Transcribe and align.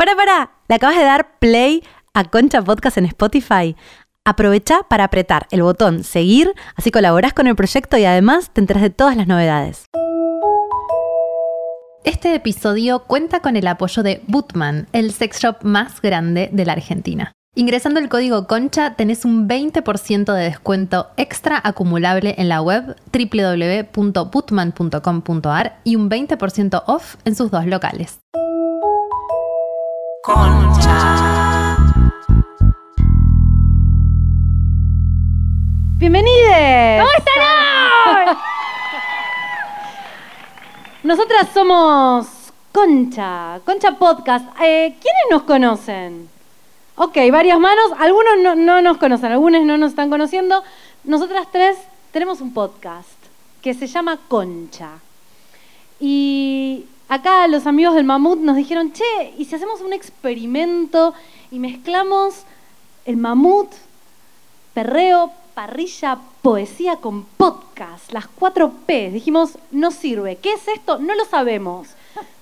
Para, 0.00 0.16
para, 0.16 0.50
¿le 0.66 0.76
acabas 0.76 0.96
de 0.96 1.04
dar 1.04 1.38
play 1.40 1.84
a 2.14 2.24
Concha 2.24 2.62
Podcast 2.62 2.96
en 2.96 3.04
Spotify? 3.04 3.76
Aprovecha 4.24 4.80
para 4.88 5.04
apretar 5.04 5.46
el 5.50 5.62
botón 5.62 6.04
seguir, 6.04 6.54
así 6.74 6.90
colaborás 6.90 7.34
con 7.34 7.46
el 7.46 7.54
proyecto 7.54 7.98
y 7.98 8.06
además 8.06 8.50
te 8.50 8.62
enteras 8.62 8.82
de 8.82 8.88
todas 8.88 9.14
las 9.14 9.26
novedades. 9.26 9.84
Este 12.02 12.34
episodio 12.34 13.00
cuenta 13.00 13.40
con 13.40 13.56
el 13.56 13.66
apoyo 13.66 14.02
de 14.02 14.22
Bootman, 14.26 14.88
el 14.94 15.12
sex 15.12 15.38
shop 15.38 15.56
más 15.64 16.00
grande 16.00 16.48
de 16.50 16.64
la 16.64 16.72
Argentina. 16.72 17.32
Ingresando 17.54 18.00
el 18.00 18.08
código 18.08 18.46
CONCHA 18.46 18.96
tenés 18.96 19.26
un 19.26 19.50
20% 19.50 20.32
de 20.32 20.44
descuento 20.44 21.08
extra 21.18 21.60
acumulable 21.62 22.36
en 22.38 22.48
la 22.48 22.62
web 22.62 22.96
www.bootman.com.ar 23.12 25.80
y 25.84 25.96
un 25.96 26.08
20% 26.08 26.84
off 26.86 27.16
en 27.26 27.34
sus 27.34 27.50
dos 27.50 27.66
locales. 27.66 28.20
Concha. 30.22 31.78
¡Bienvenides! 35.96 37.00
¿Cómo 37.00 37.10
están 37.16 38.28
hoy? 38.28 38.36
Nosotras 41.04 41.48
somos 41.54 42.26
Concha, 42.70 43.60
Concha 43.64 43.92
Podcast. 43.92 44.44
Eh, 44.60 44.94
¿Quiénes 45.00 45.22
nos 45.30 45.44
conocen? 45.44 46.28
Ok, 46.96 47.16
varias 47.32 47.58
manos. 47.58 47.92
Algunos 47.98 48.38
no, 48.42 48.54
no 48.54 48.82
nos 48.82 48.98
conocen, 48.98 49.32
algunos 49.32 49.62
no 49.64 49.78
nos 49.78 49.92
están 49.92 50.10
conociendo. 50.10 50.62
Nosotras 51.04 51.48
tres 51.50 51.78
tenemos 52.12 52.42
un 52.42 52.52
podcast 52.52 53.08
que 53.62 53.72
se 53.72 53.86
llama 53.86 54.18
Concha. 54.28 54.98
Y 55.98 56.84
acá 57.10 57.46
los 57.48 57.66
amigos 57.66 57.94
del 57.94 58.04
Mamut 58.04 58.38
nos 58.38 58.56
dijeron, 58.56 58.92
che, 58.92 59.34
¿y 59.36 59.44
si 59.44 59.54
hacemos 59.56 59.80
un 59.82 59.92
experimento 59.92 61.12
y 61.50 61.58
mezclamos 61.58 62.44
el 63.04 63.16
mamut, 63.16 63.68
perreo, 64.72 65.32
parrilla, 65.54 66.18
poesía 66.40 66.96
con 66.96 67.24
podcast, 67.24 68.12
las 68.12 68.28
cuatro 68.28 68.72
P? 68.86 69.10
Dijimos, 69.10 69.58
no 69.72 69.90
sirve. 69.90 70.36
¿Qué 70.36 70.52
es 70.52 70.68
esto? 70.68 70.98
No 70.98 71.14
lo 71.14 71.24
sabemos. 71.24 71.88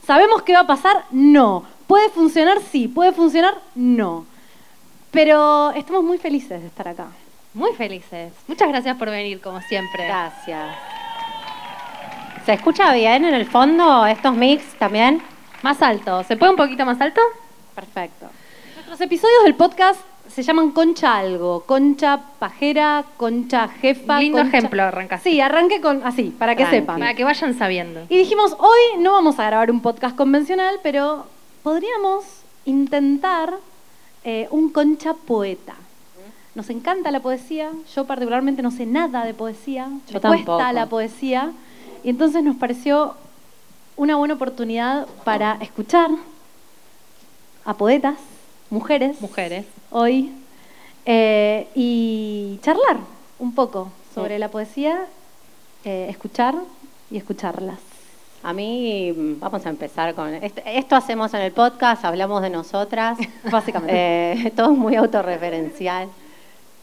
¿Sabemos 0.07 0.43
qué 0.43 0.53
va 0.53 0.61
a 0.61 0.67
pasar? 0.67 1.05
No. 1.11 1.65
¿Puede 1.87 2.11
funcionar? 2.11 2.59
Sí. 2.71 2.89
¿Puede 2.89 3.13
funcionar? 3.13 3.59
No. 3.75 4.27
Pero 5.11 5.71
estamos 5.71 6.05
muy 6.05 6.19
felices 6.19 6.61
de 6.61 6.67
estar 6.67 6.89
acá. 6.89 7.07
Muy 7.55 7.73
felices. 7.73 8.33
Muchas 8.47 8.69
gracias 8.69 8.97
por 8.99 9.09
venir, 9.09 9.41
como 9.41 9.63
siempre. 9.63 10.05
Gracias. 10.07 10.77
¿Se 12.49 12.55
escucha 12.55 12.95
bien 12.95 13.27
en 13.27 13.35
el 13.35 13.45
fondo 13.45 14.07
estos 14.07 14.35
mix 14.35 14.65
también? 14.79 15.21
Más 15.61 15.83
alto. 15.83 16.25
¿Se 16.25 16.35
puede 16.35 16.53
un 16.53 16.57
poquito 16.57 16.87
más 16.87 16.99
alto? 16.99 17.21
Perfecto. 17.75 18.25
Nuestros 18.75 18.99
episodios 19.03 19.45
del 19.45 19.55
podcast 19.55 20.01
se 20.29 20.43
llaman 20.43 20.71
Concha 20.71 21.19
Algo. 21.19 21.65
Concha 21.67 22.19
Pajera, 22.39 23.05
Concha 23.19 23.69
Jefa. 23.69 24.19
Lindo 24.21 24.39
concha- 24.39 24.57
ejemplo 24.57 24.83
arrancaste. 24.83 25.29
Sí, 25.29 25.43
arranque 25.43 25.83
con 25.83 26.03
así, 26.07 26.35
para 26.39 26.55
que 26.57 26.63
Tranqui. 26.63 26.79
sepan. 26.79 26.99
Para 27.01 27.13
que 27.13 27.23
vayan 27.25 27.53
sabiendo. 27.53 28.07
Y 28.09 28.17
dijimos, 28.17 28.57
hoy 28.59 28.99
no 29.03 29.13
vamos 29.13 29.39
a 29.39 29.45
grabar 29.45 29.71
un 29.71 29.83
podcast 29.83 30.17
convencional, 30.17 30.77
pero 30.83 31.27
podríamos 31.63 32.25
intentar 32.65 33.53
eh, 34.25 34.49
un 34.51 34.71
concha 34.73 35.13
poeta. 35.13 35.75
Nos 36.55 36.71
encanta 36.71 37.11
la 37.11 37.21
poesía, 37.21 37.73
yo 37.95 38.07
particularmente 38.07 38.63
no 38.63 38.71
sé 38.71 38.87
nada 38.87 39.27
de 39.27 39.35
poesía, 39.35 39.89
Yo 40.09 40.15
me 40.15 40.21
tampoco. 40.21 40.45
cuesta 40.57 40.73
la 40.73 40.87
poesía, 40.87 41.53
y 42.05 42.11
entonces 42.11 42.43
nos 42.43 42.57
pareció 42.57 43.15
una 43.97 44.17
buena 44.17 44.35
oportunidad 44.35 45.07
para 45.25 45.59
escuchar 45.61 46.11
a 47.65 47.75
poetas, 47.75 48.17
mujeres, 48.71 49.21
Mujeres. 49.21 49.67
hoy, 49.91 50.33
eh, 51.05 51.69
y 51.75 52.59
charlar 52.63 52.99
un 53.39 53.55
poco 53.55 53.91
sobre 54.15 54.35
Sí. 54.37 54.41
la 54.41 54.49
poesía, 54.51 55.07
eh, 55.85 56.07
escuchar 56.11 56.55
y 57.11 57.17
escucharlas. 57.19 57.79
A 58.43 58.53
mí, 58.53 59.13
vamos 59.41 59.67
a 59.67 59.69
empezar 59.69 60.15
con... 60.15 60.33
est- 60.33 60.59
Esto 60.65 60.95
hacemos 60.97 61.35
en 61.35 61.41
el 61.41 61.53
podcast, 61.53 62.05
hablamos 62.05 62.41
de 62.43 62.51
nosotras. 62.51 63.19
Básicamente. 63.51 64.33
Eh, 64.47 64.53
todo 64.55 64.73
es 64.73 64.79
muy 64.79 64.95
autorreferencial. 64.95 66.09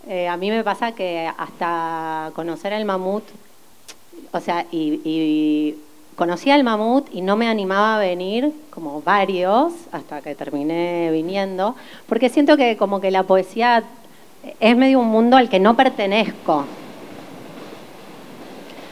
Eh, 0.08 0.28
a 0.28 0.36
mí 0.38 0.50
me 0.52 0.64
pasa 0.64 0.92
que 0.92 1.32
hasta 1.38 2.32
conocer 2.36 2.74
el 2.74 2.84
mamut, 2.86 3.24
o 4.36 4.42
sea, 4.42 4.66
y, 4.72 5.02
y 5.04 5.78
conocí 6.16 6.50
al 6.50 6.64
mamut 6.64 7.08
y 7.12 7.22
no 7.22 7.36
me 7.36 7.48
animaba 7.48 7.96
a 7.96 8.00
venir, 8.00 8.52
como 8.70 9.02
varios, 9.02 9.74
hasta 9.92 10.22
que 10.22 10.36
terminé 10.36 11.10
viniendo, 11.12 11.76
porque 12.08 12.30
siento 12.30 12.58
que 12.58 12.78
como 12.78 13.02
que 13.02 13.12
la 13.12 13.24
poesía 13.24 13.84
es 14.60 14.78
medio 14.78 15.00
un 15.00 15.08
mundo 15.08 15.38
al 15.38 15.50
que 15.50 15.60
no 15.60 15.76
pertenezco. 15.76 16.66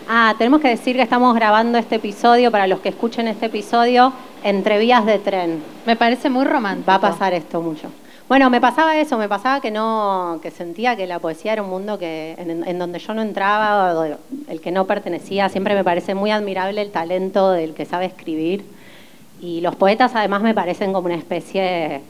Ah, 0.08 0.36
tenemos 0.38 0.60
que 0.60 0.68
decir 0.68 0.96
que 0.96 1.02
estamos 1.02 1.34
grabando 1.34 1.78
este 1.78 1.96
episodio, 1.96 2.52
para 2.52 2.68
los 2.68 2.80
que 2.80 2.90
escuchen 2.90 3.28
este 3.28 3.46
episodio, 3.46 4.12
entre 4.44 4.78
vías 4.78 5.06
de 5.06 5.20
tren. 5.20 5.64
Me 5.86 5.96
parece 5.96 6.30
muy 6.30 6.44
romántico. 6.44 6.90
Va 6.90 6.96
a 6.96 7.02
pasar 7.02 7.34
esto 7.34 7.62
mucho. 7.62 7.90
Bueno, 8.30 8.50
me 8.50 8.62
pasaba 8.62 8.98
eso, 8.98 9.18
me 9.18 9.28
pasaba 9.28 9.60
que 9.60 9.70
no, 9.70 10.40
que 10.42 10.50
sentía 10.50 10.96
que 10.96 11.06
la 11.08 11.20
poesía 11.20 11.54
era 11.54 11.62
un 11.62 11.70
mundo 11.70 12.00
que 12.00 12.36
en, 12.38 12.80
donde 12.80 13.00
yo 13.00 13.14
no 13.14 13.22
entraba, 13.22 14.18
el 14.48 14.62
que 14.62 14.72
no 14.72 14.86
pertenecía. 14.86 15.50
Siempre 15.50 15.76
me 15.76 15.84
parece 15.84 16.16
muy 16.16 16.32
admirable 16.32 16.82
el 16.82 16.92
talento 16.92 17.52
del 17.52 17.74
que 17.74 17.86
sabe 17.86 18.06
escribir. 18.06 18.64
Y 19.42 19.60
los 19.60 19.76
poetas 19.76 20.16
además 20.16 20.42
me 20.42 20.54
parecen 20.54 20.94
como 20.94 21.08
una 21.08 21.18
especie 21.18 22.02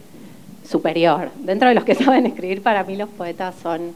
superior. 0.64 1.32
Dentro 1.40 1.70
de 1.70 1.76
los 1.76 1.84
que 1.84 1.96
saben 2.04 2.28
escribir, 2.28 2.62
para 2.62 2.84
mí 2.84 2.96
los 2.96 3.10
poetas 3.10 3.56
son 3.62 3.94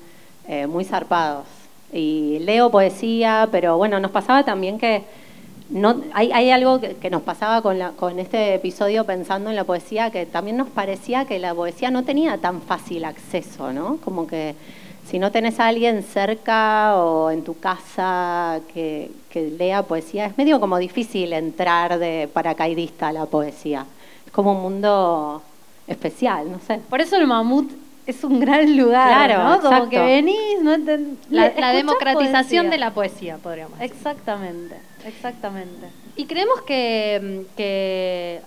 eh, 0.48 0.66
muy 0.66 0.86
zarpados. 0.86 1.46
Y 1.94 2.40
leo 2.40 2.72
poesía, 2.72 3.48
pero 3.52 3.78
bueno, 3.78 4.00
nos 4.00 4.10
pasaba 4.10 4.44
también 4.44 4.80
que 4.80 5.04
no, 5.70 6.02
hay, 6.14 6.32
hay 6.32 6.50
algo 6.52 6.80
que, 6.80 7.10
nos 7.10 7.22
pasaba 7.24 7.62
con, 7.62 7.78
la- 7.80 7.92
con 7.92 8.20
este 8.20 8.56
episodio 8.56 9.06
pensando 9.06 9.50
en 9.50 9.56
la 9.56 9.64
poesía, 9.64 10.12
que 10.12 10.26
también 10.26 10.58
nos 10.58 10.70
parecía 10.70 11.26
que 11.26 11.40
la 11.40 11.54
poesía 11.54 11.92
no 11.92 12.04
tenía 12.04 12.38
tan 12.38 12.62
fácil 12.62 13.04
acceso, 13.06 13.74
¿no? 13.74 13.98
Como 13.98 14.28
que 14.28 14.56
si 15.10 15.20
no 15.20 15.32
tenés 15.32 15.60
a 15.60 15.68
alguien 15.68 16.04
cerca 16.04 16.96
o 16.98 17.32
en 17.32 17.44
tu 17.44 17.58
casa 17.60 18.60
que, 18.74 19.12
que 19.30 19.50
lea 19.52 19.84
poesía, 19.84 20.26
es 20.26 20.38
medio 20.38 20.60
como 20.60 20.78
difícil 20.78 21.34
entrar 21.34 21.98
de 22.00 22.30
paracaidista 22.32 23.10
a 23.10 23.14
la 23.14 23.26
poesía. 23.26 23.86
Es 24.26 24.32
como 24.32 24.52
un 24.54 24.62
mundo 24.62 25.42
especial, 25.88 26.52
no 26.52 26.60
sé. 26.60 26.80
Por 26.90 27.00
eso 27.02 27.16
el 27.16 27.28
mamut 27.28 27.70
es 28.08 28.24
un 28.24 28.40
gran 28.40 28.76
lugar, 28.78 29.28
Claro, 29.28 29.44
¿no? 29.44 29.60
Como 29.62 29.90
que 29.90 30.00
venís, 30.00 30.62
no 30.64 30.76
La, 31.30 31.52
la 31.58 31.74
democratización 31.74 32.66
poesía. 32.66 32.70
de 32.70 32.78
la 32.78 32.92
poesía, 32.92 33.38
podríamos 33.38 33.78
decir. 33.78 33.94
Exactamente, 33.96 34.76
exactamente. 35.06 35.88
Y 36.16 36.26
creemos 36.26 36.62
que, 36.62 37.46
que, 37.56 38.42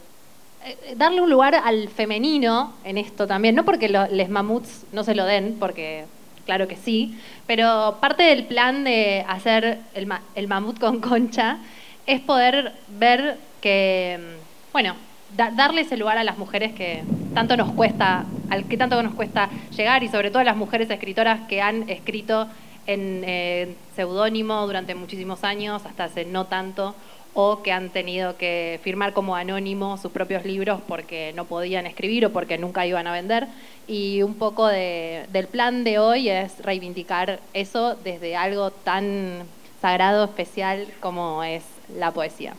eh, 0.64 0.94
darle 0.96 1.20
un 1.20 1.30
lugar 1.30 1.54
al 1.54 1.88
femenino 1.88 2.72
en 2.84 2.98
esto 2.98 3.26
también, 3.26 3.54
no 3.54 3.64
porque 3.64 3.88
los 3.88 4.10
les 4.10 4.28
mamuts 4.30 4.84
no 4.92 5.04
se 5.04 5.14
lo 5.14 5.24
den, 5.24 5.56
porque 5.60 6.04
claro 6.46 6.66
que 6.66 6.76
sí, 6.76 7.16
pero 7.46 7.98
parte 8.00 8.22
del 8.24 8.44
plan 8.46 8.82
de 8.84 9.24
hacer 9.28 9.78
el, 9.94 10.06
ma- 10.06 10.22
el 10.34 10.48
mamut 10.48 10.78
con 10.80 11.00
concha 11.00 11.58
es 12.06 12.20
poder 12.20 12.72
ver 12.98 13.36
que, 13.60 14.18
mm, 14.18 14.72
bueno, 14.72 14.94
da- 15.36 15.50
darle 15.50 15.82
ese 15.82 15.96
lugar 15.96 16.18
a 16.18 16.24
las 16.24 16.38
mujeres 16.38 16.72
que 16.72 17.02
tanto 17.34 17.56
nos 17.56 17.72
cuesta, 17.72 18.24
al 18.48 18.64
que 18.64 18.76
tanto 18.76 19.02
nos 19.02 19.14
cuesta 19.14 19.48
llegar 19.76 20.02
y 20.02 20.08
sobre 20.08 20.30
todo 20.30 20.40
a 20.40 20.44
las 20.44 20.56
mujeres 20.56 20.90
escritoras 20.90 21.40
que 21.48 21.62
han 21.62 21.88
escrito 21.88 22.48
en 22.86 23.22
eh, 23.26 23.74
seudónimo 23.94 24.66
durante 24.66 24.94
muchísimos 24.94 25.44
años, 25.44 25.84
hasta 25.86 26.04
hace 26.04 26.24
no 26.24 26.46
tanto, 26.46 26.94
o 27.32 27.62
que 27.62 27.70
han 27.70 27.90
tenido 27.90 28.36
que 28.36 28.80
firmar 28.82 29.12
como 29.12 29.36
anónimo 29.36 29.96
sus 29.98 30.10
propios 30.10 30.44
libros 30.44 30.80
porque 30.88 31.32
no 31.36 31.44
podían 31.44 31.86
escribir 31.86 32.26
o 32.26 32.30
porque 32.32 32.58
nunca 32.58 32.84
iban 32.86 33.06
a 33.06 33.12
vender. 33.12 33.46
Y 33.86 34.22
un 34.22 34.34
poco 34.34 34.66
de- 34.66 35.26
del 35.32 35.46
plan 35.46 35.84
de 35.84 36.00
hoy 36.00 36.28
es 36.28 36.58
reivindicar 36.64 37.38
eso 37.54 37.94
desde 37.94 38.34
algo 38.34 38.72
tan 38.72 39.44
sagrado, 39.80 40.24
especial 40.24 40.88
como 41.00 41.44
es 41.44 41.62
la 41.96 42.10
poesía. 42.10 42.54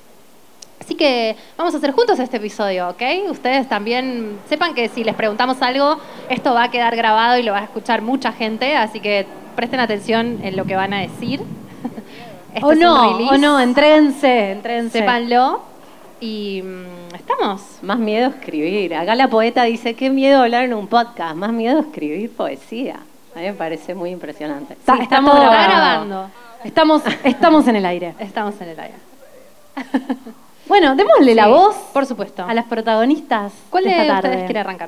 Así 0.82 0.96
que 0.96 1.36
vamos 1.58 1.76
a 1.76 1.78
hacer 1.78 1.92
juntos 1.92 2.18
este 2.18 2.38
episodio, 2.38 2.90
¿ok? 2.90 3.02
Ustedes 3.30 3.70
también 3.70 4.40
sepan 4.50 4.74
que 4.74 4.90
si 4.90 5.04
les 5.04 5.14
preguntamos 5.14 5.62
algo, 5.62 6.00
esto 6.28 6.56
va 6.56 6.64
a 6.64 6.72
quedar 6.72 6.96
grabado 6.96 7.38
y 7.38 7.44
lo 7.44 7.52
va 7.52 7.60
a 7.60 7.64
escuchar 7.66 8.02
mucha 8.02 8.32
gente, 8.32 8.76
así 8.76 9.00
que 9.00 9.28
presten 9.56 9.80
atención 9.80 10.40
en 10.42 10.58
lo 10.58 10.66
que 10.66 10.76
van 10.76 10.94
a 10.94 11.00
decir. 11.02 11.42
Este 12.54 12.66
o 12.66 12.74
no, 12.76 13.18
o 13.30 13.38
no, 13.38 13.60
entréguense, 13.62 14.52
entréguense. 14.52 15.00
Sépanlo. 15.00 15.62
Y 16.20 16.62
mm, 16.62 17.16
estamos. 17.16 17.62
Más 17.82 17.98
miedo 17.98 18.30
escribir. 18.30 18.94
Acá 18.94 19.16
la 19.16 19.30
poeta 19.30 19.64
dice, 19.64 19.94
qué 19.94 20.10
miedo 20.10 20.42
hablar 20.42 20.66
en 20.66 20.74
un 20.74 20.88
podcast, 20.88 21.36
más 21.36 21.54
miedo 21.54 21.80
escribir 21.80 22.30
poesía. 22.30 23.00
A 23.36 23.40
mí 23.40 23.46
me 23.46 23.54
parece 23.54 23.96
muy 23.96 24.10
impresionante. 24.10 24.74
Está- 24.74 24.98
Sí, 24.98 25.04
estamos 25.04 25.34
grabando. 25.34 25.70
grabando. 25.70 26.30
Estamos, 26.66 27.04
estamos 27.24 27.66
en 27.70 27.76
el 27.78 27.86
aire. 27.86 28.16
Estamos 28.20 28.60
en 28.60 28.68
el 28.70 28.80
aire. 28.82 28.96
Bueno, 30.72 30.96
démosle 30.96 31.36
la 31.36 31.50
voz 31.50 31.76
Por 31.92 32.06
supuesto. 32.06 32.46
a 32.48 32.54
las 32.54 32.64
protagonistas. 32.64 33.52
¿Cuál 33.70 33.84
de 33.84 33.90
esta 33.90 34.08
tarde. 34.08 34.30
ustedes 34.30 34.46
quiere 34.46 34.60
arrancar? 34.62 34.88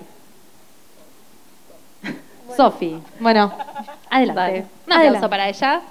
Sofi. 2.55 3.01
Bueno, 3.19 3.51
Adelante. 4.09 4.39
dale. 4.41 4.59
Un 4.59 4.65
aplauso 4.93 5.01
Adelante. 5.01 5.27
para 5.29 5.49
ella. 5.49 5.81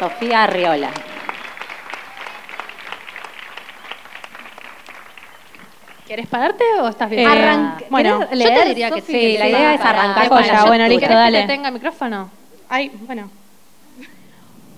Sofía 0.00 0.42
Arriola. 0.42 0.90
¿Quieres 6.08 6.26
pararte 6.26 6.64
o 6.80 6.88
estás 6.88 7.08
bien? 7.08 7.22
Eh, 7.22 7.26
Arranque- 7.26 7.86
bueno, 7.88 8.18
¿querés 8.32 8.48
yo 8.48 8.54
te 8.62 8.64
diría 8.68 8.90
que 8.90 9.00
sí. 9.00 9.38
La 9.38 9.48
idea 9.48 9.74
es 9.74 9.80
arrancar 9.80 10.28
con 10.28 10.38
Bueno. 10.38 10.88
¿querés 10.98 11.16
dale. 11.16 11.38
que 11.42 11.46
te 11.46 11.52
tenga 11.52 11.70
micrófono? 11.70 12.30
Ay, 12.68 12.90
bueno. 13.06 13.30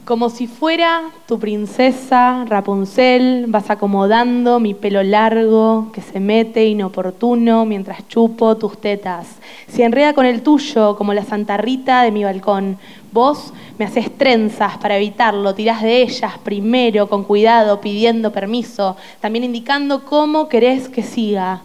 Como 0.06 0.31
si 0.31 0.47
fuera 0.47 1.11
tu 1.26 1.41
princesa 1.41 2.44
Rapunzel, 2.47 3.47
vas 3.49 3.70
acomodando 3.70 4.61
mi 4.61 4.73
pelo 4.73 5.03
largo 5.03 5.91
que 5.93 6.00
se 6.00 6.20
mete 6.20 6.64
inoportuno 6.64 7.64
mientras 7.64 8.06
chupo 8.06 8.56
tus 8.56 8.81
tetas. 8.81 9.26
Se 9.67 9.82
enreda 9.82 10.12
con 10.12 10.25
el 10.25 10.43
tuyo 10.43 10.94
como 10.94 11.12
la 11.12 11.25
Santa 11.25 11.56
Rita 11.56 12.03
de 12.03 12.12
mi 12.12 12.23
balcón. 12.23 12.79
Vos 13.11 13.53
me 13.79 13.85
haces 13.85 14.17
trenzas 14.17 14.79
para 14.79 14.97
evitarlo, 14.97 15.56
tirás 15.56 15.82
de 15.82 16.03
ellas 16.03 16.38
primero, 16.38 17.09
con 17.09 17.25
cuidado, 17.25 17.81
pidiendo 17.81 18.31
permiso, 18.31 18.97
también 19.19 19.43
indicando 19.43 20.05
cómo 20.05 20.49
querés 20.49 20.88
que 20.88 21.02
siga 21.02 21.62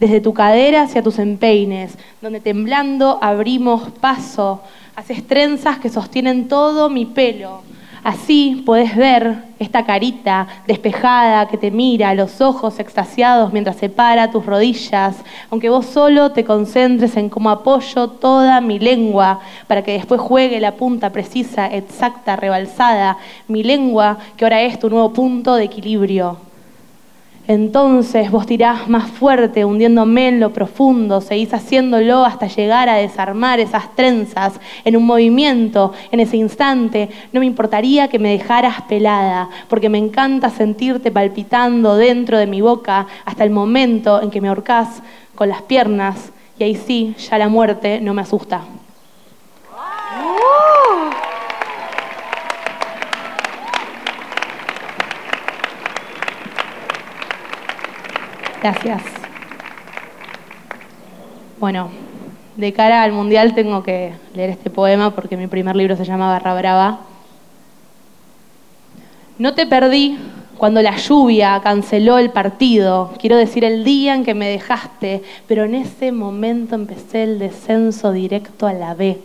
desde 0.00 0.22
tu 0.22 0.32
cadera 0.32 0.84
hacia 0.84 1.02
tus 1.02 1.18
empeines, 1.18 1.98
donde 2.22 2.40
temblando 2.40 3.18
abrimos 3.20 3.90
paso, 4.00 4.62
haces 4.96 5.26
trenzas 5.26 5.80
que 5.80 5.90
sostienen 5.90 6.48
todo 6.48 6.88
mi 6.88 7.04
pelo. 7.04 7.73
Así 8.04 8.62
podés 8.66 8.94
ver 8.94 9.34
esta 9.58 9.86
carita 9.86 10.46
despejada 10.66 11.48
que 11.48 11.56
te 11.56 11.70
mira, 11.70 12.12
los 12.12 12.42
ojos 12.42 12.78
extasiados 12.78 13.50
mientras 13.50 13.76
separa 13.76 14.30
tus 14.30 14.44
rodillas, 14.44 15.16
aunque 15.50 15.70
vos 15.70 15.86
solo 15.86 16.30
te 16.30 16.44
concentres 16.44 17.16
en 17.16 17.30
cómo 17.30 17.48
apoyo 17.48 18.08
toda 18.08 18.60
mi 18.60 18.78
lengua 18.78 19.40
para 19.66 19.80
que 19.80 19.92
después 19.92 20.20
juegue 20.20 20.60
la 20.60 20.72
punta 20.72 21.08
precisa, 21.08 21.66
exacta, 21.66 22.36
rebalsada, 22.36 23.16
mi 23.48 23.62
lengua 23.62 24.18
que 24.36 24.44
ahora 24.44 24.60
es 24.60 24.78
tu 24.78 24.90
nuevo 24.90 25.10
punto 25.14 25.54
de 25.54 25.64
equilibrio. 25.64 26.53
Entonces 27.46 28.30
vos 28.30 28.46
tirás 28.46 28.88
más 28.88 29.10
fuerte, 29.10 29.66
hundiéndome 29.66 30.28
en 30.28 30.40
lo 30.40 30.54
profundo, 30.54 31.20
seguís 31.20 31.52
haciéndolo 31.52 32.24
hasta 32.24 32.46
llegar 32.46 32.88
a 32.88 32.94
desarmar 32.94 33.60
esas 33.60 33.94
trenzas 33.94 34.58
en 34.82 34.96
un 34.96 35.04
movimiento, 35.04 35.92
en 36.10 36.20
ese 36.20 36.38
instante. 36.38 37.10
No 37.32 37.40
me 37.40 37.46
importaría 37.46 38.08
que 38.08 38.18
me 38.18 38.30
dejaras 38.30 38.82
pelada, 38.82 39.50
porque 39.68 39.90
me 39.90 39.98
encanta 39.98 40.48
sentirte 40.48 41.10
palpitando 41.10 41.96
dentro 41.96 42.38
de 42.38 42.46
mi 42.46 42.62
boca 42.62 43.06
hasta 43.26 43.44
el 43.44 43.50
momento 43.50 44.22
en 44.22 44.30
que 44.30 44.40
me 44.40 44.48
ahorcás 44.48 45.02
con 45.34 45.50
las 45.50 45.60
piernas 45.60 46.32
y 46.58 46.64
ahí 46.64 46.76
sí, 46.76 47.14
ya 47.18 47.36
la 47.36 47.48
muerte 47.48 48.00
no 48.00 48.14
me 48.14 48.22
asusta. 48.22 48.62
Gracias. 58.64 59.02
Bueno, 61.60 61.90
de 62.56 62.72
cara 62.72 63.02
al 63.02 63.12
mundial 63.12 63.54
tengo 63.54 63.82
que 63.82 64.14
leer 64.34 64.48
este 64.48 64.70
poema 64.70 65.14
porque 65.14 65.36
mi 65.36 65.48
primer 65.48 65.76
libro 65.76 65.96
se 65.96 66.06
llama 66.06 66.30
Barra 66.30 66.54
Brava. 66.54 67.00
No 69.36 69.52
te 69.52 69.66
perdí 69.66 70.16
cuando 70.56 70.80
la 70.80 70.96
lluvia 70.96 71.60
canceló 71.62 72.16
el 72.16 72.30
partido, 72.30 73.12
quiero 73.20 73.36
decir 73.36 73.64
el 73.64 73.84
día 73.84 74.14
en 74.14 74.24
que 74.24 74.32
me 74.32 74.48
dejaste, 74.48 75.22
pero 75.46 75.64
en 75.64 75.74
ese 75.74 76.10
momento 76.10 76.74
empecé 76.74 77.24
el 77.24 77.38
descenso 77.38 78.12
directo 78.12 78.66
a 78.66 78.72
la 78.72 78.94
B. 78.94 79.18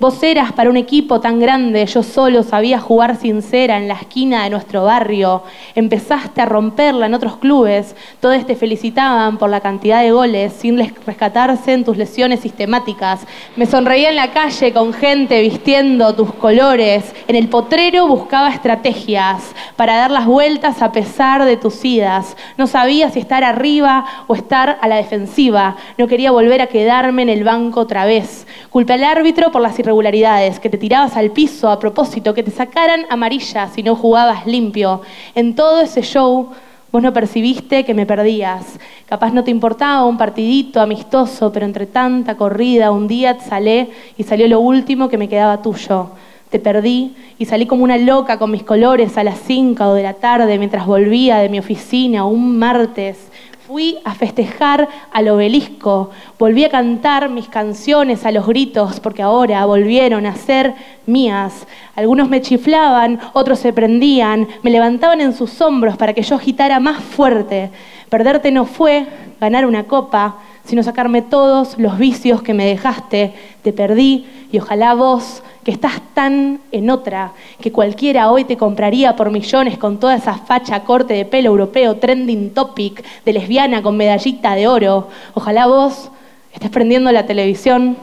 Vos 0.00 0.22
eras 0.22 0.52
para 0.52 0.70
un 0.70 0.76
equipo 0.76 1.20
tan 1.20 1.40
grande, 1.40 1.84
yo 1.86 2.04
solo 2.04 2.44
sabía 2.44 2.78
jugar 2.78 3.16
sincera 3.16 3.78
en 3.78 3.88
la 3.88 3.94
esquina 3.94 4.44
de 4.44 4.50
nuestro 4.50 4.84
barrio. 4.84 5.42
Empezaste 5.74 6.40
a 6.40 6.46
romperla 6.46 7.06
en 7.06 7.14
otros 7.14 7.38
clubes, 7.38 7.96
todos 8.20 8.46
te 8.46 8.54
felicitaban 8.54 9.38
por 9.38 9.50
la 9.50 9.58
cantidad 9.58 10.00
de 10.00 10.12
goles 10.12 10.52
sin 10.52 10.78
rescatarse 11.04 11.72
en 11.72 11.84
tus 11.84 11.96
lesiones 11.96 12.38
sistemáticas. 12.38 13.26
Me 13.56 13.66
sonreía 13.66 14.10
en 14.10 14.14
la 14.14 14.30
calle 14.30 14.72
con 14.72 14.92
gente 14.92 15.42
vistiendo 15.42 16.14
tus 16.14 16.32
colores. 16.32 17.12
En 17.26 17.34
el 17.34 17.48
potrero 17.48 18.06
buscaba 18.06 18.50
estrategias 18.50 19.52
para 19.74 19.96
dar 19.96 20.12
las 20.12 20.26
vueltas 20.26 20.80
a 20.80 20.92
pesar 20.92 21.44
de 21.44 21.56
tus 21.56 21.84
idas. 21.84 22.36
No 22.56 22.68
sabía 22.68 23.10
si 23.10 23.18
estar 23.18 23.42
arriba 23.42 24.04
o 24.28 24.36
estar 24.36 24.78
a 24.80 24.86
la 24.86 24.94
defensiva. 24.94 25.74
No 25.96 26.06
quería 26.06 26.30
volver 26.30 26.62
a 26.62 26.68
quedarme 26.68 27.22
en 27.22 27.30
el 27.30 27.42
banco 27.42 27.80
otra 27.80 28.04
vez. 28.04 28.46
Culpé 28.70 28.92
al 28.92 29.02
árbitro 29.02 29.50
por 29.50 29.60
las 29.60 29.74
irregularidades, 29.88 30.60
que 30.60 30.68
te 30.68 30.76
tirabas 30.76 31.16
al 31.16 31.30
piso 31.30 31.70
a 31.70 31.78
propósito, 31.78 32.34
que 32.34 32.42
te 32.42 32.50
sacaran 32.50 33.06
amarilla 33.08 33.68
si 33.68 33.82
no 33.82 33.96
jugabas 33.96 34.46
limpio. 34.46 35.00
En 35.34 35.54
todo 35.54 35.80
ese 35.80 36.02
show 36.02 36.50
vos 36.92 37.02
no 37.02 37.12
percibiste 37.12 37.84
que 37.84 37.94
me 37.94 38.04
perdías. 38.04 38.78
Capaz 39.06 39.32
no 39.32 39.44
te 39.44 39.50
importaba 39.50 40.04
un 40.04 40.18
partidito 40.18 40.82
amistoso, 40.82 41.50
pero 41.50 41.64
entre 41.64 41.86
tanta 41.86 42.36
corrida 42.36 42.90
un 42.90 43.08
día 43.08 43.38
salé 43.40 43.88
y 44.18 44.24
salió 44.24 44.46
lo 44.46 44.60
último 44.60 45.08
que 45.08 45.16
me 45.16 45.28
quedaba 45.28 45.62
tuyo. 45.62 46.10
Te 46.50 46.58
perdí 46.58 47.14
y 47.38 47.46
salí 47.46 47.66
como 47.66 47.84
una 47.84 47.96
loca 47.96 48.38
con 48.38 48.50
mis 48.50 48.62
colores 48.62 49.16
a 49.16 49.24
las 49.24 49.38
5 49.40 49.94
de 49.94 50.02
la 50.02 50.14
tarde 50.14 50.58
mientras 50.58 50.86
volvía 50.86 51.38
de 51.38 51.48
mi 51.48 51.58
oficina 51.58 52.26
un 52.26 52.58
martes. 52.58 53.27
Fui 53.68 53.98
a 54.02 54.14
festejar 54.14 54.88
al 55.12 55.28
obelisco, 55.28 56.08
volví 56.38 56.64
a 56.64 56.70
cantar 56.70 57.28
mis 57.28 57.48
canciones 57.48 58.24
a 58.24 58.32
los 58.32 58.46
gritos 58.46 58.98
porque 58.98 59.20
ahora 59.20 59.62
volvieron 59.66 60.24
a 60.24 60.36
ser 60.36 60.72
mías. 61.04 61.66
Algunos 61.94 62.30
me 62.30 62.40
chiflaban, 62.40 63.20
otros 63.34 63.58
se 63.58 63.74
prendían, 63.74 64.48
me 64.62 64.70
levantaban 64.70 65.20
en 65.20 65.34
sus 65.34 65.60
hombros 65.60 65.98
para 65.98 66.14
que 66.14 66.22
yo 66.22 66.36
agitara 66.36 66.80
más 66.80 67.04
fuerte. 67.04 67.70
Perderte 68.08 68.50
no 68.52 68.64
fue 68.64 69.06
ganar 69.38 69.66
una 69.66 69.84
copa, 69.84 70.36
sino 70.68 70.82
sacarme 70.82 71.22
todos 71.22 71.78
los 71.78 71.96
vicios 71.96 72.42
que 72.42 72.52
me 72.52 72.66
dejaste. 72.66 73.32
Te 73.62 73.72
perdí 73.72 74.26
y 74.52 74.58
ojalá 74.58 74.92
vos 74.92 75.42
que 75.64 75.70
estás 75.70 75.94
tan 76.12 76.60
en 76.72 76.90
otra 76.90 77.32
que 77.58 77.72
cualquiera 77.72 78.30
hoy 78.30 78.44
te 78.44 78.58
compraría 78.58 79.16
por 79.16 79.30
millones 79.30 79.78
con 79.78 79.98
toda 79.98 80.16
esa 80.16 80.34
facha 80.34 80.84
corte 80.84 81.14
de 81.14 81.24
pelo 81.24 81.48
europeo, 81.48 81.96
trending 81.96 82.50
topic, 82.50 83.02
de 83.24 83.32
lesbiana 83.32 83.80
con 83.80 83.96
medallita 83.96 84.54
de 84.54 84.68
oro. 84.68 85.08
Ojalá 85.32 85.66
vos 85.66 86.10
estés 86.52 86.70
prendiendo 86.70 87.10
la 87.12 87.24
televisión 87.24 87.96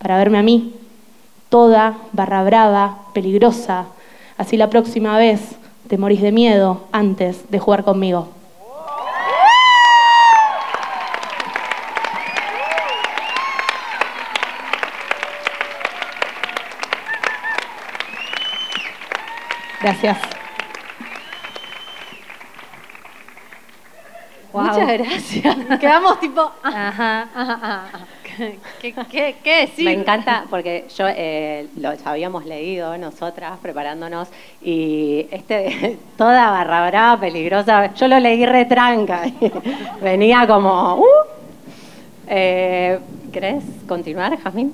para 0.00 0.18
verme 0.18 0.38
a 0.38 0.42
mí, 0.42 0.74
toda 1.48 1.96
barra 2.12 2.42
brava, 2.42 3.02
peligrosa. 3.14 3.86
Así 4.36 4.56
la 4.56 4.68
próxima 4.68 5.16
vez 5.16 5.40
te 5.86 5.96
morís 5.96 6.22
de 6.22 6.32
miedo 6.32 6.80
antes 6.90 7.48
de 7.52 7.60
jugar 7.60 7.84
conmigo. 7.84 8.39
Gracias. 19.80 20.18
Muchas 24.52 24.98
gracias. 24.98 25.56
Quedamos 25.80 26.20
tipo. 26.20 26.40
ah, 26.62 26.88
Ajá. 26.88 27.28
ah, 27.34 27.58
ah, 27.62 27.88
ah. 27.92 28.00
¿Qué, 28.80 28.94
qué, 29.10 29.36
qué 29.42 29.60
decir? 29.62 29.84
Me 29.84 29.92
encanta 29.92 30.44
porque 30.48 30.86
yo 30.96 31.04
eh, 31.08 31.66
lo 31.76 31.92
habíamos 32.04 32.46
leído 32.46 32.96
nosotras 32.96 33.58
preparándonos 33.60 34.28
y 34.62 35.26
este 35.30 35.98
toda 36.16 36.50
barra 36.50 36.86
brava, 36.88 37.20
peligrosa, 37.20 37.92
yo 37.94 38.08
lo 38.08 38.18
leí 38.18 38.46
retranca. 38.46 39.22
Venía 40.02 40.46
como, 40.46 41.00
uh. 41.00 41.04
Eh, 42.28 42.98
¿Querés 43.32 43.64
continuar, 43.86 44.38
Jazmín? 44.38 44.72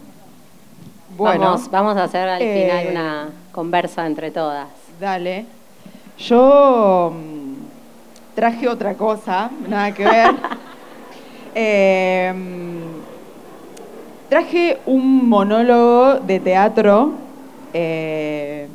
Bueno, 1.16 1.44
vamos, 1.44 1.70
vamos 1.70 1.96
a 1.96 2.04
hacer 2.04 2.28
al 2.28 2.42
eh, 2.42 2.62
final 2.62 2.86
una 2.90 3.28
conversa 3.50 4.06
entre 4.06 4.30
todas. 4.30 4.85
Dale. 5.00 5.44
Yo 6.18 7.12
mm, 7.14 8.34
traje 8.34 8.68
otra 8.68 8.94
cosa, 8.94 9.50
nada 9.68 9.92
que 9.92 10.04
ver. 10.04 10.34
Eh, 11.58 12.34
mm, 12.36 13.00
traje 14.28 14.76
un 14.84 15.26
monólogo 15.26 16.16
de 16.20 16.38
teatro 16.38 17.12
eh, 17.72 18.68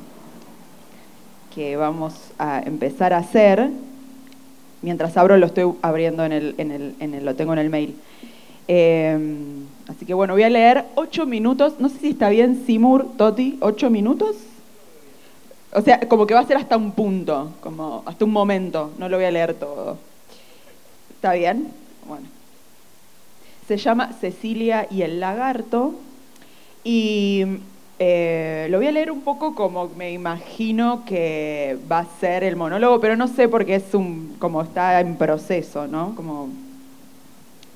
que 1.53 1.75
vamos 1.77 2.15
a 2.39 2.59
empezar 2.65 3.13
a 3.13 3.17
hacer. 3.19 3.69
Mientras 4.81 5.15
abro 5.15 5.37
lo 5.37 5.45
estoy 5.45 5.71
abriendo 5.83 6.25
en 6.25 6.31
el, 6.31 6.55
en 6.57 6.71
el, 6.71 6.95
en 6.99 7.13
el- 7.13 7.23
lo 7.23 7.35
tengo 7.35 7.53
en 7.53 7.59
el 7.59 7.69
mail. 7.69 7.95
Eh, 8.67 9.15
así 9.87 10.03
que 10.07 10.15
bueno, 10.15 10.33
voy 10.33 10.41
a 10.41 10.49
leer 10.49 10.85
ocho 10.95 11.27
minutos. 11.27 11.75
No 11.77 11.87
sé 11.89 11.99
si 11.99 12.09
está 12.09 12.29
bien, 12.29 12.63
Simur, 12.65 13.15
Toti, 13.15 13.59
ocho 13.61 13.91
minutos. 13.91 14.35
O 15.73 15.81
sea, 15.81 15.99
como 16.07 16.27
que 16.27 16.33
va 16.33 16.41
a 16.41 16.45
ser 16.45 16.57
hasta 16.57 16.75
un 16.75 16.91
punto, 16.91 17.53
como 17.61 18.03
hasta 18.05 18.25
un 18.25 18.31
momento, 18.31 18.91
no 18.97 19.07
lo 19.07 19.17
voy 19.17 19.25
a 19.25 19.31
leer 19.31 19.53
todo. 19.53 19.97
¿Está 21.15 21.33
bien? 21.33 21.71
Bueno. 22.07 22.27
Se 23.67 23.77
llama 23.77 24.11
Cecilia 24.19 24.87
y 24.91 25.03
el 25.03 25.21
lagarto 25.21 25.93
y 26.83 27.45
eh, 27.99 28.67
lo 28.69 28.79
voy 28.79 28.87
a 28.87 28.91
leer 28.91 29.11
un 29.11 29.21
poco 29.21 29.55
como 29.55 29.87
me 29.89 30.11
imagino 30.11 31.05
que 31.05 31.77
va 31.89 31.99
a 31.99 32.05
ser 32.19 32.43
el 32.43 32.57
monólogo, 32.57 32.99
pero 32.99 33.15
no 33.15 33.29
sé 33.29 33.47
porque 33.47 33.75
es 33.75 33.93
un, 33.93 34.35
como 34.39 34.63
está 34.63 34.99
en 34.99 35.15
proceso, 35.15 35.87
¿no? 35.87 36.15
Como 36.15 36.49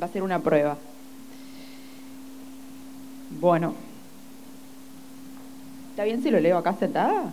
va 0.02 0.08
a 0.08 0.10
ser 0.10 0.22
una 0.22 0.40
prueba. 0.40 0.76
Bueno. 3.40 3.74
¿Está 5.92 6.04
bien 6.04 6.22
si 6.22 6.30
lo 6.30 6.42
leo 6.42 6.58
acá 6.58 6.74
sentada? 6.74 7.32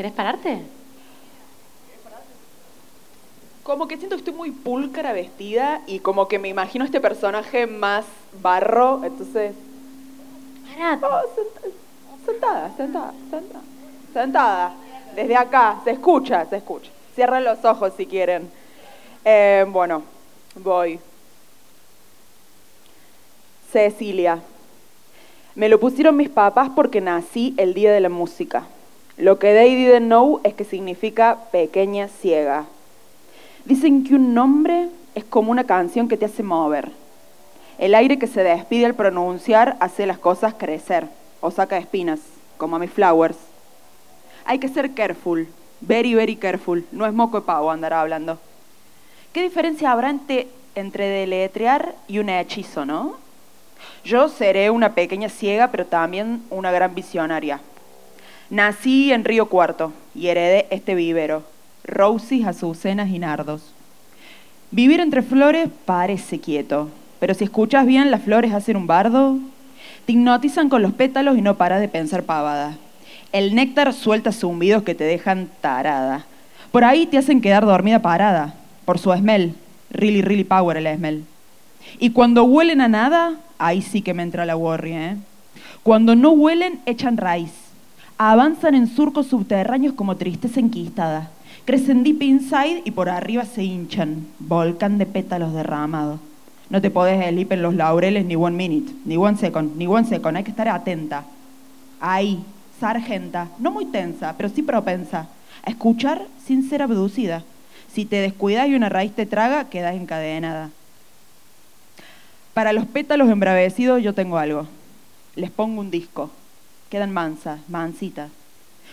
¿Querés 0.00 0.12
pararte? 0.14 0.62
Como 3.62 3.86
que 3.86 3.98
siento 3.98 4.16
que 4.16 4.20
estoy 4.20 4.32
muy 4.32 4.50
pulcra 4.50 5.12
vestida 5.12 5.82
y 5.86 5.98
como 5.98 6.26
que 6.26 6.38
me 6.38 6.48
imagino 6.48 6.86
este 6.86 7.02
personaje 7.02 7.66
más 7.66 8.06
barro, 8.40 9.04
entonces... 9.04 9.52
Parate. 10.72 11.04
Oh, 11.04 11.20
sent- 11.36 11.72
sentada, 12.24 12.72
sentada, 12.78 13.12
sentada. 13.30 13.62
Sentada. 14.14 14.74
Desde 15.14 15.36
acá, 15.36 15.82
se 15.84 15.90
escucha, 15.90 16.46
se 16.46 16.56
escucha. 16.56 16.90
Cierren 17.14 17.44
los 17.44 17.62
ojos 17.66 17.92
si 17.94 18.06
quieren. 18.06 18.50
Eh, 19.22 19.66
bueno, 19.68 20.02
voy. 20.54 20.98
Cecilia. 23.70 24.40
Me 25.54 25.68
lo 25.68 25.78
pusieron 25.78 26.16
mis 26.16 26.30
papás 26.30 26.70
porque 26.74 27.02
nací 27.02 27.52
el 27.58 27.74
día 27.74 27.92
de 27.92 28.00
la 28.00 28.08
música. 28.08 28.64
Lo 29.20 29.38
que 29.38 29.52
they 29.52 29.74
didn't 29.74 30.06
know 30.06 30.40
es 30.44 30.54
que 30.54 30.64
significa 30.64 31.36
pequeña 31.52 32.08
ciega. 32.08 32.64
Dicen 33.66 34.02
que 34.02 34.14
un 34.14 34.32
nombre 34.32 34.88
es 35.14 35.24
como 35.24 35.50
una 35.50 35.64
canción 35.64 36.08
que 36.08 36.16
te 36.16 36.24
hace 36.24 36.42
mover. 36.42 36.90
El 37.76 37.94
aire 37.94 38.18
que 38.18 38.26
se 38.26 38.42
despide 38.42 38.86
al 38.86 38.94
pronunciar 38.94 39.76
hace 39.80 40.06
las 40.06 40.18
cosas 40.18 40.54
crecer 40.54 41.06
o 41.42 41.50
saca 41.50 41.76
espinas, 41.76 42.20
como 42.56 42.76
a 42.76 42.78
mis 42.78 42.90
flowers. 42.90 43.36
Hay 44.46 44.58
que 44.58 44.68
ser 44.68 44.94
careful, 44.94 45.46
very, 45.82 46.14
very 46.14 46.36
careful. 46.36 46.86
No 46.90 47.04
es 47.04 47.12
moco 47.12 47.40
de 47.40 47.46
pavo 47.46 47.70
andar 47.70 47.92
hablando. 47.92 48.38
¿Qué 49.34 49.42
diferencia 49.42 49.92
habrá 49.92 50.08
entre, 50.08 50.48
entre 50.74 51.06
deletrear 51.08 51.94
y 52.08 52.20
un 52.20 52.30
hechizo, 52.30 52.86
no? 52.86 53.16
Yo 54.02 54.30
seré 54.30 54.70
una 54.70 54.94
pequeña 54.94 55.28
ciega, 55.28 55.68
pero 55.70 55.84
también 55.84 56.42
una 56.48 56.72
gran 56.72 56.94
visionaria. 56.94 57.60
Nací 58.50 59.12
en 59.12 59.24
Río 59.24 59.46
Cuarto 59.46 59.92
y 60.12 60.26
heredé 60.26 60.66
este 60.70 60.96
vivero, 60.96 61.44
roses, 61.84 62.44
azucenas 62.44 63.08
y 63.10 63.20
nardos. 63.20 63.62
Vivir 64.72 64.98
entre 64.98 65.22
flores 65.22 65.68
parece 65.84 66.40
quieto, 66.40 66.88
pero 67.20 67.32
si 67.34 67.44
escuchas 67.44 67.86
bien, 67.86 68.10
las 68.10 68.22
flores 68.22 68.52
hacen 68.52 68.76
un 68.76 68.88
bardo. 68.88 69.38
Te 70.04 70.14
hipnotizan 70.14 70.68
con 70.68 70.82
los 70.82 70.92
pétalos 70.92 71.38
y 71.38 71.42
no 71.42 71.56
paras 71.56 71.80
de 71.80 71.86
pensar 71.86 72.24
pavada. 72.24 72.76
El 73.30 73.54
néctar 73.54 73.92
suelta 73.92 74.32
zumbidos 74.32 74.82
que 74.82 74.96
te 74.96 75.04
dejan 75.04 75.48
tarada. 75.60 76.26
Por 76.72 76.82
ahí 76.82 77.06
te 77.06 77.18
hacen 77.18 77.40
quedar 77.40 77.64
dormida 77.64 78.02
parada, 78.02 78.54
por 78.84 78.98
su 78.98 79.12
smell. 79.12 79.54
Really, 79.92 80.22
really 80.22 80.42
power 80.42 80.76
el 80.76 80.92
smell. 80.96 81.22
Y 82.00 82.10
cuando 82.10 82.42
huelen 82.42 82.80
a 82.80 82.88
nada, 82.88 83.34
ahí 83.58 83.80
sí 83.80 84.02
que 84.02 84.12
me 84.12 84.24
entra 84.24 84.44
la 84.44 84.56
worry, 84.56 84.92
¿eh? 84.92 85.16
Cuando 85.84 86.16
no 86.16 86.32
huelen, 86.32 86.80
echan 86.84 87.16
raíz. 87.16 87.69
Avanzan 88.22 88.74
en 88.74 88.86
surcos 88.86 89.28
subterráneos 89.28 89.94
como 89.94 90.18
tristeza 90.18 90.60
enquistada. 90.60 91.30
Crecen 91.64 92.02
deep 92.04 92.20
inside 92.20 92.82
y 92.84 92.90
por 92.90 93.08
arriba 93.08 93.46
se 93.46 93.64
hinchan, 93.64 94.26
volcán 94.38 94.98
de 94.98 95.06
pétalos 95.06 95.54
derramados. 95.54 96.20
No 96.68 96.82
te 96.82 96.90
podés 96.90 97.26
elip 97.26 97.50
en 97.50 97.62
los 97.62 97.74
laureles 97.74 98.26
ni 98.26 98.36
one 98.36 98.54
minute, 98.54 98.92
ni 99.06 99.16
one 99.16 99.38
second, 99.38 99.74
ni 99.78 99.86
one 99.86 100.06
second. 100.06 100.36
Hay 100.36 100.44
que 100.44 100.50
estar 100.50 100.68
atenta. 100.68 101.24
Ahí, 101.98 102.44
sargenta, 102.78 103.48
no 103.58 103.70
muy 103.70 103.86
tensa, 103.86 104.34
pero 104.36 104.50
sí 104.50 104.60
propensa. 104.60 105.26
A 105.64 105.70
escuchar 105.70 106.20
sin 106.44 106.68
ser 106.68 106.82
abducida. 106.82 107.42
Si 107.90 108.04
te 108.04 108.16
descuidas 108.16 108.68
y 108.68 108.74
una 108.74 108.90
raíz 108.90 109.12
te 109.12 109.24
traga, 109.24 109.70
quedas 109.70 109.94
encadenada. 109.94 110.68
Para 112.52 112.74
los 112.74 112.84
pétalos 112.84 113.30
embravecidos 113.30 114.02
yo 114.02 114.12
tengo 114.12 114.36
algo. 114.36 114.66
Les 115.36 115.50
pongo 115.50 115.80
un 115.80 115.90
disco. 115.90 116.30
Quedan 116.90 117.12
mansas, 117.12 117.60
mansitas. 117.68 118.30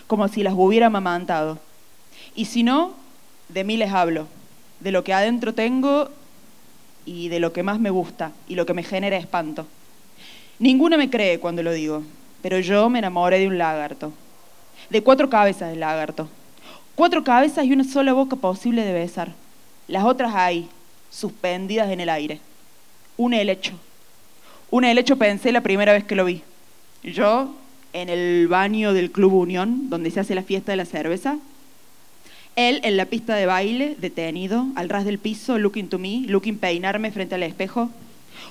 Como 0.06 0.28
si 0.28 0.42
las 0.42 0.54
hubiera 0.56 0.86
amamantado. 0.86 1.58
Y 2.34 2.46
si 2.46 2.62
no, 2.62 2.94
de 3.48 3.64
mí 3.64 3.76
les 3.76 3.92
hablo. 3.92 4.26
De 4.80 4.92
lo 4.92 5.04
que 5.04 5.12
adentro 5.12 5.52
tengo 5.52 6.08
y 7.04 7.28
de 7.28 7.40
lo 7.40 7.52
que 7.52 7.62
más 7.62 7.80
me 7.80 7.90
gusta 7.90 8.32
y 8.46 8.54
lo 8.54 8.66
que 8.66 8.74
me 8.74 8.82
genera 8.82 9.16
espanto. 9.16 9.66
Ninguna 10.58 10.96
me 10.96 11.10
cree 11.10 11.40
cuando 11.40 11.62
lo 11.62 11.72
digo, 11.72 12.02
pero 12.42 12.58
yo 12.58 12.88
me 12.88 12.98
enamoré 12.98 13.38
de 13.38 13.48
un 13.48 13.58
lagarto. 13.58 14.12
De 14.90 15.02
cuatro 15.02 15.28
cabezas 15.28 15.70
de 15.70 15.76
lagarto. 15.76 16.28
Cuatro 16.94 17.24
cabezas 17.24 17.64
y 17.64 17.72
una 17.72 17.84
sola 17.84 18.12
boca 18.12 18.36
posible 18.36 18.84
de 18.84 18.92
besar. 18.92 19.32
Las 19.86 20.04
otras 20.04 20.34
hay, 20.34 20.68
suspendidas 21.10 21.90
en 21.90 22.00
el 22.00 22.08
aire. 22.08 22.40
Un 23.16 23.34
helecho. 23.34 23.72
Un 24.70 24.84
helecho 24.84 25.16
pensé 25.16 25.50
la 25.50 25.62
primera 25.62 25.92
vez 25.92 26.04
que 26.04 26.14
lo 26.14 26.24
vi. 26.24 26.42
Yo, 27.02 27.54
en 27.92 28.08
el 28.08 28.48
baño 28.48 28.92
del 28.92 29.10
Club 29.10 29.34
Unión, 29.34 29.90
donde 29.90 30.10
se 30.10 30.20
hace 30.20 30.34
la 30.34 30.42
fiesta 30.42 30.72
de 30.72 30.76
la 30.76 30.84
cerveza. 30.84 31.38
Él 32.56 32.80
en 32.82 32.96
la 32.96 33.06
pista 33.06 33.36
de 33.36 33.46
baile, 33.46 33.96
detenido, 34.00 34.66
al 34.74 34.88
ras 34.88 35.04
del 35.04 35.18
piso, 35.18 35.58
looking 35.58 35.88
to 35.88 35.98
me, 35.98 36.22
looking 36.26 36.58
peinarme 36.58 37.12
frente 37.12 37.36
al 37.36 37.44
espejo. 37.44 37.90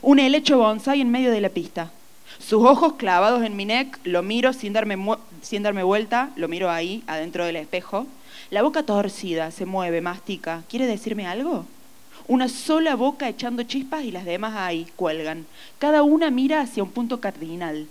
Un 0.02 0.20
helecho 0.20 0.58
bonsai 0.58 1.02
en 1.02 1.12
medio 1.12 1.32
de 1.32 1.42
la 1.42 1.50
pista. 1.50 1.92
Sus 2.40 2.64
ojos 2.64 2.94
clavados 2.94 3.44
en 3.44 3.56
mi 3.56 3.66
neck, 3.66 4.00
lo 4.04 4.24
miro 4.24 4.54
sin 4.54 4.74
darme, 4.74 4.98
sin 5.42 5.64
darme 5.64 5.84
vuelta, 5.84 6.30
lo 6.36 6.48
miro 6.48 6.70
ahí, 6.70 7.04
adentro 7.08 7.46
del 7.46 7.56
espejo. 7.56 8.08
La 8.50 8.62
boca 8.62 8.84
torcida, 8.84 9.52
se 9.52 9.66
mueve, 9.66 10.02
mastica. 10.02 10.64
¿Quiere 10.70 10.86
decirme 10.86 11.28
algo? 11.28 11.66
Una 12.28 12.48
sola 12.48 12.96
boca 12.96 13.28
echando 13.28 13.64
chispas 13.64 14.04
y 14.04 14.12
las 14.12 14.26
demás 14.26 14.56
ahí, 14.56 14.88
cuelgan. 14.96 15.46
Cada 15.80 16.04
una 16.04 16.30
mira 16.30 16.62
hacia 16.62 16.84
un 16.84 16.92
punto 16.92 17.20
cardinal. 17.20 17.88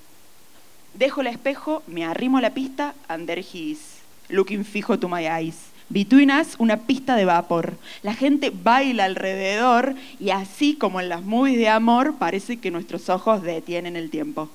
Dejo 0.98 1.20
el 1.20 1.26
espejo, 1.26 1.82
me 1.86 2.04
arrimo 2.04 2.38
a 2.38 2.40
la 2.40 2.50
pista, 2.50 2.94
and 3.08 3.26
there 3.26 3.42
he 3.42 3.72
is, 3.72 3.98
looking 4.30 4.64
fijo 4.64 4.98
to 4.98 5.08
my 5.08 5.28
eyes. 5.28 5.56
Between 5.90 6.30
us, 6.30 6.56
una 6.58 6.78
pista 6.78 7.14
de 7.16 7.26
vapor. 7.26 7.74
La 8.02 8.14
gente 8.14 8.50
baila 8.50 9.04
alrededor 9.04 9.94
y 10.18 10.30
así 10.30 10.74
como 10.74 11.00
en 11.00 11.10
las 11.10 11.22
movies 11.22 11.58
de 11.58 11.68
amor, 11.68 12.14
parece 12.18 12.56
que 12.56 12.70
nuestros 12.70 13.10
ojos 13.10 13.42
detienen 13.42 13.94
el 13.94 14.08
tiempo. 14.08 14.48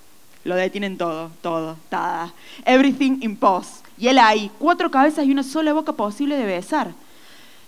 Lo 0.44 0.56
detienen 0.56 0.98
todo, 0.98 1.30
todo, 1.44 1.78
tada. 1.90 2.34
Everything 2.66 3.20
in 3.22 3.38
pause. 3.38 3.84
Y 3.98 4.08
él 4.08 4.18
ahí, 4.18 4.50
cuatro 4.58 4.90
cabezas 4.90 5.26
y 5.26 5.32
una 5.32 5.44
sola 5.44 5.74
boca 5.74 5.94
posible 5.94 6.36
de 6.36 6.46
besar. 6.46 6.92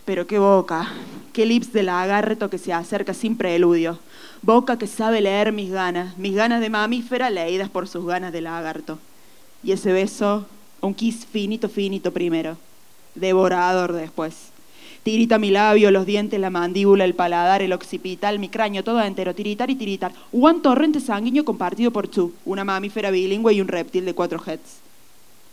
Pero 0.03 0.25
qué 0.25 0.39
boca, 0.39 0.91
qué 1.31 1.45
lips 1.45 1.71
de 1.71 1.83
lagarto 1.83 2.49
que 2.49 2.57
se 2.57 2.73
acerca 2.73 3.13
sin 3.13 3.37
preludio. 3.37 3.99
Boca 4.43 4.77
que 4.77 4.87
sabe 4.87 5.21
leer 5.21 5.53
mis 5.53 5.71
ganas, 5.71 6.17
mis 6.17 6.35
ganas 6.35 6.59
de 6.59 6.69
mamífera 6.69 7.29
leídas 7.29 7.69
por 7.69 7.87
sus 7.87 8.05
ganas 8.05 8.33
de 8.33 8.41
lagarto. 8.41 8.99
Y 9.63 9.71
ese 9.71 9.93
beso, 9.93 10.45
un 10.81 10.93
kiss 10.93 11.25
finito, 11.25 11.69
finito 11.69 12.11
primero, 12.11 12.57
devorador 13.15 13.93
después. 13.93 14.49
Tirita 15.03 15.39
mi 15.39 15.49
labio, 15.49 15.91
los 15.91 16.05
dientes, 16.05 16.41
la 16.41 16.49
mandíbula, 16.49 17.05
el 17.05 17.15
paladar, 17.15 17.61
el 17.61 17.71
occipital, 17.71 18.37
mi 18.37 18.49
cráneo, 18.49 18.83
todo 18.83 19.01
entero, 19.01 19.33
tiritar 19.33 19.69
y 19.69 19.75
tiritar. 19.75 20.11
Un 20.33 20.61
torrente 20.61 20.99
sanguíneo 20.99 21.45
compartido 21.45 21.91
por 21.91 22.09
tú, 22.09 22.33
una 22.43 22.65
mamífera 22.65 23.11
bilingüe 23.11 23.53
y 23.53 23.61
un 23.61 23.69
reptil 23.69 24.03
de 24.03 24.13
cuatro 24.13 24.43
heads. 24.45 24.81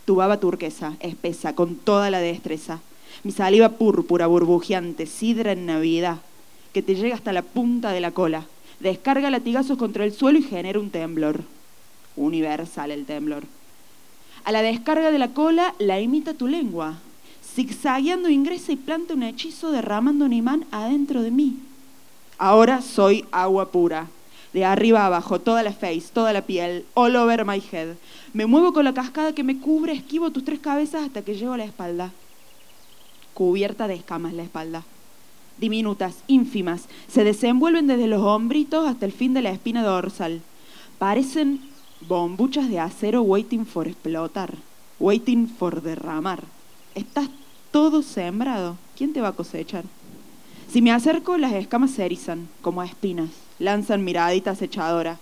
Tu 0.03 0.15
baba 0.15 0.37
turquesa, 0.37 0.97
espesa, 0.99 1.55
con 1.55 1.77
toda 1.77 2.09
la 2.09 2.19
destreza. 2.19 2.81
Mi 3.23 3.31
saliva 3.31 3.69
púrpura, 3.69 4.27
burbujeante, 4.27 5.05
sidra 5.05 5.53
en 5.53 5.65
Navidad, 5.65 6.17
que 6.73 6.81
te 6.81 6.95
llega 6.95 7.15
hasta 7.15 7.31
la 7.31 7.41
punta 7.41 7.91
de 7.91 8.01
la 8.01 8.11
cola. 8.11 8.43
Descarga 8.81 9.29
latigazos 9.29 9.77
contra 9.77 10.05
el 10.05 10.11
suelo 10.11 10.39
y 10.39 10.43
genera 10.43 10.79
un 10.79 10.89
temblor. 10.89 11.41
Universal 12.15 12.89
el 12.89 13.05
temblor. 13.05 13.43
A 14.43 14.51
la 14.51 14.63
descarga 14.63 15.11
de 15.11 15.19
la 15.19 15.35
cola 15.35 15.75
la 15.77 15.99
imita 15.99 16.33
tu 16.33 16.47
lengua. 16.47 16.97
Zigzagueando 17.45 18.29
ingresa 18.29 18.71
y 18.71 18.77
planta 18.77 19.13
un 19.13 19.21
hechizo 19.21 19.71
derramando 19.71 20.25
un 20.25 20.33
imán 20.33 20.65
adentro 20.71 21.21
de 21.21 21.29
mí. 21.29 21.59
Ahora 22.39 22.81
soy 22.81 23.23
agua 23.31 23.71
pura. 23.71 24.07
De 24.51 24.65
arriba 24.65 25.05
abajo, 25.05 25.39
toda 25.39 25.61
la 25.61 25.73
face, 25.73 26.09
toda 26.11 26.33
la 26.33 26.41
piel, 26.41 26.83
all 26.95 27.15
over 27.15 27.45
my 27.45 27.61
head. 27.71 27.95
Me 28.33 28.47
muevo 28.47 28.73
con 28.73 28.83
la 28.83 28.95
cascada 28.95 29.33
que 29.33 29.43
me 29.43 29.59
cubre, 29.59 29.93
esquivo 29.93 30.31
tus 30.31 30.43
tres 30.43 30.59
cabezas 30.59 31.03
hasta 31.03 31.21
que 31.21 31.35
llego 31.35 31.53
a 31.53 31.57
la 31.57 31.65
espalda. 31.65 32.11
Cubierta 33.35 33.87
de 33.87 33.93
escamas 33.93 34.33
la 34.33 34.43
espalda. 34.43 34.83
Diminutas, 35.57 36.15
ínfimas, 36.27 36.87
se 37.07 37.23
desenvuelven 37.23 37.87
desde 37.87 38.07
los 38.07 38.21
hombritos 38.21 38.87
hasta 38.87 39.05
el 39.05 39.11
fin 39.11 39.33
de 39.33 39.41
la 39.41 39.51
espina 39.51 39.83
dorsal. 39.83 40.41
Parecen 40.97 41.61
bombuchas 42.07 42.69
de 42.69 42.79
acero 42.79 43.21
waiting 43.21 43.65
for 43.65 43.87
explotar, 43.87 44.55
waiting 44.99 45.47
for 45.47 45.81
derramar. 45.81 46.43
Estás 46.95 47.29
todo 47.71 48.01
sembrado. 48.01 48.77
¿Quién 48.97 49.13
te 49.13 49.21
va 49.21 49.29
a 49.29 49.33
cosechar? 49.33 49.85
Si 50.71 50.81
me 50.81 50.91
acerco, 50.91 51.37
las 51.37 51.53
escamas 51.53 51.91
se 51.91 52.05
erizan, 52.05 52.47
como 52.61 52.81
espinas, 52.81 53.29
lanzan 53.59 54.03
miraditas 54.03 54.61
echadoras, 54.61 55.19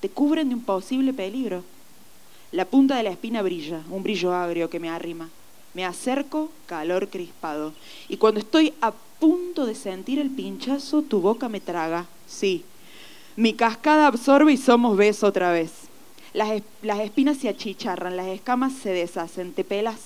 te 0.00 0.08
cubren 0.08 0.48
de 0.48 0.54
un 0.54 0.62
posible 0.62 1.12
peligro. 1.12 1.64
La 2.50 2.64
punta 2.64 2.96
de 2.96 3.02
la 3.02 3.10
espina 3.10 3.42
brilla, 3.42 3.82
un 3.90 4.02
brillo 4.02 4.32
agrio 4.34 4.70
que 4.70 4.80
me 4.80 4.88
arrima. 4.88 5.28
Me 5.76 5.84
acerco, 5.84 6.50
calor 6.64 7.10
crispado. 7.10 7.74
Y 8.08 8.16
cuando 8.16 8.40
estoy 8.40 8.72
a 8.80 8.92
punto 8.92 9.66
de 9.66 9.74
sentir 9.74 10.18
el 10.18 10.30
pinchazo, 10.30 11.02
tu 11.02 11.20
boca 11.20 11.50
me 11.50 11.60
traga. 11.60 12.06
Sí, 12.26 12.64
mi 13.36 13.52
cascada 13.52 14.06
absorbe 14.06 14.54
y 14.54 14.56
somos 14.56 14.96
beso 14.96 15.26
otra 15.26 15.52
vez. 15.52 15.72
Las, 16.32 16.62
las 16.80 17.00
espinas 17.00 17.36
se 17.36 17.50
achicharran, 17.50 18.16
las 18.16 18.28
escamas 18.28 18.72
se 18.72 18.88
deshacen, 18.88 19.52
te 19.52 19.64
pelas. 19.64 20.00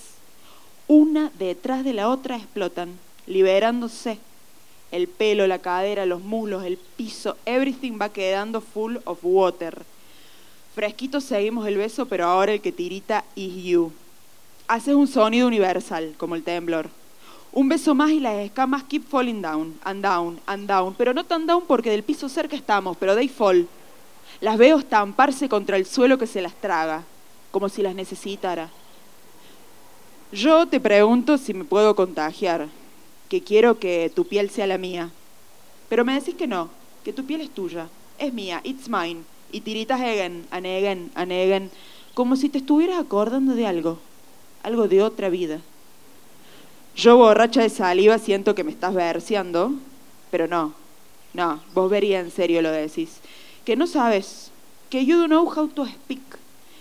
Una 0.88 1.30
detrás 1.38 1.84
de 1.84 1.92
la 1.92 2.08
otra 2.08 2.34
explotan, 2.34 2.98
liberándose. 3.28 4.18
El 4.90 5.06
pelo, 5.06 5.46
la 5.46 5.60
cadera, 5.60 6.04
los 6.04 6.20
muslos, 6.20 6.64
el 6.64 6.78
piso, 6.78 7.36
everything 7.46 7.96
va 7.96 8.08
quedando 8.08 8.60
full 8.60 8.96
of 9.04 9.20
water. 9.22 9.84
Fresquito 10.74 11.20
seguimos 11.20 11.68
el 11.68 11.76
beso, 11.76 12.06
pero 12.06 12.24
ahora 12.26 12.54
el 12.54 12.60
que 12.60 12.72
tirita 12.72 13.24
is 13.36 13.62
you. 13.62 13.92
Haces 14.70 14.94
un 14.94 15.08
sonido 15.08 15.48
universal, 15.48 16.14
como 16.16 16.36
el 16.36 16.44
temblor. 16.44 16.90
Un 17.50 17.68
beso 17.68 17.92
más 17.92 18.12
y 18.12 18.20
las 18.20 18.36
escamas 18.36 18.84
keep 18.84 19.02
falling 19.02 19.42
down, 19.42 19.76
and 19.82 20.00
down, 20.00 20.38
and 20.46 20.68
down, 20.68 20.94
pero 20.94 21.12
no 21.12 21.24
tan 21.24 21.44
down 21.44 21.64
porque 21.66 21.90
del 21.90 22.04
piso 22.04 22.28
cerca 22.28 22.54
estamos, 22.54 22.96
pero 22.96 23.16
they 23.16 23.26
fall. 23.26 23.66
Las 24.40 24.56
veo 24.58 24.78
estamparse 24.78 25.48
contra 25.48 25.76
el 25.76 25.86
suelo 25.86 26.18
que 26.18 26.28
se 26.28 26.40
las 26.40 26.54
traga, 26.54 27.02
como 27.50 27.68
si 27.68 27.82
las 27.82 27.96
necesitara. 27.96 28.70
Yo 30.30 30.64
te 30.66 30.78
pregunto 30.78 31.36
si 31.36 31.52
me 31.52 31.64
puedo 31.64 31.96
contagiar, 31.96 32.68
que 33.28 33.42
quiero 33.42 33.80
que 33.80 34.12
tu 34.14 34.24
piel 34.24 34.50
sea 34.50 34.68
la 34.68 34.78
mía. 34.78 35.10
Pero 35.88 36.04
me 36.04 36.14
decís 36.14 36.36
que 36.36 36.46
no, 36.46 36.70
que 37.02 37.12
tu 37.12 37.24
piel 37.24 37.40
es 37.40 37.50
tuya, 37.50 37.88
es 38.20 38.32
mía, 38.32 38.60
it's 38.62 38.88
mine. 38.88 39.22
Y 39.50 39.62
tiritas 39.62 40.00
again, 40.00 40.46
and 40.52 40.64
again, 40.64 41.70
como 42.14 42.36
si 42.36 42.48
te 42.48 42.58
estuvieras 42.58 43.00
acordando 43.00 43.56
de 43.56 43.66
algo, 43.66 43.98
algo 44.62 44.88
de 44.88 45.02
otra 45.02 45.28
vida. 45.28 45.60
Yo 46.96 47.16
borracha 47.16 47.62
de 47.62 47.70
saliva 47.70 48.18
siento 48.18 48.54
que 48.54 48.64
me 48.64 48.72
estás 48.72 48.94
verseando, 48.94 49.72
pero 50.30 50.46
no, 50.46 50.74
no, 51.32 51.60
vos 51.74 51.90
vería 51.90 52.20
en 52.20 52.30
serio 52.30 52.62
lo 52.62 52.70
decís. 52.70 53.20
Que 53.64 53.76
no 53.76 53.86
sabes, 53.86 54.50
que 54.90 55.04
you 55.04 55.16
don't 55.16 55.28
know 55.28 55.46
how 55.46 55.68
to 55.68 55.86
speak, 55.86 56.20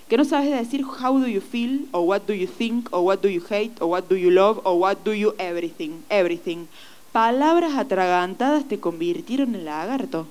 que 0.07 0.17
no 0.17 0.25
sabes 0.25 0.49
decir 0.51 0.83
how 0.83 1.19
do 1.19 1.27
you 1.27 1.41
feel, 1.41 1.85
or 1.91 2.01
what 2.01 2.21
do 2.25 2.33
you 2.33 2.47
think, 2.47 2.89
or 2.91 3.01
what 3.01 3.21
do 3.21 3.29
you 3.29 3.41
hate, 3.47 3.73
or 3.79 3.89
what 3.89 4.09
do 4.09 4.15
you 4.15 4.31
love, 4.31 4.59
or 4.63 4.79
what 4.79 4.97
do 5.03 5.13
you 5.13 5.35
everything, 5.37 6.03
everything. 6.09 6.65
Palabras 7.11 7.77
atragantadas 7.77 8.67
te 8.67 8.79
convirtieron 8.79 9.55
en 9.55 9.65
lagarto. 9.65 10.27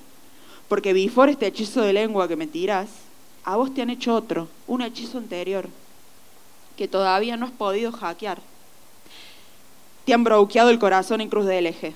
Porque 0.67 0.93
before 0.93 1.31
este 1.31 1.47
hechizo 1.47 1.81
de 1.81 1.93
lengua 1.93 2.27
que 2.27 2.35
me 2.35 2.45
tiras, 2.45 2.89
a 3.43 3.55
vos 3.55 3.73
te 3.73 3.81
han 3.81 3.89
hecho 3.89 4.13
otro, 4.13 4.47
un 4.67 4.81
hechizo 4.81 5.17
anterior, 5.17 5.67
que 6.79 6.87
todavía 6.87 7.35
no 7.35 7.45
has 7.45 7.51
podido 7.51 7.91
hackear. 7.91 8.39
Te 10.05 10.13
han 10.13 10.23
broqueado 10.23 10.69
el 10.69 10.79
corazón 10.79 11.19
en 11.19 11.27
cruz 11.27 11.45
del 11.45 11.65
eje. 11.65 11.93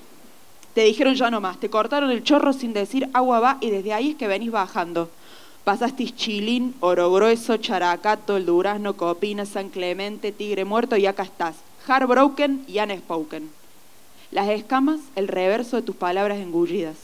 Te 0.74 0.82
dijeron 0.82 1.14
ya 1.14 1.30
no 1.30 1.40
más, 1.40 1.58
te 1.58 1.70
cortaron 1.70 2.10
el 2.10 2.22
chorro 2.22 2.52
sin 2.52 2.74
decir 2.74 3.08
agua 3.14 3.40
va 3.40 3.56
y 3.62 3.70
desde 3.70 3.94
ahí 3.94 4.10
es 4.10 4.16
que 4.16 4.28
venís 4.28 4.50
bajando. 4.50 5.08
Pasaste 5.64 6.04
Chilín, 6.14 6.74
Oro 6.80 7.10
Grueso, 7.10 7.56
Characato, 7.56 8.36
El 8.36 8.44
Durazno, 8.44 8.94
Copina, 8.94 9.46
San 9.46 9.70
Clemente, 9.70 10.32
Tigre 10.32 10.66
Muerto 10.66 10.98
y 10.98 11.06
acá 11.06 11.22
estás. 11.22 11.56
Heartbroken 11.88 12.66
y 12.68 12.78
unspoken. 12.78 13.48
Las 14.32 14.50
escamas, 14.50 15.00
el 15.16 15.28
reverso 15.28 15.76
de 15.76 15.82
tus 15.82 15.96
palabras 15.96 16.40
engullidas. 16.40 16.96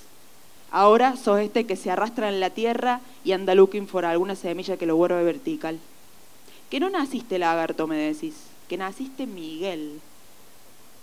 Ahora 0.70 1.16
sos 1.16 1.40
este 1.40 1.64
que 1.64 1.76
se 1.76 1.90
arrastra 1.90 2.28
en 2.28 2.40
la 2.40 2.50
tierra 2.50 3.00
y 3.24 3.32
anda 3.32 3.54
looking 3.54 3.88
for 3.88 4.04
alguna 4.04 4.36
semilla 4.36 4.76
que 4.76 4.84
lo 4.84 4.96
vuelve 4.96 5.24
vertical. 5.24 5.78
Que 6.70 6.78
no 6.78 6.88
naciste 6.88 7.38
lagarto, 7.38 7.88
me 7.88 7.96
decís, 7.96 8.34
que 8.68 8.76
naciste 8.76 9.26
Miguel. 9.26 10.00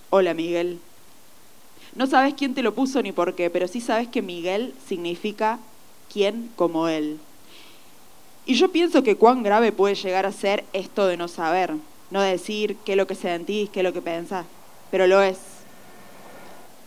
Hola 0.09 0.33
Miguel. 0.33 0.79
No 1.93 2.07
sabes 2.07 2.35
quién 2.35 2.53
te 2.53 2.63
lo 2.63 2.73
puso 2.73 3.01
ni 3.01 3.11
por 3.11 3.35
qué, 3.35 3.49
pero 3.49 3.67
sí 3.67 3.81
sabes 3.81 4.07
que 4.07 4.21
Miguel 4.21 4.73
significa 4.87 5.59
quién 6.11 6.49
como 6.55 6.87
él. 6.87 7.19
Y 8.45 8.53
yo 8.53 8.71
pienso 8.71 9.03
que 9.03 9.17
cuán 9.17 9.43
grave 9.43 9.73
puede 9.73 9.95
llegar 9.95 10.25
a 10.25 10.31
ser 10.31 10.63
esto 10.71 11.05
de 11.05 11.17
no 11.17 11.27
saber, 11.27 11.73
no 12.11 12.21
decir 12.21 12.77
qué 12.85 12.93
es 12.93 12.97
lo 12.97 13.07
que 13.07 13.15
sentís, 13.15 13.69
qué 13.69 13.81
es 13.81 13.83
lo 13.83 13.91
que 13.91 14.01
pensás, 14.01 14.45
pero 14.89 15.05
lo 15.05 15.21
es. 15.21 15.37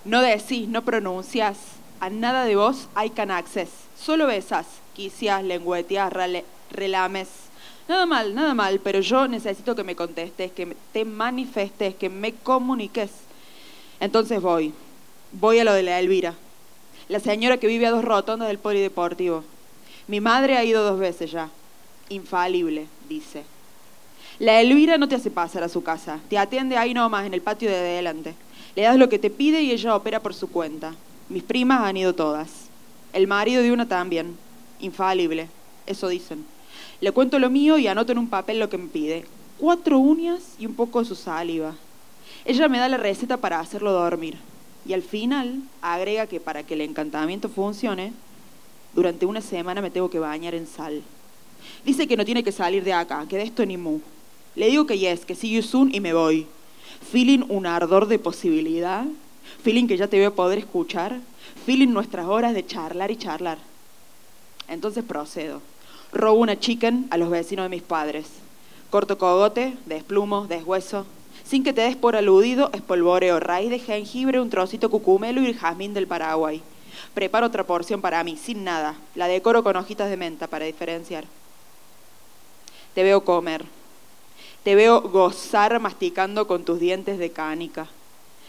No 0.07 0.23
decís, 0.23 0.69
no 0.69 0.87
pronuncias, 0.87 1.59
a 2.01 2.09
nada 2.09 2.47
de 2.47 2.57
vos 2.57 2.89
hay 2.95 3.11
can 3.11 3.31
access. 3.31 3.69
Solo 3.95 4.27
besas, 4.27 4.67
quicias, 4.95 5.45
lengüeteas, 5.45 6.11
relames. 6.71 7.29
Nada 7.91 8.07
mal, 8.07 8.37
nada 8.37 8.55
mal, 8.55 8.79
pero 8.79 9.01
yo 9.01 9.27
necesito 9.27 9.75
que 9.75 9.83
me 9.83 9.97
contestes, 9.97 10.53
que 10.53 10.77
te 10.93 11.05
manifestes, 11.05 11.93
que 11.97 12.09
me 12.09 12.33
comuniques. 12.35 13.11
Entonces 13.99 14.41
voy, 14.41 14.73
voy 15.33 15.59
a 15.59 15.65
lo 15.65 15.73
de 15.73 15.83
la 15.83 15.99
Elvira, 15.99 16.35
la 17.09 17.19
señora 17.19 17.57
que 17.57 17.67
vive 17.67 17.89
a 17.89 17.91
dos 17.91 18.05
rotondas 18.05 18.47
del 18.47 18.61
polideportivo. 18.61 19.43
Mi 20.07 20.21
madre 20.21 20.57
ha 20.57 20.63
ido 20.63 20.85
dos 20.85 21.01
veces 21.01 21.33
ya. 21.33 21.51
Infalible, 22.11 22.87
dice. 23.09 23.43
La 24.39 24.61
Elvira 24.61 24.97
no 24.97 25.09
te 25.09 25.17
hace 25.17 25.33
pasar 25.33 25.65
a 25.65 25.69
su 25.69 25.83
casa, 25.83 26.21
te 26.29 26.39
atiende 26.39 26.77
ahí 26.77 26.95
nomás 26.95 27.27
en 27.27 27.35
el 27.35 27.43
patio 27.43 27.69
de 27.69 27.77
adelante. 27.77 28.37
Le 28.77 28.83
das 28.83 28.99
lo 28.99 29.09
que 29.09 29.19
te 29.19 29.31
pide 29.31 29.63
y 29.63 29.73
ella 29.73 29.97
opera 29.97 30.21
por 30.21 30.33
su 30.33 30.49
cuenta. 30.49 30.95
Mis 31.29 31.43
primas 31.43 31.81
han 31.81 31.97
ido 31.97 32.15
todas. 32.15 32.69
El 33.13 33.27
marido 33.27 33.65
de 33.65 33.73
una 33.73 33.89
también. 33.89 34.37
Infalible. 34.79 35.49
Eso 35.87 36.07
dicen. 36.07 36.47
Le 37.01 37.13
cuento 37.13 37.39
lo 37.39 37.51
mío 37.51 37.79
y 37.79 37.87
anoto 37.87 38.13
en 38.13 38.19
un 38.19 38.29
papel 38.29 38.59
lo 38.59 38.69
que 38.69 38.79
me 38.79 38.89
pide. 38.89 39.25
Cuatro 39.59 39.99
uñas 39.99 40.55
y 40.59 40.67
un 40.67 40.75
poco 40.75 41.01
de 41.01 41.07
su 41.07 41.15
saliva. 41.15 41.75
Ella 42.45 42.69
me 42.69 42.79
da 42.79 42.89
la 42.89 42.97
receta 42.97 43.37
para 43.37 43.61
hacerlo 43.61 43.93
dormir. 43.93 44.37
Y 44.87 44.93
al 44.93 45.03
final 45.03 45.61
agrega 45.83 46.27
que 46.27 46.41
para 46.41 46.63
que 46.63 46.75
el 46.75 46.81
encantamiento 46.81 47.49
funcione, 47.49 48.13
durante 48.95 49.27
una 49.27 49.41
semana 49.41 49.83
me 49.83 49.91
tengo 49.91 50.11
que 50.11 50.19
bañar 50.19 50.55
en 50.55 50.67
sal. 50.67 51.03
Dice 51.85 52.07
que 52.07 52.17
no 52.17 52.25
tiene 52.25 52.43
que 52.43 52.53
salir 52.53 52.85
de 52.85 52.93
acá, 52.93 53.27
que 53.29 53.37
de 53.37 53.45
esto 53.45 53.65
ni 53.65 53.77
mu. 53.77 54.01
Le 54.57 54.69
digo 54.69 54.87
que 54.87 54.99
yes, 54.99 55.25
que 55.25 55.35
see 55.35 55.51
you 55.51 55.63
soon 55.63 55.95
y 55.95 56.01
me 56.01 56.13
voy. 56.13 56.47
Feeling 57.13 57.45
un 57.49 57.67
ardor 57.67 58.07
de 58.07 58.19
posibilidad 58.19 59.05
feeling 59.63 59.87
que 59.87 59.97
ya 59.97 60.09
te 60.09 60.17
voy 60.17 60.27
a 60.27 60.31
poder 60.35 60.59
escuchar, 60.59 61.19
feeling 61.67 61.89
nuestras 61.89 62.27
horas 62.27 62.55
de 62.55 62.67
charlar 62.67 63.11
y 63.11 63.17
charlar. 63.17 63.59
Entonces 64.69 65.05
procedo. 65.05 65.61
Robo 66.13 66.41
una 66.41 66.59
chicken 66.59 67.07
a 67.11 67.17
los 67.17 67.31
vecinos 67.31 67.65
de 67.65 67.69
mis 67.69 67.83
padres. 67.83 68.27
Corto 68.91 69.19
cogote, 69.19 69.77
desplumo, 69.87 70.47
deshueso. 70.47 71.07
Sin 71.45 71.63
que 71.63 71.73
te 71.73 71.83
des 71.83 71.97
por 71.97 72.17
aludido, 72.17 72.71
espolvoreo 72.73 73.39
raíz 73.39 73.71
de 73.71 73.79
jengibre, 73.79 74.41
un 74.41 74.51
trocito 74.51 74.91
cucumelo 74.91 75.41
y 75.41 75.47
el 75.47 75.57
jazmín 75.57 75.95
del 75.95 76.07
Paraguay. 76.07 76.63
Preparo 77.15 77.47
otra 77.47 77.65
porción 77.65 78.01
para 78.01 78.25
mí, 78.25 78.37
sin 78.37 78.65
nada. 78.65 78.97
La 79.15 79.29
decoro 79.29 79.63
con 79.63 79.77
hojitas 79.77 80.11
de 80.11 80.17
menta 80.17 80.49
para 80.49 80.65
diferenciar. 80.65 81.25
Te 82.95 83.03
veo 83.03 83.25
comer. 83.25 83.65
Te 84.65 84.75
veo 84.75 85.01
gozar 85.01 85.79
masticando 85.81 86.47
con 86.47 86.65
tus 86.65 86.81
dientes 86.81 87.19
de 87.19 87.31
cánica. 87.31 87.87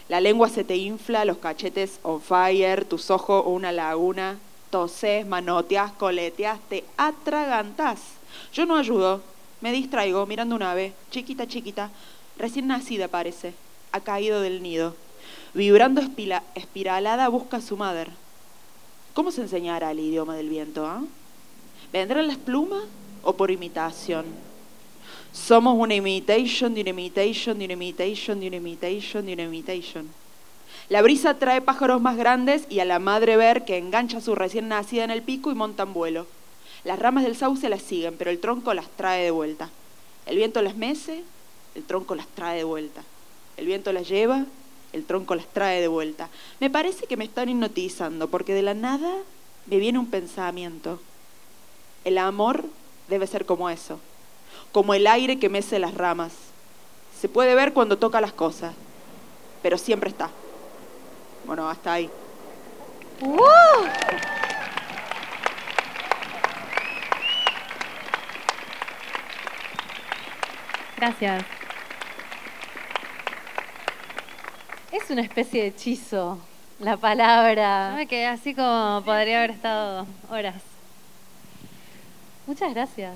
La 0.08 0.20
lengua 0.20 0.48
se 0.48 0.64
te 0.64 0.76
infla, 0.76 1.24
los 1.24 1.38
cachetes 1.38 2.00
on 2.02 2.20
fire, 2.20 2.84
tus 2.84 3.10
ojos 3.10 3.44
una 3.46 3.72
laguna, 3.72 4.38
toses, 4.72 5.26
manoteas, 5.26 5.92
coleteas, 5.92 6.58
te 6.70 6.82
atragantas. 6.96 8.00
Yo 8.54 8.64
no 8.64 8.76
ayudo, 8.76 9.20
me 9.60 9.70
distraigo 9.70 10.26
mirando 10.26 10.56
un 10.56 10.62
ave, 10.62 10.94
chiquita, 11.10 11.46
chiquita, 11.46 11.90
recién 12.38 12.66
nacida 12.66 13.06
parece, 13.06 13.52
ha 13.92 14.00
caído 14.00 14.40
del 14.40 14.62
nido. 14.62 14.96
Vibrando 15.52 16.00
espiralada 16.54 17.28
busca 17.28 17.58
a 17.58 17.60
su 17.60 17.76
madre. 17.76 18.10
¿Cómo 19.12 19.30
se 19.30 19.42
enseñará 19.42 19.90
el 19.90 20.00
idioma 20.00 20.34
del 20.34 20.48
viento? 20.48 20.86
Ah? 20.86 21.04
¿Vendrán 21.92 22.26
las 22.26 22.38
plumas 22.38 22.84
o 23.22 23.34
por 23.34 23.50
imitación? 23.50 24.24
Somos 25.32 25.76
una 25.78 25.94
imitation 25.94 26.72
de 26.72 26.80
una 26.80 26.90
imitation 26.90 27.58
de 27.58 27.66
una 27.66 27.74
imitation 27.74 28.40
de 28.40 28.46
una 28.48 28.56
imitation 28.56 29.26
de 29.26 29.34
una 29.34 29.42
imitation. 29.42 30.21
La 30.92 31.00
brisa 31.00 31.38
trae 31.38 31.62
pájaros 31.62 32.02
más 32.02 32.18
grandes 32.18 32.66
y 32.68 32.80
a 32.80 32.84
la 32.84 32.98
madre 32.98 33.38
ver 33.38 33.64
que 33.64 33.78
engancha 33.78 34.18
a 34.18 34.20
su 34.20 34.34
recién 34.34 34.68
nacida 34.68 35.04
en 35.04 35.10
el 35.10 35.22
pico 35.22 35.50
y 35.50 35.54
montan 35.54 35.94
vuelo. 35.94 36.26
Las 36.84 36.98
ramas 36.98 37.24
del 37.24 37.34
sauce 37.34 37.70
las 37.70 37.80
siguen, 37.80 38.16
pero 38.18 38.30
el 38.30 38.38
tronco 38.40 38.74
las 38.74 38.90
trae 38.90 39.24
de 39.24 39.30
vuelta. 39.30 39.70
El 40.26 40.36
viento 40.36 40.60
las 40.60 40.76
mece, 40.76 41.24
el 41.74 41.84
tronco 41.84 42.14
las 42.14 42.26
trae 42.26 42.58
de 42.58 42.64
vuelta. 42.64 43.04
El 43.56 43.64
viento 43.64 43.90
las 43.94 44.06
lleva, 44.06 44.44
el 44.92 45.06
tronco 45.06 45.34
las 45.34 45.46
trae 45.46 45.80
de 45.80 45.88
vuelta. 45.88 46.28
Me 46.60 46.68
parece 46.68 47.06
que 47.06 47.16
me 47.16 47.24
están 47.24 47.48
hipnotizando 47.48 48.28
porque 48.28 48.52
de 48.52 48.60
la 48.60 48.74
nada 48.74 49.14
me 49.64 49.78
viene 49.78 49.98
un 49.98 50.10
pensamiento. 50.10 51.00
El 52.04 52.18
amor 52.18 52.66
debe 53.08 53.26
ser 53.26 53.46
como 53.46 53.70
eso 53.70 53.98
como 54.72 54.92
el 54.92 55.06
aire 55.06 55.38
que 55.38 55.48
mece 55.48 55.78
las 55.78 55.94
ramas. 55.94 56.32
Se 57.18 57.30
puede 57.30 57.54
ver 57.54 57.72
cuando 57.72 57.96
toca 57.96 58.20
las 58.20 58.34
cosas, 58.34 58.74
pero 59.62 59.78
siempre 59.78 60.10
está. 60.10 60.30
Bueno, 61.52 61.68
hasta 61.68 61.92
ahí. 61.92 62.10
Gracias. 70.96 71.44
Es 74.92 75.10
una 75.10 75.20
especie 75.20 75.60
de 75.60 75.68
hechizo, 75.68 76.38
la 76.78 76.92
Yo 76.92 77.00
palabra. 77.00 77.92
me 77.96 78.06
quedé 78.06 78.28
así 78.28 78.54
como 78.54 79.02
podría 79.04 79.40
haber 79.40 79.50
estado 79.50 80.06
horas. 80.30 80.62
Muchas 82.46 82.72
gracias. 82.72 83.12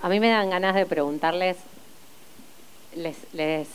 A 0.00 0.08
mí 0.08 0.18
me 0.18 0.30
dan 0.30 0.48
ganas 0.48 0.74
de 0.74 0.86
preguntarles, 0.86 1.58
les, 2.94 3.18
les 3.34 3.68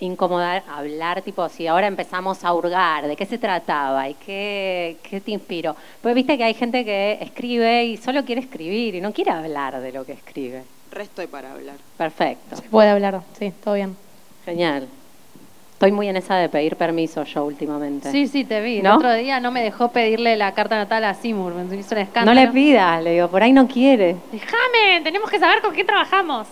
incomodar 0.00 0.62
hablar, 0.68 1.22
tipo, 1.22 1.48
si 1.48 1.66
ahora 1.66 1.86
empezamos 1.86 2.44
a 2.44 2.52
hurgar, 2.54 3.06
¿de 3.06 3.16
qué 3.16 3.26
se 3.26 3.38
trataba? 3.38 4.08
¿Y 4.08 4.14
qué, 4.14 4.96
qué 5.02 5.20
te 5.20 5.30
inspiró? 5.30 5.76
Pues 6.02 6.14
viste 6.14 6.36
que 6.36 6.44
hay 6.44 6.54
gente 6.54 6.84
que 6.84 7.18
escribe 7.20 7.84
y 7.84 7.96
solo 7.96 8.24
quiere 8.24 8.40
escribir 8.40 8.94
y 8.94 9.00
no 9.00 9.12
quiere 9.12 9.30
hablar 9.30 9.80
de 9.80 9.92
lo 9.92 10.04
que 10.04 10.12
escribe. 10.12 10.62
Resto 10.90 11.20
hay 11.20 11.28
para 11.28 11.52
hablar. 11.52 11.76
Perfecto, 11.96 12.56
Se 12.56 12.62
puede 12.62 12.88
hablar, 12.90 13.20
sí, 13.38 13.52
todo 13.62 13.74
bien. 13.74 13.96
genial. 14.44 14.88
Estoy 15.74 15.92
muy 15.92 16.08
en 16.08 16.16
esa 16.16 16.36
de 16.36 16.50
pedir 16.50 16.76
permiso 16.76 17.24
yo 17.24 17.44
últimamente. 17.44 18.10
Sí, 18.12 18.26
sí, 18.28 18.44
te 18.44 18.60
vi. 18.60 18.82
¿No? 18.82 18.90
El 18.90 18.96
otro 18.96 19.14
día 19.14 19.40
no 19.40 19.50
me 19.50 19.62
dejó 19.62 19.88
pedirle 19.92 20.36
la 20.36 20.52
carta 20.52 20.76
natal 20.76 21.02
a 21.04 21.14
Seymour. 21.14 21.54
Me 21.54 21.62
hizo 21.74 21.94
un 21.94 21.96
No 21.96 22.02
escándalo. 22.02 22.38
le 22.38 22.48
pidas, 22.48 23.02
le 23.02 23.12
digo, 23.12 23.28
por 23.28 23.42
ahí 23.42 23.52
no 23.52 23.66
quiere. 23.66 24.16
Déjame, 24.30 25.00
tenemos 25.02 25.30
que 25.30 25.38
saber 25.38 25.62
con 25.62 25.72
qué 25.72 25.82
trabajamos. 25.84 26.46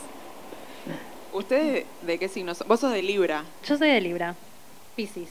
¿Ustedes 1.39 1.87
de 2.03 2.19
qué 2.19 2.29
signo 2.29 2.53
son? 2.53 2.67
Vos 2.67 2.81
sos 2.81 2.93
de 2.93 3.01
Libra, 3.01 3.45
Yo 3.65 3.79
soy 3.79 3.91
de 3.91 4.01
Libra. 4.01 4.35
Piscis. 4.97 5.29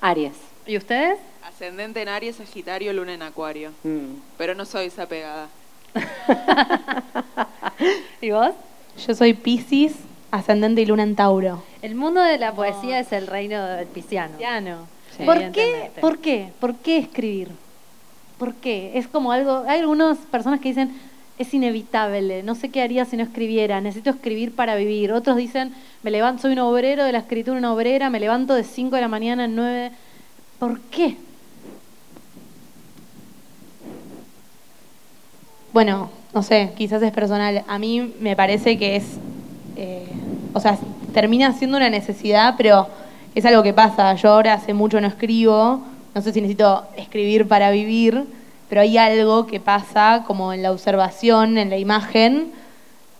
Aries. 0.00 0.36
¿Y 0.64 0.76
ustedes? 0.76 1.18
ascendente 1.42 2.00
en 2.00 2.08
Aries, 2.08 2.36
Sagitario, 2.36 2.92
Luna 2.92 3.14
en 3.14 3.22
Acuario. 3.22 3.72
Mm. 3.82 4.14
Pero 4.36 4.54
no 4.54 4.64
soy 4.64 4.84
desapegada. 4.84 5.48
¿Y 8.20 8.30
vos? 8.30 8.52
Yo 9.04 9.14
soy 9.16 9.34
Piscis, 9.34 9.94
ascendente 10.30 10.82
y 10.82 10.86
luna 10.86 11.02
en 11.02 11.16
Tauro. 11.16 11.64
El 11.82 11.96
mundo 11.96 12.20
de 12.20 12.38
la 12.38 12.54
poesía 12.54 13.00
es 13.00 13.12
el 13.12 13.26
reino 13.26 13.66
del 13.66 13.88
pisciano. 13.88 14.36
Sí. 15.16 15.24
¿Por 15.24 15.50
qué? 15.50 15.90
¿Por 16.00 16.18
qué? 16.18 16.52
¿Por 16.60 16.76
qué 16.76 16.98
escribir? 16.98 17.50
¿Por 18.38 18.54
qué? 18.54 18.92
Es 18.94 19.08
como 19.08 19.32
algo. 19.32 19.64
Hay 19.66 19.80
algunas 19.80 20.18
personas 20.18 20.60
que 20.60 20.68
dicen 20.68 20.96
es 21.38 21.54
inevitable, 21.54 22.42
no 22.42 22.54
sé 22.54 22.68
qué 22.68 22.82
haría 22.82 23.04
si 23.04 23.16
no 23.16 23.22
escribiera, 23.22 23.80
necesito 23.80 24.10
escribir 24.10 24.54
para 24.54 24.74
vivir. 24.74 25.12
Otros 25.12 25.36
dicen, 25.36 25.72
me 26.02 26.10
levanto, 26.10 26.42
soy 26.42 26.52
un 26.52 26.58
obrero 26.58 27.04
de 27.04 27.12
la 27.12 27.18
escritura, 27.18 27.56
una 27.56 27.72
obrera, 27.72 28.10
me 28.10 28.18
levanto 28.18 28.54
de 28.54 28.64
5 28.64 28.96
de 28.96 29.00
la 29.00 29.08
mañana 29.08 29.44
a 29.44 29.48
9. 29.48 29.92
¿Por 30.58 30.80
qué? 30.80 31.16
Bueno, 35.72 36.10
no 36.34 36.42
sé, 36.42 36.72
quizás 36.76 37.02
es 37.02 37.12
personal. 37.12 37.62
A 37.68 37.78
mí 37.78 38.14
me 38.20 38.34
parece 38.34 38.76
que 38.76 38.96
es, 38.96 39.04
eh, 39.76 40.08
o 40.54 40.60
sea, 40.60 40.76
termina 41.14 41.52
siendo 41.52 41.76
una 41.76 41.88
necesidad, 41.88 42.54
pero 42.56 42.88
es 43.36 43.44
algo 43.44 43.62
que 43.62 43.72
pasa. 43.72 44.12
Yo 44.14 44.30
ahora 44.30 44.54
hace 44.54 44.74
mucho 44.74 45.00
no 45.00 45.06
escribo, 45.06 45.82
no 46.14 46.22
sé 46.22 46.32
si 46.32 46.40
necesito 46.40 46.84
escribir 46.96 47.46
para 47.46 47.70
vivir, 47.70 48.24
pero 48.68 48.80
hay 48.80 48.98
algo 48.98 49.46
que 49.46 49.60
pasa 49.60 50.24
como 50.26 50.52
en 50.52 50.62
la 50.62 50.72
observación, 50.72 51.58
en 51.58 51.70
la 51.70 51.76
imagen, 51.78 52.52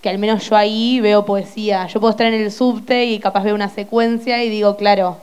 que 0.03 0.09
al 0.09 0.19
menos 0.19 0.49
yo 0.49 0.57
ahí 0.57 1.01
veo 1.01 1.25
poesía. 1.25 1.87
Yo 1.87 2.01
puedo 2.01 2.11
estar 2.11 2.27
en 2.27 2.35
el 2.35 2.53
subte 2.53 3.05
y 3.07 3.19
capaz 3.19 3.43
veo 3.45 3.55
una 3.55 3.69
secuencia 3.69 4.43
y 4.45 4.49
digo, 4.49 4.77
claro, 4.77 5.17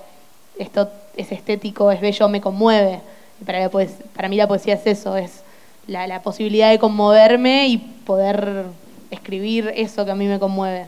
esto 0.58 0.90
es 1.16 1.32
estético, 1.32 1.92
es 1.92 2.02
bello, 2.02 2.28
me 2.28 2.42
conmueve. 2.42 3.00
Y 3.40 3.44
para, 3.46 3.60
la 3.60 3.70
poes- 3.70 3.96
para 4.16 4.28
mí 4.28 4.36
la 4.36 4.48
poesía 4.48 4.74
es 4.74 4.86
eso, 4.88 5.16
es 5.16 5.44
la, 5.88 6.08
la 6.08 6.22
posibilidad 6.22 6.70
de 6.72 6.80
conmoverme 6.80 7.68
y 7.68 7.78
poder 7.78 8.66
escribir 9.12 9.72
eso 9.76 10.04
que 10.06 10.12
a 10.12 10.16
mí 10.16 10.28
me 10.28 10.40
conmueve. 10.40 10.88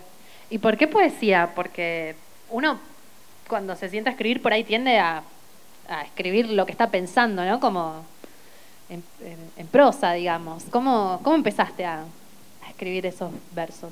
¿Y 0.49 0.57
por 0.57 0.77
qué 0.77 0.87
poesía? 0.87 1.51
Porque 1.55 2.15
uno 2.49 2.79
cuando 3.47 3.75
se 3.75 3.89
sienta 3.89 4.09
a 4.09 4.13
escribir 4.13 4.41
por 4.41 4.51
ahí 4.51 4.63
tiende 4.63 4.97
a, 4.97 5.23
a 5.89 6.01
escribir 6.03 6.49
lo 6.49 6.65
que 6.65 6.71
está 6.71 6.87
pensando, 6.87 7.45
¿no? 7.45 7.59
Como 7.61 7.93
en, 8.89 9.03
en- 9.21 9.51
en 9.57 9.67
prosa, 9.67 10.13
digamos. 10.13 10.63
¿Cómo, 10.71 11.19
cómo 11.23 11.35
empezaste 11.35 11.85
a, 11.85 12.01
a 12.65 12.69
escribir 12.69 13.05
esos 13.05 13.31
versos? 13.53 13.91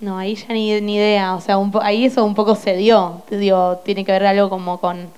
No, 0.00 0.16
ahí 0.16 0.34
ya 0.36 0.48
ni, 0.54 0.80
ni 0.80 0.94
idea, 0.96 1.34
o 1.34 1.40
sea, 1.40 1.58
un 1.58 1.70
po- 1.72 1.82
ahí 1.82 2.04
eso 2.04 2.24
un 2.24 2.34
poco 2.34 2.54
se 2.54 2.76
dio, 2.76 3.22
digo, 3.30 3.80
tiene 3.84 4.04
que 4.04 4.12
ver 4.12 4.26
algo 4.26 4.48
como 4.48 4.78
con 4.78 5.08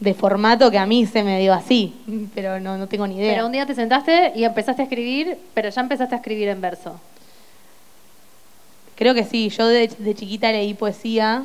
de 0.00 0.14
formato 0.14 0.70
que 0.70 0.78
a 0.78 0.86
mí 0.86 1.04
se 1.06 1.22
me 1.24 1.40
dio 1.40 1.52
así, 1.52 1.94
pero 2.34 2.58
no, 2.60 2.78
no 2.78 2.86
tengo 2.86 3.06
ni 3.06 3.16
idea. 3.16 3.34
Pero 3.34 3.46
un 3.46 3.52
día 3.52 3.66
te 3.66 3.74
sentaste 3.74 4.32
y 4.34 4.44
empezaste 4.44 4.80
a 4.82 4.84
escribir, 4.84 5.36
pero 5.54 5.68
ya 5.68 5.80
empezaste 5.82 6.14
a 6.14 6.18
escribir 6.18 6.48
en 6.48 6.60
verso. 6.60 6.98
Creo 8.96 9.14
que 9.14 9.24
sí, 9.24 9.48
yo 9.50 9.66
de, 9.66 9.88
de 9.88 10.14
chiquita 10.14 10.50
leí 10.50 10.74
poesía, 10.74 11.44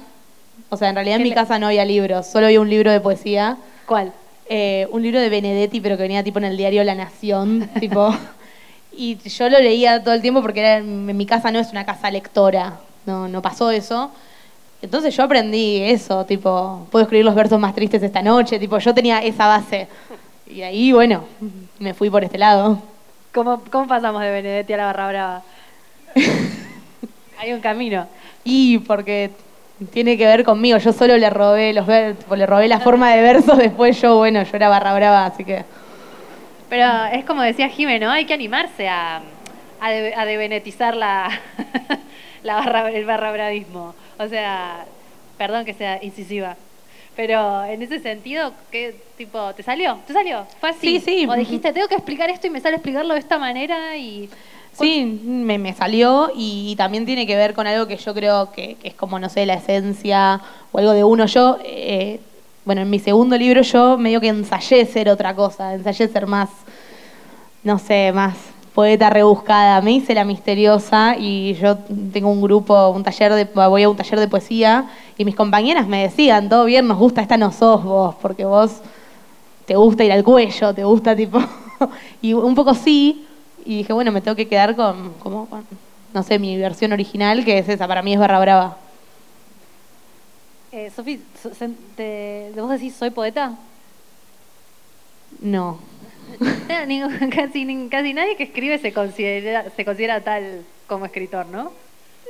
o 0.69 0.77
sea, 0.77 0.89
en 0.89 0.95
realidad 0.95 1.17
en 1.17 1.23
¿Qué 1.23 1.29
mi 1.29 1.35
casa 1.35 1.59
no 1.59 1.67
había 1.67 1.85
libros, 1.85 2.25
solo 2.27 2.45
había 2.47 2.61
un 2.61 2.69
libro 2.69 2.91
de 2.91 2.99
poesía, 2.99 3.57
¿Cuál? 3.85 4.11
Eh, 4.55 4.87
un 4.91 5.01
libro 5.01 5.19
de 5.19 5.29
Benedetti, 5.29 5.81
pero 5.81 5.97
que 5.97 6.03
venía 6.03 6.23
tipo 6.23 6.37
en 6.37 6.45
el 6.45 6.55
diario 6.55 6.83
La 6.83 6.93
Nación, 6.93 7.67
tipo, 7.79 8.15
y 8.95 9.17
yo 9.27 9.49
lo 9.49 9.57
leía 9.57 10.03
todo 10.03 10.13
el 10.13 10.21
tiempo 10.21 10.43
porque 10.43 10.59
era, 10.59 10.77
en 10.77 11.17
mi 11.17 11.25
casa 11.25 11.51
no 11.51 11.57
es 11.57 11.71
una 11.71 11.87
casa 11.87 12.11
lectora, 12.11 12.79
no, 13.07 13.27
no 13.27 13.41
pasó 13.41 13.71
eso. 13.71 14.11
Entonces 14.79 15.17
yo 15.17 15.23
aprendí 15.23 15.81
eso, 15.81 16.23
tipo, 16.25 16.85
puedo 16.91 17.01
escribir 17.01 17.25
los 17.25 17.33
versos 17.33 17.59
más 17.59 17.73
tristes 17.73 18.03
esta 18.03 18.21
noche, 18.21 18.59
tipo, 18.59 18.77
yo 18.77 18.93
tenía 18.93 19.23
esa 19.23 19.47
base. 19.47 19.87
Y 20.45 20.61
ahí, 20.61 20.91
bueno, 20.91 21.23
me 21.79 21.95
fui 21.95 22.11
por 22.11 22.23
este 22.23 22.37
lado. 22.37 22.79
¿Cómo, 23.33 23.59
cómo 23.71 23.87
pasamos 23.87 24.21
de 24.21 24.29
Benedetti 24.29 24.73
a 24.73 24.77
la 24.77 24.85
barra 24.85 25.07
brava? 25.07 25.43
Hay 27.39 27.53
un 27.53 27.59
camino. 27.59 28.05
Y 28.43 28.77
porque 28.77 29.31
tiene 29.91 30.17
que 30.17 30.25
ver 30.25 30.43
conmigo, 30.43 30.77
yo 30.77 30.93
solo 30.93 31.17
le 31.17 31.29
robé 31.29 31.73
los 31.73 31.85
ver- 31.85 32.15
le 32.35 32.45
robé 32.45 32.67
la 32.67 32.79
forma 32.79 33.11
de 33.13 33.21
versos, 33.21 33.57
después 33.57 33.99
yo, 34.01 34.17
bueno, 34.17 34.43
yo 34.43 34.55
era 34.55 34.69
barra 34.69 34.93
brava, 34.93 35.25
así 35.25 35.43
que 35.43 35.63
Pero 36.69 37.05
es 37.11 37.25
como 37.25 37.41
decía 37.41 37.69
Jimé, 37.69 37.99
¿no? 37.99 38.09
Hay 38.11 38.25
que 38.25 38.33
animarse 38.33 38.87
a, 38.89 39.21
a, 39.79 39.91
de- 39.91 40.15
a 40.15 40.25
debenetizar 40.25 40.95
la, 40.95 41.29
la 42.43 42.55
barra, 42.55 42.89
el 42.91 43.05
barra 43.05 43.31
bravismo. 43.31 43.93
O 44.17 44.27
sea, 44.27 44.85
perdón 45.37 45.65
que 45.65 45.73
sea 45.73 45.99
incisiva. 46.03 46.55
Pero 47.15 47.63
en 47.65 47.81
ese 47.83 47.99
sentido, 47.99 48.53
¿qué 48.71 48.95
tipo? 49.17 49.53
¿Te 49.53 49.61
salió? 49.61 49.99
¿Te 50.07 50.13
salió? 50.13 50.47
¿Fue 50.59 50.69
así? 50.71 50.99
Sí, 50.99 50.99
sí. 50.99 51.27
O 51.29 51.35
dijiste, 51.35 51.71
tengo 51.71 51.87
que 51.87 51.93
explicar 51.95 52.27
esto 52.31 52.47
y 52.47 52.49
me 52.49 52.59
sale 52.59 52.77
explicarlo 52.77 53.13
de 53.13 53.19
esta 53.19 53.37
manera 53.37 53.95
y. 53.97 54.29
Sí, 54.79 55.05
me, 55.05 55.73
salió 55.73 56.31
y, 56.35 56.75
también 56.77 57.05
tiene 57.05 57.27
que 57.27 57.35
ver 57.35 57.53
con 57.53 57.67
algo 57.67 57.87
que 57.87 57.97
yo 57.97 58.13
creo 58.13 58.51
que, 58.51 58.75
que 58.75 58.87
es 58.87 58.93
como, 58.95 59.19
no 59.19 59.29
sé, 59.29 59.45
la 59.45 59.53
esencia 59.53 60.41
o 60.71 60.79
algo 60.79 60.93
de 60.93 61.03
uno. 61.03 61.25
Yo, 61.27 61.57
eh, 61.63 62.19
bueno, 62.65 62.81
en 62.81 62.89
mi 62.89 62.99
segundo 62.99 63.37
libro 63.37 63.61
yo 63.61 63.97
medio 63.97 64.19
que 64.19 64.29
ensayé 64.29 64.85
ser 64.85 65.09
otra 65.09 65.35
cosa, 65.35 65.73
ensayé 65.73 66.07
ser 66.07 66.25
más, 66.25 66.49
no 67.63 67.77
sé, 67.77 68.11
más 68.13 68.35
poeta 68.73 69.09
rebuscada. 69.09 69.81
Me 69.81 69.91
hice 69.91 70.15
la 70.15 70.25
misteriosa 70.25 71.15
y 71.17 71.53
yo 71.53 71.77
tengo 72.11 72.29
un 72.29 72.41
grupo, 72.41 72.89
un 72.89 73.03
taller 73.03 73.33
de, 73.33 73.45
voy 73.45 73.83
a 73.83 73.89
un 73.89 73.95
taller 73.95 74.19
de 74.19 74.27
poesía 74.27 74.89
y 75.17 75.25
mis 75.25 75.35
compañeras 75.35 75.87
me 75.87 76.01
decían, 76.01 76.49
todo 76.49 76.65
bien, 76.65 76.87
nos 76.87 76.97
gusta, 76.97 77.21
esta 77.21 77.37
no 77.37 77.51
sos 77.51 77.83
vos, 77.83 78.15
porque 78.21 78.45
vos 78.45 78.81
te 79.65 79.75
gusta 79.75 80.03
ir 80.03 80.11
al 80.11 80.23
cuello, 80.23 80.73
te 80.73 80.83
gusta 80.83 81.15
tipo... 81.15 81.39
y 82.21 82.33
un 82.33 82.55
poco 82.55 82.73
sí, 82.73 83.25
y 83.65 83.77
dije, 83.77 83.93
bueno, 83.93 84.11
me 84.11 84.21
tengo 84.21 84.35
que 84.35 84.47
quedar 84.47 84.75
con, 84.75 85.13
como, 85.15 85.47
con, 85.47 85.65
no 86.13 86.23
sé, 86.23 86.39
mi 86.39 86.57
versión 86.57 86.91
original, 86.93 87.43
que 87.45 87.57
es 87.59 87.69
esa, 87.69 87.87
para 87.87 88.01
mí 88.01 88.13
es 88.13 88.19
barra 88.19 88.39
brava. 88.39 88.77
Eh, 90.71 90.91
Sofi, 90.95 91.21
te- 91.95 92.51
¿vos 92.55 92.69
decís 92.71 92.95
soy 92.95 93.11
poeta? 93.11 93.53
No. 95.41 95.79
Casi, 97.35 97.89
casi 97.89 98.13
nadie 98.13 98.35
que 98.37 98.43
escribe 98.43 98.79
se 98.79 98.93
considera, 98.93 99.69
se 99.75 99.85
considera 99.85 100.21
tal 100.21 100.63
como 100.87 101.05
escritor, 101.05 101.45
¿no? 101.47 101.71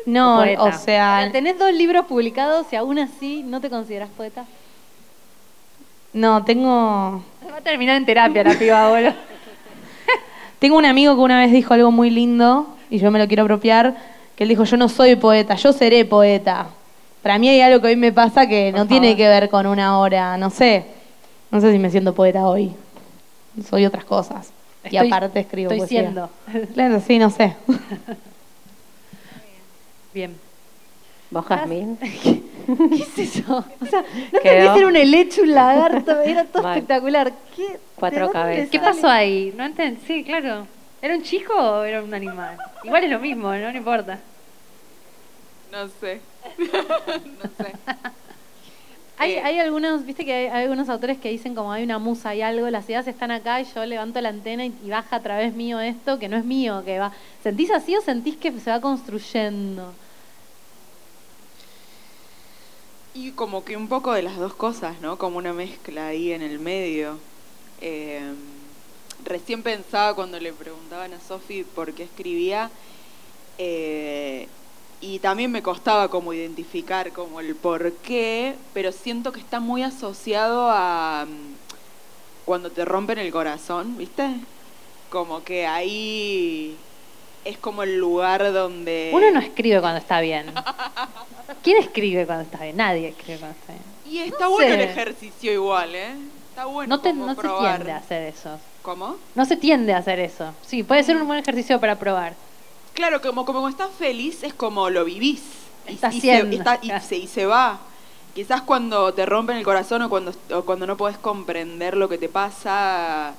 No, 0.06 0.38
poeta. 0.38 0.64
o 0.64 0.72
sea, 0.74 1.30
tenés 1.32 1.58
dos 1.58 1.72
libros 1.74 2.06
publicados 2.08 2.68
y 2.74 2.76
aún 2.76 3.00
así 3.00 3.44
no 3.44 3.62
te 3.62 3.70
consideras 3.70 4.10
poeta. 4.10 4.46
no, 6.14 6.44
tengo, 6.44 7.24
Va 7.50 7.58
a 7.58 7.62
terminar 7.62 7.96
en 7.98 8.06
terapia 8.06 8.44
la 8.44 8.54
piba, 8.58 8.90
boludo. 8.90 9.14
tengo 10.64 10.78
un 10.78 10.86
amigo 10.86 11.14
que 11.14 11.20
una 11.20 11.42
vez 11.42 11.52
dijo 11.52 11.74
algo 11.74 11.92
muy 11.92 12.10
lindo, 12.10 12.74
y 12.90 12.98
yo 12.98 13.12
me 13.12 13.20
lo 13.20 13.28
quiero 13.28 13.44
apropiar, 13.44 13.98
que 14.34 14.46
él 14.46 14.48
dijo, 14.48 14.64
yo 14.64 14.78
no 14.78 14.88
soy 14.88 15.18
poeta, 15.18 15.56
yo 15.56 15.74
seré 15.74 16.06
poeta. 16.06 16.68
Para 17.22 17.38
mí 17.38 17.50
hay 17.50 17.60
algo 17.60 17.82
que 17.82 17.88
hoy 17.88 17.98
me 17.98 18.14
pasa 18.14 18.48
que 18.48 18.72
no 18.72 18.88
tiene 18.88 19.18
que 19.18 19.28
ver 19.28 19.50
con 19.50 19.68
una 19.68 20.00
hora, 20.00 20.38
no 20.38 20.50
sé, 20.50 20.86
no 21.52 21.60
sé 21.60 21.74
si 21.74 21.80
me 21.80 21.90
siento 21.90 22.16
poeta 22.16 22.48
hoy, 22.48 22.72
soy 23.70 23.86
otras 23.86 24.06
cosas. 24.06 24.54
y 24.90 24.96
aparte 24.96 25.42
escribo 25.42 25.70
Estoy 25.70 25.80
poesía. 25.80 26.00
siendo. 26.00 26.30
Claro, 26.74 27.02
sí, 27.06 27.20
no 27.20 27.30
sé. 27.30 27.58
Bien. 30.14 30.34
¿Vos, 31.34 31.46
Jazmín? 31.48 31.98
¿Qué 32.02 33.02
es 33.02 33.18
eso? 33.18 33.66
O 33.82 33.86
sea, 33.86 34.02
no 34.32 34.38
entendí 34.40 34.80
era 34.80 34.88
un 34.88 34.96
helecho, 34.96 35.42
un 35.42 35.52
lagarto, 35.52 36.22
era 36.22 36.46
todo 36.46 36.62
Mal. 36.64 36.78
espectacular. 36.78 37.34
¿Qué? 37.56 37.80
Cuatro 37.96 38.28
¿de 38.28 38.34
dónde 38.34 38.34
cabezas. 38.34 38.70
¿Qué 38.70 38.80
pasó 38.80 39.08
ahí? 39.10 39.52
No 39.58 39.66
entendí. 39.66 40.00
Sí, 40.06 40.24
claro. 40.24 40.68
¿Era 41.02 41.16
un 41.16 41.24
chico 41.24 41.54
o 41.56 41.84
era 41.84 42.04
un 42.04 42.14
animal? 42.14 42.56
Igual 42.84 43.04
es 43.06 43.10
lo 43.10 43.20
mismo, 43.20 43.52
¿no? 43.54 43.72
No 43.72 43.78
importa. 43.78 44.20
No 45.72 45.88
sé. 46.00 46.22
no 46.60 47.50
sé. 47.58 47.74
Hay, 49.18 49.34
Eh, 49.34 49.42
hay 49.44 49.60
algunos, 49.60 50.06
viste 50.06 50.24
que 50.26 50.34
hay, 50.34 50.46
hay 50.48 50.64
algunos 50.64 50.90
autores 50.90 51.18
que 51.18 51.30
dicen 51.30 51.56
como 51.56 51.72
hay 51.72 51.84
una 51.84 52.00
musa 52.00 52.36
y 52.36 52.42
algo, 52.42 52.70
las 52.70 52.86
ideas 52.90 53.08
están 53.08 53.32
acá 53.32 53.60
y 53.62 53.66
yo 53.66 53.86
levanto 53.86 54.22
la 54.22 54.30
antena 54.30 54.66
y, 54.66 54.74
y 54.84 54.90
baja 54.90 55.16
a 55.18 55.22
través 55.22 55.54
mío 55.56 55.80
esto, 55.80 56.20
que 56.20 56.30
no 56.30 56.38
es 56.38 56.46
mío, 56.46 56.84
que 56.86 57.00
va. 57.00 57.12
¿Sentís 57.42 57.72
así 57.72 57.96
o 57.96 58.02
sentís 58.02 58.38
que 58.38 58.52
se 58.60 58.70
va 58.70 58.82
construyendo? 58.82 59.94
Y 63.16 63.32
como 63.32 63.64
que 63.64 63.78
un 63.78 63.88
poco 63.88 64.12
de 64.14 64.24
las 64.24 64.38
dos 64.38 64.56
cosas, 64.56 65.00
¿no? 65.02 65.18
Como 65.18 65.38
una 65.38 65.54
mezcla 65.54 66.08
ahí 66.08 66.32
en 66.32 66.42
el 66.42 66.58
medio. 66.58 67.20
Eh, 67.80 68.34
recién 69.24 69.62
pensaba 69.62 70.16
cuando 70.16 70.40
le 70.40 70.52
preguntaban 70.52 71.14
a 71.14 71.20
Sofi 71.20 71.64
por 71.64 71.94
qué 71.94 72.04
escribía, 72.04 72.72
eh, 73.58 74.48
y 75.00 75.20
también 75.20 75.52
me 75.52 75.62
costaba 75.62 76.10
como 76.10 76.34
identificar 76.34 77.12
como 77.12 77.40
el 77.40 77.56
por 77.56 77.92
qué, 77.98 78.56
pero 78.74 78.92
siento 78.92 79.32
que 79.32 79.42
está 79.42 79.60
muy 79.60 79.84
asociado 79.84 80.70
a 80.72 81.26
mm, 81.28 81.54
cuando 82.46 82.72
te 82.72 82.86
rompen 82.86 83.20
el 83.20 83.32
corazón, 83.32 83.98
¿viste? 83.98 84.38
Como 85.10 85.44
que 85.44 85.68
ahí 85.68 86.78
es 87.46 87.58
como 87.58 87.84
el 87.84 87.98
lugar 87.98 88.52
donde... 88.54 89.12
Uno 89.14 89.32
no 89.32 89.40
escribe 89.40 89.80
cuando 89.82 90.00
está 90.00 90.22
bien. 90.22 90.48
¿Quién 91.64 91.78
escribe 91.78 92.26
cuando 92.26 92.44
está 92.46 92.64
bien? 92.64 92.78
Nadie 92.78 93.10
escribe 93.10 93.40
cuando 93.40 93.58
está 93.60 93.74
bien. 93.74 93.84
Y 94.06 94.20
está 94.20 94.46
No 94.46 94.52
bueno 94.52 94.74
el 94.76 94.82
ejercicio 94.82 95.52
igual, 95.52 95.96
¿eh? 95.96 96.14
Está 96.50 96.66
bueno 96.66 96.96
No, 96.96 97.02
te, 97.02 97.10
como 97.12 97.26
no 97.28 97.36
se 97.36 97.42
tiende 97.42 97.92
a 97.92 97.98
hacer 97.98 98.22
eso. 98.24 98.60
¿Cómo? 98.82 99.16
No 99.36 99.46
se 99.46 99.56
tiende 99.58 99.94
a 99.94 99.98
hacer 99.98 100.20
eso. 100.20 100.54
Sí, 100.66 100.84
puede 100.84 101.04
ser 101.04 101.18
un 101.18 101.26
buen 101.28 101.40
ejercicio 101.40 101.80
para 101.80 101.98
probar. 101.98 102.34
Claro, 102.94 103.22
como, 103.22 103.46
como 103.46 103.62
cuando 103.62 103.70
estás 103.84 103.96
feliz 103.98 104.44
es 104.44 104.54
como 104.54 104.90
lo 104.90 105.06
vivís. 105.06 105.42
Y, 105.88 105.94
Está 105.94 106.14
y 106.14 106.22
siendo, 106.22 106.52
se, 106.52 106.58
está- 106.58 106.80
y 106.82 106.92
se, 107.02 107.16
y 107.18 107.28
se 107.28 107.46
va. 107.46 107.80
Quizás 108.36 108.62
cuando 108.62 109.14
te 109.14 109.26
rompen 109.26 109.58
el 109.58 109.64
corazón 109.64 110.02
o 110.04 110.10
cuando, 110.10 110.34
o 110.52 110.64
cuando 110.64 110.86
no 110.88 110.98
podés 110.98 111.18
comprender 111.18 111.96
lo 111.98 112.10
que 112.10 112.18
te 112.18 112.30
pasa, 112.30 113.34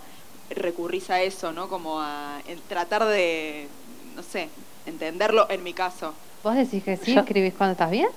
recurrís 0.51 1.11
a 1.11 1.21
eso, 1.23 1.53
¿no? 1.53 1.69
Como 1.69 2.01
a 2.01 2.41
en 2.47 2.59
tratar 2.69 3.05
de, 3.05 3.69
no 4.15 4.23
sé, 4.23 4.49
entenderlo 4.87 5.47
en 5.51 5.63
mi 5.63 5.73
caso. 5.73 6.15
¿Vos 6.43 6.55
decís 6.57 6.83
que 6.85 6.97
sí 6.97 7.15
Yo- 7.15 7.21
escribís 7.21 7.55
cuando 7.55 7.73
estás 7.73 7.91
bien? 7.91 8.09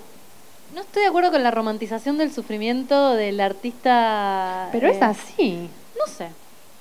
No 0.75 0.81
estoy 0.81 1.03
de 1.03 1.07
acuerdo 1.07 1.31
con 1.31 1.43
la 1.43 1.51
romantización 1.51 2.17
del 2.17 2.31
sufrimiento 2.33 3.13
del 3.13 3.39
artista. 3.39 4.67
Pero 4.73 4.89
es 4.89 4.97
eh, 4.97 5.03
así, 5.05 5.69
No 5.97 6.05
sé. 6.12 6.27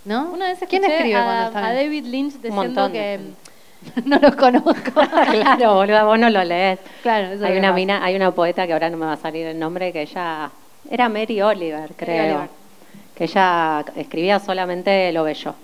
¿no? 0.04 0.30
Una 0.32 0.46
vez 0.46 0.54
escuché 0.60 0.80
¿Quién 0.80 0.90
escribe 0.90 1.14
a, 1.16 1.24
cuando 1.24 1.46
está 1.46 1.58
a 1.66 1.70
bien? 1.72 1.84
David 1.84 2.04
Lynch 2.06 2.32
diciendo 2.34 2.56
montón 2.56 2.92
de 2.92 2.98
que 2.98 3.18
gente. 3.92 4.02
no 4.08 4.18
lo 4.18 4.36
conozco. 4.36 4.92
claro, 5.30 5.74
boluda, 5.74 6.04
vos 6.04 6.18
no 6.18 6.30
lo 6.30 6.42
lees. 6.44 6.78
claro, 7.02 7.28
eso 7.28 7.44
Hay 7.44 7.52
es 7.52 7.58
una 7.58 7.68
verdad. 7.68 7.74
mina, 7.74 8.04
hay 8.04 8.16
una 8.16 8.30
poeta 8.32 8.66
que 8.66 8.72
ahora 8.72 8.90
no 8.90 8.96
me 8.96 9.06
va 9.06 9.12
a 9.12 9.16
salir 9.16 9.46
el 9.46 9.58
nombre, 9.58 9.92
que 9.92 10.02
ella 10.02 10.50
era 10.90 11.08
Mary 11.08 11.40
Oliver, 11.42 11.92
creo. 11.96 12.24
Oliver. 12.24 12.48
Que 13.14 13.24
ella 13.24 13.84
escribía 13.96 14.38
solamente 14.40 15.10
lo 15.12 15.22
bello. 15.24 15.54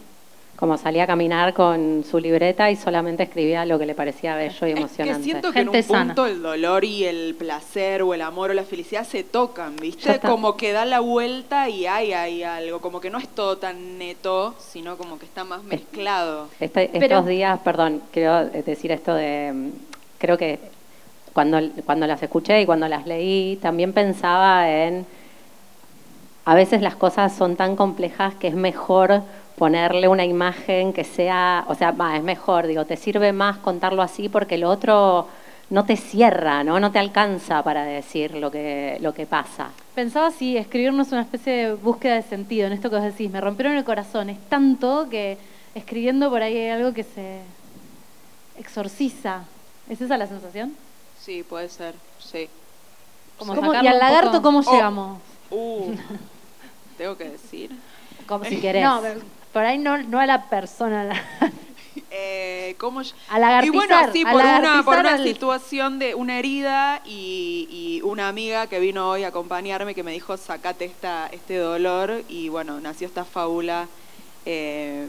Como 0.62 0.78
salía 0.78 1.02
a 1.02 1.06
caminar 1.08 1.54
con 1.54 2.04
su 2.08 2.20
libreta 2.20 2.70
y 2.70 2.76
solamente 2.76 3.24
escribía 3.24 3.64
lo 3.64 3.80
que 3.80 3.84
le 3.86 3.96
parecía 3.96 4.36
bello 4.36 4.64
y 4.68 4.70
Es 4.70 4.76
emocionante. 4.78 5.18
que 5.18 5.24
siento 5.24 5.48
que 5.50 5.58
Gente 5.58 5.78
en 5.78 5.84
un 5.86 5.88
sana. 5.90 6.04
punto 6.14 6.26
el 6.26 6.40
dolor 6.40 6.84
y 6.84 7.02
el 7.04 7.34
placer 7.34 8.00
o 8.02 8.14
el 8.14 8.22
amor 8.22 8.50
o 8.50 8.54
la 8.54 8.62
felicidad 8.62 9.02
se 9.04 9.24
tocan, 9.24 9.74
¿viste? 9.74 10.20
Como 10.20 10.56
que 10.56 10.70
da 10.70 10.84
la 10.84 11.00
vuelta 11.00 11.68
y 11.68 11.86
hay, 11.86 12.12
hay 12.12 12.44
algo, 12.44 12.80
como 12.80 13.00
que 13.00 13.10
no 13.10 13.18
es 13.18 13.26
todo 13.26 13.58
tan 13.58 13.98
neto, 13.98 14.54
sino 14.60 14.96
como 14.96 15.18
que 15.18 15.24
está 15.24 15.42
más 15.42 15.64
mezclado. 15.64 16.46
Este- 16.60 16.90
Pero- 16.92 17.06
estos 17.06 17.26
días, 17.26 17.58
perdón, 17.64 18.00
quiero 18.12 18.44
decir 18.44 18.92
esto 18.92 19.14
de, 19.14 19.70
creo 20.18 20.38
que 20.38 20.60
cuando, 21.32 21.58
cuando 21.84 22.06
las 22.06 22.22
escuché 22.22 22.60
y 22.60 22.66
cuando 22.66 22.86
las 22.86 23.04
leí, 23.08 23.58
también 23.60 23.92
pensaba 23.92 24.70
en, 24.70 25.06
a 26.44 26.54
veces 26.54 26.82
las 26.82 26.94
cosas 26.94 27.34
son 27.34 27.56
tan 27.56 27.74
complejas 27.74 28.36
que 28.36 28.46
es 28.46 28.54
mejor 28.54 29.22
ponerle 29.56 30.08
una 30.08 30.24
imagen 30.24 30.92
que 30.92 31.04
sea, 31.04 31.64
o 31.68 31.74
sea, 31.74 31.92
va, 31.92 32.16
es 32.16 32.22
mejor, 32.22 32.66
digo, 32.66 32.84
te 32.84 32.96
sirve 32.96 33.32
más 33.32 33.58
contarlo 33.58 34.02
así 34.02 34.28
porque 34.28 34.58
lo 34.58 34.68
otro 34.70 35.28
no 35.70 35.84
te 35.84 35.96
cierra, 35.96 36.64
¿no? 36.64 36.78
No 36.80 36.90
te 36.92 36.98
alcanza 36.98 37.62
para 37.62 37.84
decir 37.84 38.34
lo 38.36 38.50
que, 38.50 38.98
lo 39.00 39.14
que 39.14 39.24
pasa. 39.26 39.70
Pensaba 39.94 40.30
si 40.30 40.56
escribir 40.56 40.92
no 40.92 41.02
es 41.02 41.12
una 41.12 41.22
especie 41.22 41.52
de 41.52 41.74
búsqueda 41.74 42.14
de 42.16 42.22
sentido 42.22 42.66
en 42.66 42.72
esto 42.74 42.90
que 42.90 42.96
vos 42.96 43.04
decís. 43.04 43.30
Me 43.30 43.40
rompieron 43.40 43.74
el 43.76 43.84
corazón. 43.84 44.28
Es 44.30 44.38
tanto 44.48 45.08
que 45.10 45.38
escribiendo 45.74 46.28
por 46.30 46.42
ahí 46.42 46.56
hay 46.56 46.68
algo 46.70 46.92
que 46.92 47.04
se 47.04 47.40
exorciza. 48.58 49.44
¿Es 49.88 50.00
esa 50.00 50.16
la 50.16 50.26
sensación? 50.26 50.74
Sí, 51.20 51.42
puede 51.42 51.68
ser, 51.68 51.94
sí. 52.18 52.48
Como 53.38 53.54
¿Cómo- 53.54 53.68
sacarlo 53.68 53.88
¿Y 53.88 53.92
al 53.92 53.98
lagarto 53.98 54.30
poco- 54.32 54.42
cómo 54.42 54.58
Oh. 54.66 54.72
llegamos? 54.72 55.18
Uh, 55.50 55.92
tengo 56.98 57.16
que 57.16 57.24
decir. 57.30 57.70
Como 58.26 58.44
si 58.44 58.56
querés. 58.60 58.82
No, 58.84 59.00
pero 59.02 59.20
por 59.52 59.64
ahí 59.64 59.78
no, 59.78 59.98
no 59.98 60.18
a 60.20 60.26
la 60.26 60.48
persona. 60.48 61.02
a 61.02 61.04
la- 61.04 61.22
Eh, 62.14 62.74
¿cómo 62.78 63.00
A 63.28 63.38
lagartizar, 63.38 63.64
Y 63.64 63.70
bueno, 63.70 64.12
sí, 64.12 64.24
por 64.24 64.34
una, 64.34 64.82
por 64.84 64.98
una 64.98 65.14
al- 65.14 65.24
situación 65.24 65.98
de 65.98 66.14
una 66.14 66.38
herida 66.38 67.00
y, 67.06 67.66
y 67.70 68.02
una 68.02 68.28
amiga 68.28 68.66
que 68.66 68.80
vino 68.80 69.08
hoy 69.10 69.24
a 69.24 69.28
acompañarme 69.28 69.94
que 69.94 70.02
me 70.02 70.12
dijo, 70.12 70.36
sacate 70.36 70.84
esta, 70.84 71.28
este 71.32 71.56
dolor 71.56 72.22
y 72.28 72.48
bueno, 72.50 72.80
nació 72.80 73.06
esta 73.06 73.24
fábula 73.24 73.88
eh, 74.46 75.08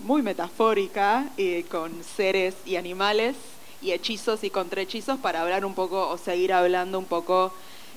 muy 0.00 0.22
metafórica 0.22 1.24
eh, 1.36 1.64
con 1.70 1.92
seres 2.02 2.54
y 2.66 2.76
animales 2.76 3.36
y 3.82 3.92
hechizos 3.92 4.42
y 4.44 4.50
contrahechizos 4.50 5.18
para 5.18 5.42
hablar 5.42 5.64
un 5.64 5.74
poco 5.74 6.08
o 6.08 6.18
seguir 6.18 6.52
hablando 6.52 6.98
un 6.98 7.04
poco 7.06 7.52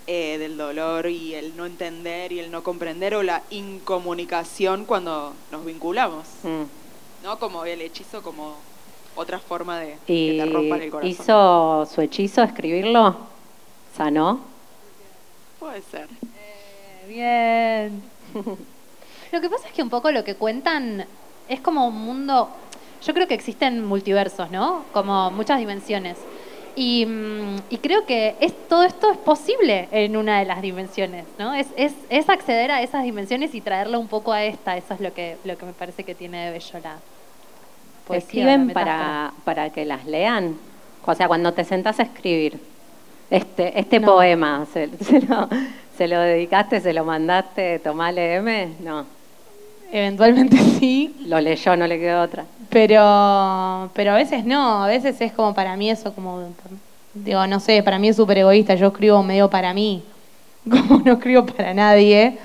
eh, 0.07 0.37
del 0.37 0.57
dolor 0.57 1.07
y 1.07 1.33
el 1.33 1.55
no 1.55 1.65
entender 1.65 2.31
y 2.31 2.39
el 2.39 2.51
no 2.51 2.63
comprender 2.63 3.15
o 3.15 3.23
la 3.23 3.43
incomunicación 3.49 4.85
cuando 4.85 5.33
nos 5.51 5.65
vinculamos. 5.65 6.25
Mm. 6.43 6.63
¿no? 7.23 7.39
Como 7.39 7.65
el 7.65 7.81
hechizo 7.81 8.21
como 8.21 8.55
otra 9.15 9.39
forma 9.39 9.79
de 9.79 9.97
Y 10.07 10.31
que 10.31 10.43
te 10.43 10.51
rompan 10.51 10.81
el 10.81 10.91
corazón. 10.91 11.09
hizo 11.09 11.85
su 11.85 12.01
hechizo 12.01 12.43
escribirlo, 12.43 13.15
sanó. 13.95 14.41
Puede 15.59 15.81
ser. 15.83 16.07
Bien. 17.07 18.03
Lo 19.31 19.41
que 19.41 19.49
pasa 19.49 19.67
es 19.67 19.73
que 19.73 19.81
un 19.81 19.89
poco 19.89 20.11
lo 20.11 20.23
que 20.23 20.35
cuentan 20.35 21.05
es 21.47 21.59
como 21.59 21.87
un 21.87 21.95
mundo. 21.95 22.49
Yo 23.03 23.13
creo 23.13 23.27
que 23.27 23.33
existen 23.33 23.83
multiversos, 23.83 24.51
¿no? 24.51 24.85
Como 24.93 25.31
muchas 25.31 25.57
dimensiones. 25.57 26.17
Y, 26.75 27.05
mm, 27.05 27.57
y 27.69 27.77
creo 27.77 28.05
que 28.05 28.35
es, 28.39 28.53
todo 28.67 28.83
esto 28.83 29.11
es 29.11 29.17
posible 29.17 29.87
en 29.91 30.17
una 30.17 30.39
de 30.39 30.45
las 30.45 30.61
dimensiones, 30.61 31.25
¿no? 31.37 31.53
Es, 31.53 31.67
es, 31.75 31.93
es 32.09 32.29
acceder 32.29 32.71
a 32.71 32.81
esas 32.81 33.03
dimensiones 33.03 33.53
y 33.55 33.61
traerlo 33.61 33.99
un 33.99 34.07
poco 34.07 34.31
a 34.31 34.43
esta. 34.43 34.75
Eso 34.77 34.93
es 34.95 34.99
lo 34.99 35.13
que, 35.13 35.37
lo 35.43 35.57
que 35.57 35.65
me 35.65 35.73
parece 35.73 36.03
que 36.03 36.15
tiene 36.15 36.45
de 36.45 36.51
bello 36.51 36.79
la 36.83 36.97
poesía. 38.07 38.17
¿Escriben 38.17 38.67
la 38.67 38.73
para, 38.73 39.33
para 39.43 39.69
que 39.69 39.85
las 39.85 40.05
lean? 40.05 40.57
O 41.05 41.13
sea, 41.15 41.27
cuando 41.27 41.53
te 41.53 41.63
sentás 41.63 41.99
a 41.99 42.03
escribir 42.03 42.59
este, 43.29 43.79
este 43.79 43.99
No. 43.99 44.07
poema, 44.13 44.65
¿se, 44.73 44.89
se 45.03 45.21
lo, 45.21 45.49
se 45.97 46.07
lo 46.07 46.19
dedicaste, 46.19 46.81
se 46.81 46.93
lo 46.93 47.05
mandaste, 47.05 47.79
tomá, 47.79 48.11
léeme? 48.11 48.69
No, 48.79 49.05
Eventualmente 49.91 50.57
sí, 50.79 51.15
lo 51.27 51.39
leyó, 51.39 51.75
no 51.77 51.85
le 51.87 51.99
quedó 51.99 52.23
otra. 52.23 52.45
Pero, 52.73 53.91
pero 53.93 54.11
a 54.11 54.15
veces 54.15 54.43
no, 54.45 54.83
a 54.83 54.87
veces 54.87 55.21
es 55.21 55.31
como 55.31 55.53
para 55.53 55.77
mí 55.77 55.91
eso, 55.91 56.13
como, 56.13 56.41
digo, 57.13 57.45
no 57.45 57.59
sé, 57.59 57.83
para 57.83 57.99
mí 57.99 58.09
es 58.09 58.15
súper 58.15 58.39
egoísta, 58.39 58.73
yo 58.73 58.87
escribo 58.87 59.21
medio 59.21 59.47
para 59.47 59.75
mí, 59.75 60.03
como 60.69 60.99
no 61.01 61.13
escribo 61.13 61.45
para 61.45 61.73
nadie. 61.75 62.39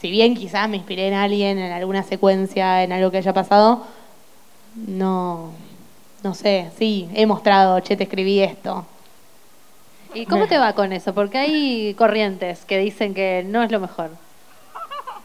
Si 0.00 0.10
bien 0.10 0.34
quizás 0.34 0.68
me 0.68 0.76
inspiré 0.76 1.08
en 1.08 1.14
alguien, 1.14 1.58
en 1.58 1.72
alguna 1.72 2.02
secuencia, 2.02 2.82
en 2.82 2.92
algo 2.92 3.10
que 3.10 3.18
haya 3.18 3.32
pasado, 3.32 3.86
no, 4.74 5.50
no 6.22 6.34
sé, 6.34 6.70
sí, 6.78 7.08
he 7.14 7.24
mostrado, 7.24 7.80
che, 7.80 7.96
te 7.96 8.04
escribí 8.04 8.40
esto. 8.40 8.84
¿Y 10.12 10.26
cómo 10.26 10.46
te 10.46 10.58
va 10.58 10.74
con 10.74 10.92
eso? 10.92 11.14
Porque 11.14 11.38
hay 11.38 11.94
corrientes 11.94 12.64
que 12.66 12.78
dicen 12.78 13.14
que 13.14 13.44
no 13.46 13.62
es 13.62 13.70
lo 13.70 13.80
mejor. 13.80 14.10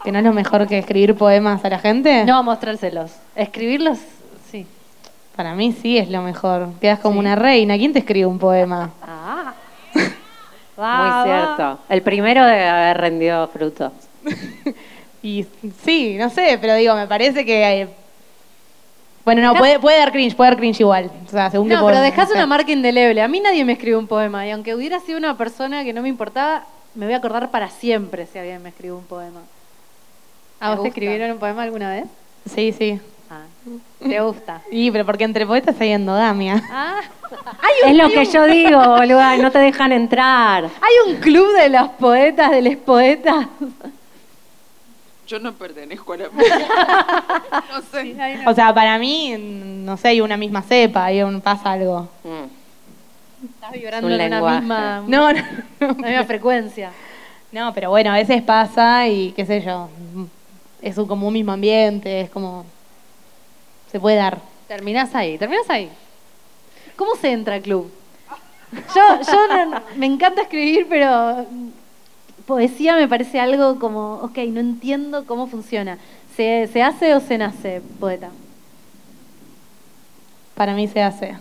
¿Que 0.04 0.12
no 0.12 0.18
es 0.18 0.24
lo 0.24 0.32
mejor 0.32 0.68
que 0.68 0.78
escribir 0.78 1.14
poemas 1.16 1.64
a 1.64 1.68
la 1.68 1.78
gente? 1.78 2.24
No 2.24 2.42
mostrárselos. 2.42 3.12
Escribirlos. 3.34 3.98
Para 5.36 5.54
mí 5.54 5.72
sí 5.72 5.98
es 5.98 6.08
lo 6.08 6.22
mejor. 6.22 6.68
Quedas 6.80 6.98
como 7.00 7.14
Sí. 7.14 7.18
una 7.20 7.36
reina. 7.36 7.76
¿Quién 7.76 7.92
te 7.92 7.98
escribe 8.00 8.26
un 8.26 8.38
poema? 8.38 8.90
Ah. 9.02 9.52
Muy 10.76 11.24
cierto. 11.24 11.78
El 11.88 12.02
primero 12.02 12.44
debe 12.44 12.66
haber 12.68 12.96
rendido 12.98 13.46
frutos. 13.48 13.92
Y 15.22 15.44
sí, 15.82 16.14
no 16.20 16.30
sé, 16.30 16.56
pero 16.60 16.76
digo, 16.76 16.94
me 16.94 17.08
parece 17.08 17.44
que 17.44 17.80
eh, 17.82 17.88
Bueno, 19.24 19.42
no, 19.42 19.54
puede, 19.56 19.80
puede 19.80 19.98
dar 19.98 20.12
cringe, 20.12 20.36
puede 20.36 20.50
dar 20.50 20.56
cringe 20.56 20.78
igual. 20.80 21.10
O 21.26 21.30
sea, 21.30 21.50
según 21.50 21.66
No, 21.68 21.84
pero 21.84 21.98
sé. 22.00 22.32
una 22.34 22.46
marca 22.46 22.70
indeleble. 22.70 23.20
A 23.20 23.26
mí 23.26 23.40
nadie 23.40 23.64
me 23.64 23.72
escribió 23.72 23.98
un 23.98 24.06
poema. 24.06 24.46
Y 24.46 24.52
aunque 24.52 24.72
hubiera 24.76 25.00
sido 25.00 25.18
una 25.18 25.36
persona 25.36 25.82
que 25.82 25.92
no 25.92 26.00
me 26.02 26.08
importaba, 26.10 26.64
me 26.94 27.06
voy 27.06 27.14
a 27.14 27.16
acordar 27.16 27.50
para 27.50 27.70
siempre 27.70 28.26
si 28.26 28.38
alguien 28.38 28.62
me 28.62 28.68
escribió 28.68 28.96
un 28.96 29.04
poema. 29.04 29.40
¿A 30.60 30.68
Me 30.70 30.74
vos 30.76 30.82
te 30.84 30.88
escribieron 30.90 31.32
un 31.32 31.38
poema 31.38 31.62
alguna 31.64 31.90
vez? 31.90 32.04
Sí, 32.54 32.72
sí. 32.72 33.00
Ah, 33.66 34.08
te 34.08 34.20
gusta. 34.20 34.62
Y, 34.70 34.90
pero 34.90 35.04
porque 35.04 35.24
entre 35.24 35.46
poetas 35.46 35.80
hay 35.80 35.90
endogamia. 35.92 36.62
Ah, 36.70 37.00
Es 37.86 37.96
lo 37.96 38.08
que 38.08 38.24
yo 38.26 38.44
digo, 38.44 38.78
boluda, 38.96 39.36
no 39.38 39.50
te 39.50 39.58
dejan 39.58 39.92
entrar. 39.92 40.64
Hay 40.64 41.12
un 41.12 41.16
club 41.20 41.52
de 41.56 41.68
los 41.68 41.88
poetas, 41.90 42.50
de 42.52 42.62
los 42.62 42.76
poetas. 42.76 43.46
Yo 45.26 45.40
no 45.40 45.52
pertenezco 45.54 46.12
a 46.12 46.16
la... 46.18 46.24
no 47.72 47.82
sé. 47.90 48.16
O 48.46 48.54
sea, 48.54 48.72
para 48.72 48.96
mí, 48.98 49.34
no 49.38 49.96
sé, 49.96 50.08
hay 50.08 50.20
una 50.20 50.36
misma 50.36 50.62
cepa, 50.62 51.06
hay 51.06 51.22
un, 51.22 51.40
pasa 51.40 51.72
algo. 51.72 52.08
Mm. 52.22 53.46
Estás 53.46 53.72
vibrando 53.72 54.06
un 54.06 54.12
en 54.12 54.20
una 54.20 54.28
lenguaje. 54.36 54.60
misma, 54.60 55.04
No, 55.08 55.32
no, 55.32 55.40
no. 55.80 55.94
misma 55.94 56.24
frecuencia. 56.24 56.92
No, 57.50 57.72
pero 57.74 57.90
bueno, 57.90 58.10
a 58.12 58.14
veces 58.14 58.40
pasa 58.42 59.08
y 59.08 59.32
qué 59.32 59.44
sé 59.44 59.62
yo. 59.62 59.88
Es 60.80 60.96
un, 60.96 61.08
como 61.08 61.26
un 61.26 61.32
mismo 61.32 61.50
ambiente, 61.52 62.20
es 62.20 62.30
como. 62.30 62.64
Se 63.90 64.00
puede 64.00 64.16
dar. 64.16 64.38
terminás 64.68 65.14
ahí, 65.14 65.38
terminás 65.38 65.68
ahí. 65.70 65.90
¿Cómo 66.96 67.14
se 67.16 67.30
entra 67.32 67.54
al 67.54 67.62
club? 67.62 67.90
Yo, 68.94 69.20
yo 69.32 69.64
no- 69.66 69.80
me 69.96 70.06
encanta 70.06 70.42
escribir, 70.42 70.86
pero 70.88 71.46
poesía 72.46 72.96
me 72.96 73.06
parece 73.08 73.38
algo 73.38 73.78
como, 73.78 74.14
ok, 74.16 74.38
no 74.48 74.60
entiendo 74.60 75.24
cómo 75.24 75.46
funciona. 75.46 75.98
¿Se, 76.36 76.68
se 76.72 76.82
hace 76.82 77.14
o 77.14 77.20
se 77.20 77.38
nace 77.38 77.80
poeta? 78.00 78.30
Para 80.54 80.74
mí 80.74 80.88
se 80.88 81.02
hace. 81.02 81.36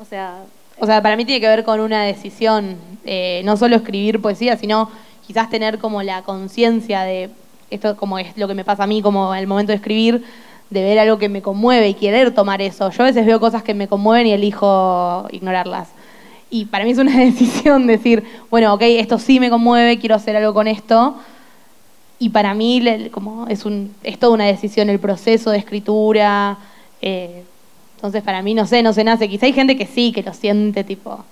O 0.00 0.04
sea, 0.04 0.42
O 0.78 0.86
sea, 0.86 1.02
para 1.02 1.16
mí 1.16 1.24
tiene 1.24 1.40
que 1.40 1.48
ver 1.48 1.64
con 1.64 1.80
una 1.80 2.02
decisión, 2.04 2.76
eh, 3.04 3.42
no 3.44 3.56
solo 3.56 3.76
escribir 3.76 4.20
poesía, 4.22 4.56
sino 4.56 4.90
quizás 5.26 5.50
tener 5.50 5.78
como 5.78 6.02
la 6.02 6.22
conciencia 6.22 7.02
de 7.02 7.30
esto 7.70 7.96
como 7.96 8.18
es 8.18 8.36
lo 8.36 8.48
que 8.48 8.54
me 8.54 8.64
pasa 8.64 8.84
a 8.84 8.86
mí 8.86 9.02
como 9.02 9.34
el 9.34 9.46
momento 9.46 9.70
de 9.72 9.76
escribir, 9.76 10.24
de 10.70 10.82
ver 10.82 10.98
algo 10.98 11.18
que 11.18 11.28
me 11.28 11.42
conmueve 11.42 11.88
y 11.88 11.94
querer 11.94 12.32
tomar 12.32 12.62
eso. 12.62 12.90
Yo 12.90 13.02
a 13.02 13.06
veces 13.06 13.26
veo 13.26 13.40
cosas 13.40 13.62
que 13.62 13.74
me 13.74 13.88
conmueven 13.88 14.28
y 14.28 14.32
elijo 14.32 15.26
ignorarlas. 15.32 15.88
Y 16.48 16.66
para 16.66 16.84
mí 16.84 16.92
es 16.92 16.98
una 16.98 17.16
decisión 17.24 17.86
decir, 17.86 18.24
bueno, 18.50 18.72
ok, 18.74 18.82
esto 18.82 19.18
sí 19.18 19.40
me 19.40 19.50
conmueve, 19.50 19.98
quiero 19.98 20.14
hacer 20.14 20.36
algo 20.36 20.54
con 20.54 20.68
esto. 20.68 21.16
Y 22.18 22.28
para 22.28 22.54
mí 22.54 22.82
como 23.10 23.46
es, 23.48 23.64
un, 23.64 23.94
es 24.02 24.18
toda 24.18 24.34
una 24.34 24.44
decisión 24.44 24.90
el 24.90 25.00
proceso 25.00 25.50
de 25.50 25.58
escritura. 25.58 26.58
eh, 27.02 27.44
entonces 27.96 28.22
para 28.22 28.40
mí 28.40 28.54
no 28.54 28.66
sé, 28.66 28.82
no 28.82 28.92
se 28.92 29.04
nace. 29.04 29.28
Quizá 29.28 29.46
hay 29.46 29.52
gente 29.52 29.76
que 29.76 29.86
sí, 29.86 30.12
que 30.12 30.22
lo 30.22 30.32
siente 30.32 30.84
tipo... 30.84 31.24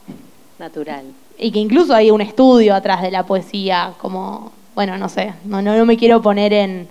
Natural. 0.58 1.04
Y 1.38 1.52
que 1.52 1.60
incluso 1.60 1.94
hay 1.94 2.10
un 2.10 2.20
estudio 2.20 2.74
atrás 2.74 3.00
de 3.00 3.12
la 3.12 3.24
poesía, 3.24 3.92
como, 3.98 4.50
bueno, 4.74 4.98
no 4.98 5.08
sé, 5.08 5.32
no, 5.44 5.62
no, 5.62 5.76
no 5.76 5.86
me 5.86 5.96
quiero 5.96 6.20
poner 6.20 6.52
en, 6.52 6.88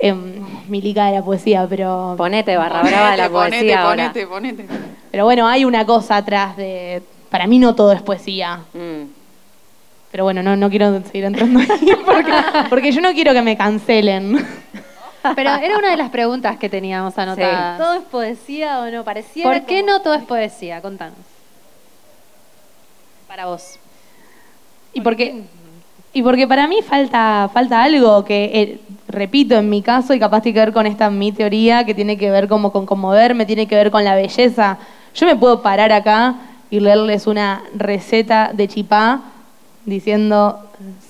en 0.00 0.46
mi 0.68 0.80
liga 0.80 1.06
de 1.06 1.12
la 1.18 1.22
poesía, 1.24 1.66
pero, 1.68 2.14
Ponete 2.16 2.56
barra 2.56 2.82
brava 2.82 3.10
de 3.12 3.16
la 3.18 3.28
Ponete, 3.28 3.56
poesía 3.58 3.82
ahora. 3.82 4.12
ponete, 4.12 4.26
ponete. 4.26 4.66
pero 5.10 5.24
bueno, 5.24 5.46
hay 5.46 5.64
una 5.64 5.84
cosa 5.84 6.16
atrás 6.16 6.56
de... 6.56 7.02
Para 7.30 7.46
mí 7.46 7.58
no 7.58 7.74
todo 7.74 7.92
es 7.92 8.02
poesía, 8.02 8.60
Mm. 8.74 9.04
pero 10.10 10.24
bueno, 10.24 10.42
no, 10.42 10.56
no 10.56 10.68
quiero 10.70 11.00
seguir 11.04 11.24
entrando 11.24 11.60
ahí 11.60 11.68
porque, 12.06 12.32
porque 12.68 12.92
yo 12.92 13.00
no 13.00 13.12
quiero 13.12 13.32
que 13.32 13.42
me 13.42 13.56
cancelen. 13.56 14.44
Pero 15.36 15.50
era 15.56 15.76
una 15.76 15.90
de 15.90 15.96
las 15.98 16.08
preguntas 16.10 16.56
que 16.56 16.68
teníamos 16.70 17.16
anotadas. 17.18 17.76
¿todo 17.78 17.94
es 17.94 18.02
poesía 18.04 18.80
o 18.80 18.90
no? 18.90 19.04
Pareciera 19.04 19.50
¿Por 19.50 19.66
qué 19.66 19.80
como- 19.82 19.92
no 19.92 20.00
todo 20.00 20.14
es 20.14 20.22
poesía? 20.24 20.80
Contanos. 20.80 21.18
Para 23.28 23.46
vos. 23.46 23.78
Y 24.92 25.00
porque, 25.02 25.42
y 26.12 26.22
porque 26.22 26.48
para 26.48 26.66
mí 26.66 26.82
falta, 26.82 27.48
falta 27.52 27.82
algo 27.82 28.24
que, 28.24 28.50
eh, 28.52 28.80
repito, 29.06 29.54
en 29.54 29.70
mi 29.70 29.80
caso, 29.80 30.12
y 30.12 30.18
capaz 30.18 30.40
tiene 30.40 30.54
que 30.54 30.60
ver 30.60 30.72
con 30.72 30.86
esta 30.86 31.08
mi 31.08 31.30
teoría, 31.30 31.84
que 31.84 31.94
tiene 31.94 32.16
que 32.16 32.30
ver 32.30 32.48
como 32.48 32.72
con 32.72 32.84
conmoverme, 32.84 33.46
tiene 33.46 33.66
que 33.66 33.76
ver 33.76 33.90
con 33.92 34.04
la 34.04 34.16
belleza. 34.16 34.78
Yo 35.14 35.26
me 35.26 35.36
puedo 35.36 35.62
parar 35.62 35.92
acá 35.92 36.34
y 36.68 36.80
leerles 36.80 37.26
una 37.26 37.62
receta 37.74 38.50
de 38.52 38.66
chipá 38.66 39.20
diciendo 39.84 40.58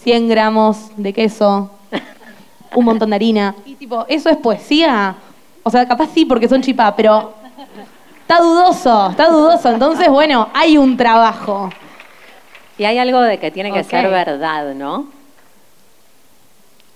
100 0.02 0.28
gramos 0.28 0.90
de 0.96 1.12
queso, 1.14 1.70
un 2.74 2.84
montón 2.84 3.10
de 3.10 3.16
harina. 3.16 3.54
Y 3.64 3.76
tipo, 3.76 4.04
¿eso 4.06 4.28
es 4.28 4.36
poesía? 4.36 5.16
O 5.62 5.70
sea, 5.70 5.86
capaz 5.88 6.10
sí 6.12 6.26
porque 6.26 6.48
son 6.48 6.60
chipá, 6.60 6.94
pero 6.94 7.32
está 8.20 8.40
dudoso, 8.42 9.10
está 9.10 9.28
dudoso. 9.30 9.70
Entonces, 9.70 10.08
bueno, 10.08 10.48
hay 10.52 10.76
un 10.76 10.96
trabajo. 10.96 11.70
Y 12.80 12.86
hay 12.86 12.96
algo 12.96 13.20
de 13.20 13.36
que 13.38 13.50
tiene 13.50 13.70
que 13.74 13.84
ser 13.84 14.08
verdad, 14.08 14.72
¿no? 14.72 15.06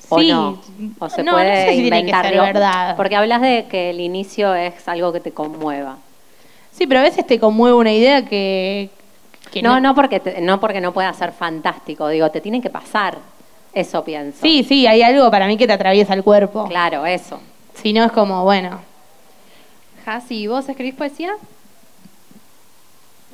¿O 0.09 0.19
Sí. 0.19 0.29
no? 0.33 0.59
¿O 0.99 1.11
se 1.11 1.23
No, 1.23 1.33
no 1.33 1.37
puede 1.37 1.67
sé 1.67 1.73
si 1.75 1.83
tiene 1.83 2.07
que 2.07 2.11
ser 2.11 2.25
inventarlo? 2.25 2.43
verdad. 2.43 2.97
Porque 2.97 3.17
hablas 3.17 3.43
de 3.43 3.67
que 3.71 3.91
el 3.91 4.01
inicio 4.01 4.55
es 4.55 4.89
algo 4.89 5.13
que 5.13 5.21
te 5.21 5.33
conmueva. 5.33 5.99
Sí, 6.73 6.87
pero 6.87 7.01
a 7.01 7.03
veces 7.03 7.27
te 7.27 7.39
conmueve 7.39 7.77
una 7.77 7.93
idea 7.93 8.25
que... 8.25 8.89
que 9.53 9.61
No, 9.61 9.79
no 9.79 9.95
porque, 9.95 10.21
te- 10.21 10.41
no 10.41 10.59
porque 10.59 10.81
no 10.81 10.93
pueda 10.95 11.13
ser 11.13 11.33
fantástico, 11.33 12.09
digo, 12.09 12.31
te 12.31 12.41
tiene 12.41 12.63
que 12.63 12.71
pasar. 12.71 13.19
Eso 13.75 14.03
pienso. 14.05 14.39
Sí, 14.41 14.65
sí, 14.65 14.87
hay 14.87 15.03
algo 15.03 15.31
para 15.31 15.47
mí 15.47 15.59
que 15.59 15.67
te 15.67 15.75
atraviesa 15.75 16.15
el 16.15 16.25
cuerpo. 16.25 16.67
Claro, 16.67 17.05
eso. 17.05 17.41
Si 17.75 17.93
no 17.93 18.05
es 18.05 18.13
como, 18.13 18.43
bueno, 18.43 18.81
Hasi, 20.07 20.47
¿vos 20.47 20.67
escribís 20.67 20.95
poesía? 20.95 21.35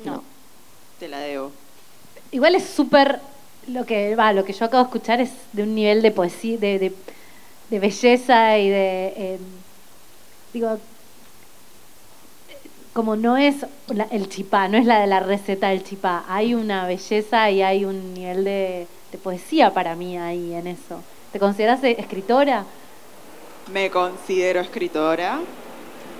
No. 0.03 0.21
Te 0.99 1.07
la 1.07 1.19
debo. 1.19 1.53
Igual 2.31 2.55
es 2.55 2.65
súper 2.65 3.19
lo 3.67 3.85
que 3.85 4.15
va, 4.15 4.33
lo 4.33 4.43
que 4.45 4.53
yo 4.53 4.65
acabo 4.65 4.83
de 4.83 4.87
escuchar 4.87 5.21
es 5.21 5.31
de 5.53 5.63
un 5.63 5.75
nivel 5.75 6.01
de 6.01 6.11
poesía, 6.11 6.57
de, 6.57 6.79
de, 6.79 6.93
de 7.69 7.79
belleza 7.79 8.57
y 8.57 8.69
de 8.69 9.13
eh, 9.17 9.39
digo 10.53 10.77
como 12.93 13.15
no 13.15 13.37
es 13.37 13.65
la- 13.87 14.05
el 14.11 14.27
chipá, 14.29 14.67
no 14.67 14.77
es 14.77 14.85
la 14.85 14.99
de 14.99 15.07
la 15.07 15.19
receta 15.21 15.69
del 15.69 15.83
chipá, 15.83 16.25
hay 16.27 16.53
una 16.53 16.85
belleza 16.87 17.49
y 17.49 17.61
hay 17.61 17.85
un 17.85 18.13
nivel 18.13 18.43
de, 18.43 18.87
de 19.11 19.17
poesía 19.17 19.73
para 19.73 19.95
mí 19.95 20.17
ahí 20.17 20.53
en 20.53 20.67
eso. 20.67 21.05
¿Te 21.31 21.39
consideras 21.39 21.83
escritora? 21.83 22.65
Me 23.65 23.89
considero 23.89 24.59
escritora. 24.59 25.39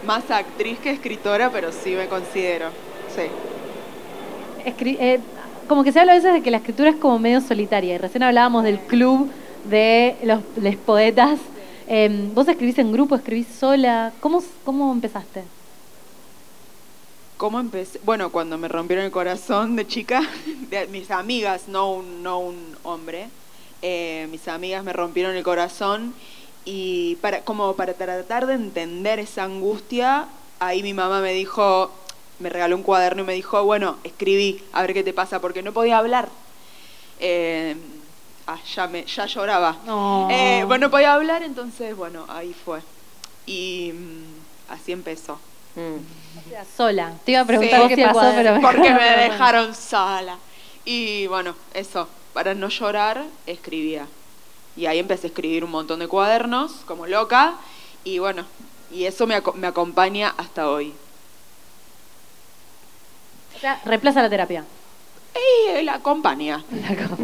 Más 0.01 0.31
actriz 0.31 0.79
que 0.79 0.91
escritora, 0.91 1.51
pero 1.51 1.71
sí 1.71 1.91
me 1.95 2.07
considero. 2.07 2.69
Sí. 3.07 3.29
Escri- 4.57 4.97
eh, 4.99 5.19
como 5.71 5.85
que 5.85 5.93
se 5.93 6.01
habla 6.01 6.11
a 6.11 6.15
veces 6.15 6.33
de 6.33 6.43
que 6.43 6.51
la 6.51 6.57
escritura 6.57 6.89
es 6.89 6.97
como 6.97 7.17
medio 7.17 7.39
solitaria. 7.39 7.95
Y 7.95 7.97
recién 7.97 8.23
hablábamos 8.23 8.65
del 8.65 8.77
club 8.77 9.31
de 9.63 10.17
los, 10.21 10.75
poetas. 10.85 11.39
Eh, 11.87 12.29
¿Vos 12.33 12.45
escribís 12.49 12.77
en 12.79 12.91
grupo, 12.91 13.15
escribís 13.15 13.47
sola? 13.47 14.11
¿Cómo, 14.19 14.43
cómo 14.65 14.91
empezaste? 14.91 15.45
¿Cómo 17.37 17.57
empecé? 17.57 18.01
Bueno, 18.03 18.33
cuando 18.33 18.57
me 18.57 18.67
rompieron 18.67 19.05
el 19.05 19.11
corazón 19.11 19.77
de 19.77 19.87
chica, 19.87 20.21
mis 20.91 21.09
amigas, 21.09 21.69
no 21.69 21.93
un, 21.93 22.21
no 22.21 22.39
un 22.39 22.75
hombre, 22.83 23.29
eh, 23.81 24.27
mis 24.29 24.49
amigas 24.49 24.83
me 24.83 24.91
rompieron 24.91 25.37
el 25.37 25.43
corazón 25.43 26.13
y 26.65 27.15
para, 27.21 27.45
como 27.45 27.77
para 27.77 27.93
tratar 27.93 28.45
de 28.45 28.55
entender 28.55 29.19
esa 29.19 29.45
angustia, 29.45 30.27
ahí 30.59 30.83
mi 30.83 30.93
mamá 30.93 31.21
me 31.21 31.31
dijo, 31.31 31.91
me 32.41 32.49
regaló 32.49 32.75
un 32.75 32.83
cuaderno 32.83 33.23
y 33.23 33.25
me 33.25 33.33
dijo, 33.33 33.63
bueno, 33.63 33.97
escribí, 34.03 34.61
a 34.73 34.81
ver 34.81 34.93
qué 34.93 35.03
te 35.03 35.13
pasa, 35.13 35.39
porque 35.39 35.61
no 35.63 35.71
podía 35.73 35.97
hablar. 35.97 36.29
Eh, 37.19 37.75
ah, 38.47 38.57
ya, 38.75 38.87
me, 38.87 39.05
ya 39.05 39.25
lloraba. 39.25 39.77
No. 39.85 40.27
Eh, 40.31 40.63
bueno, 40.65 40.87
no 40.87 40.91
podía 40.91 41.13
hablar, 41.13 41.43
entonces, 41.43 41.95
bueno, 41.95 42.25
ahí 42.27 42.53
fue. 42.65 42.81
Y 43.45 43.91
mm, 43.93 44.71
así 44.73 44.91
empezó. 44.91 45.39
Mm. 45.75 46.39
O 46.45 46.49
sea, 46.49 46.65
sola. 46.77 47.13
Te 47.25 47.31
iba 47.33 47.41
a 47.41 47.45
preguntar 47.45 47.81
Sí, 47.87 47.95
qué 47.95 48.03
pasó, 48.03 48.13
cuaderno. 48.19 48.59
pero 48.59 48.61
porque 48.61 48.91
me 48.93 49.17
dejaron 49.29 49.73
sola. 49.75 50.37
Y 50.85 51.27
bueno, 51.27 51.55
eso, 51.73 52.07
para 52.33 52.53
no 52.53 52.69
llorar, 52.69 53.23
escribía. 53.45 54.07
Y 54.75 54.85
ahí 54.85 54.99
empecé 54.99 55.27
a 55.27 55.29
escribir 55.29 55.63
un 55.63 55.71
montón 55.71 55.99
de 55.99 56.07
cuadernos, 56.07 56.71
como 56.87 57.05
loca, 57.05 57.55
y 58.03 58.19
bueno, 58.19 58.45
y 58.89 59.03
eso 59.05 59.27
me, 59.27 59.35
aco- 59.35 59.53
me 59.53 59.67
acompaña 59.67 60.33
hasta 60.37 60.69
hoy. 60.69 60.93
Sea, 63.61 63.79
reemplaza 63.85 64.21
la 64.23 64.29
terapia. 64.29 64.65
Y 65.35 65.81
la 65.83 65.95
acompaña. 65.95 66.63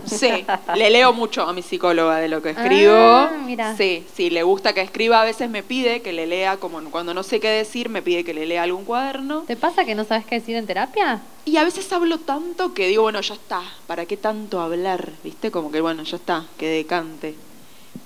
Sí, 0.06 0.46
le 0.76 0.90
leo 0.90 1.14
mucho 1.14 1.44
a 1.44 1.54
mi 1.54 1.62
psicóloga 1.62 2.18
de 2.18 2.28
lo 2.28 2.42
que 2.42 2.52
escribo. 2.52 2.94
Ah, 2.96 3.32
mira. 3.44 3.76
Sí, 3.76 4.06
sí, 4.14 4.30
le 4.30 4.44
gusta 4.44 4.74
que 4.74 4.82
escriba, 4.82 5.22
a 5.22 5.26
veces 5.26 5.50
me 5.50 5.64
pide 5.64 6.02
que 6.02 6.14
le 6.14 6.28
lea, 6.28 6.58
como 6.58 6.80
cuando 6.92 7.14
no 7.14 7.24
sé 7.24 7.40
qué 7.40 7.50
decir, 7.50 7.90
me 7.90 8.02
pide 8.02 8.24
que 8.24 8.34
le 8.34 8.46
lea 8.46 8.64
algún 8.64 8.86
cuaderno. 8.86 9.42
¿Te 9.42 9.56
pasa 9.56 9.84
que 9.84 9.96
no 9.96 10.04
sabes 10.04 10.26
qué 10.26 10.36
decir 10.36 10.56
en 10.56 10.68
terapia? 10.68 11.22
Y 11.46 11.58
a 11.58 11.64
veces 11.64 11.92
hablo 11.92 12.20
tanto 12.20 12.74
que 12.74 12.88
digo, 12.88 13.04
bueno, 13.04 13.20
ya 13.22 13.34
está, 13.34 13.62
¿para 13.88 14.06
qué 14.06 14.16
tanto 14.16 14.62
hablar? 14.62 15.12
¿Viste? 15.24 15.52
Como 15.52 15.72
que, 15.72 15.82
bueno, 15.82 16.04
ya 16.04 16.18
está, 16.18 16.46
que 16.58 16.68
decante. 16.68 17.36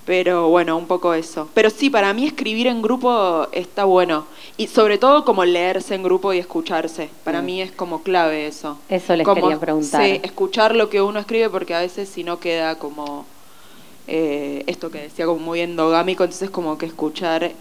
Pero 0.04 0.48
bueno, 0.48 0.76
un 0.76 0.86
poco 0.86 1.14
eso. 1.14 1.48
Pero 1.54 1.70
sí, 1.70 1.90
para 1.90 2.12
mí 2.12 2.26
escribir 2.26 2.66
en 2.66 2.82
grupo 2.82 3.46
está 3.52 3.84
bueno. 3.84 4.26
Y 4.56 4.66
sobre 4.66 4.98
todo 4.98 5.24
como 5.24 5.44
leerse 5.44 5.94
en 5.94 6.02
grupo 6.02 6.32
y 6.32 6.38
escucharse. 6.38 7.08
Para 7.24 7.40
Mm. 7.40 7.44
mí 7.44 7.62
es 7.62 7.72
como 7.72 8.02
clave 8.02 8.46
eso. 8.46 8.78
Eso 8.88 9.14
les 9.16 9.24
Como- 9.24 9.40
quería 9.42 9.58
preguntar. 9.60 10.02
Sí, 10.04 10.20
escuchar 10.22 10.74
lo 10.74 10.88
que 10.90 11.00
uno 11.00 11.18
escribe 11.20 11.48
porque 11.50 11.74
a 11.74 11.80
veces 11.80 12.08
si 12.08 12.24
no 12.24 12.38
queda 12.38 12.76
como 12.78 13.24
eh, 14.08 14.64
esto 14.66 14.90
que 14.90 15.00
decía 15.02 15.26
como 15.26 15.38
muy 15.38 15.60
endogámico, 15.60 16.24
entonces 16.24 16.50
como 16.50 16.76
que 16.76 16.86
escuchar 16.86 17.44
es, 17.44 17.54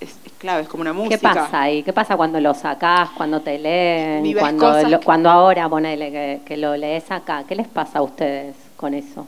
es- 0.00 0.16
es 0.26 0.32
clave, 0.38 0.62
es 0.62 0.68
como 0.68 0.80
una 0.80 0.92
música. 0.92 1.16
¿Qué 1.16 1.22
pasa 1.22 1.62
ahí? 1.62 1.82
¿Qué 1.84 1.92
pasa 1.92 2.16
cuando 2.16 2.40
lo 2.40 2.52
sacás, 2.52 3.10
cuando 3.16 3.40
te 3.42 3.58
leen, 3.60 4.22
Vives 4.24 4.42
cuando, 4.42 4.66
cosas 4.66 4.90
lo- 4.90 4.98
que- 4.98 5.04
cuando 5.06 5.30
ahora 5.30 5.68
ponele 5.68 6.10
que, 6.10 6.40
que 6.44 6.56
lo 6.56 6.76
lees 6.76 7.08
acá? 7.12 7.44
¿Qué 7.46 7.54
les 7.54 7.68
pasa 7.68 8.00
a 8.00 8.02
ustedes 8.02 8.56
con 8.76 8.92
eso? 8.92 9.26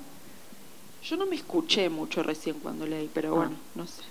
Yo 1.09 1.17
no 1.17 1.27
me 1.27 1.37
escuché 1.37 1.89
mucho 1.89 2.23
recién 2.23 2.57
cuando 2.63 2.87
leí, 2.87 3.09
pero 3.13 3.29
Ah. 3.33 3.37
bueno, 3.37 3.53
no 3.75 3.87
sé. 3.87 4.03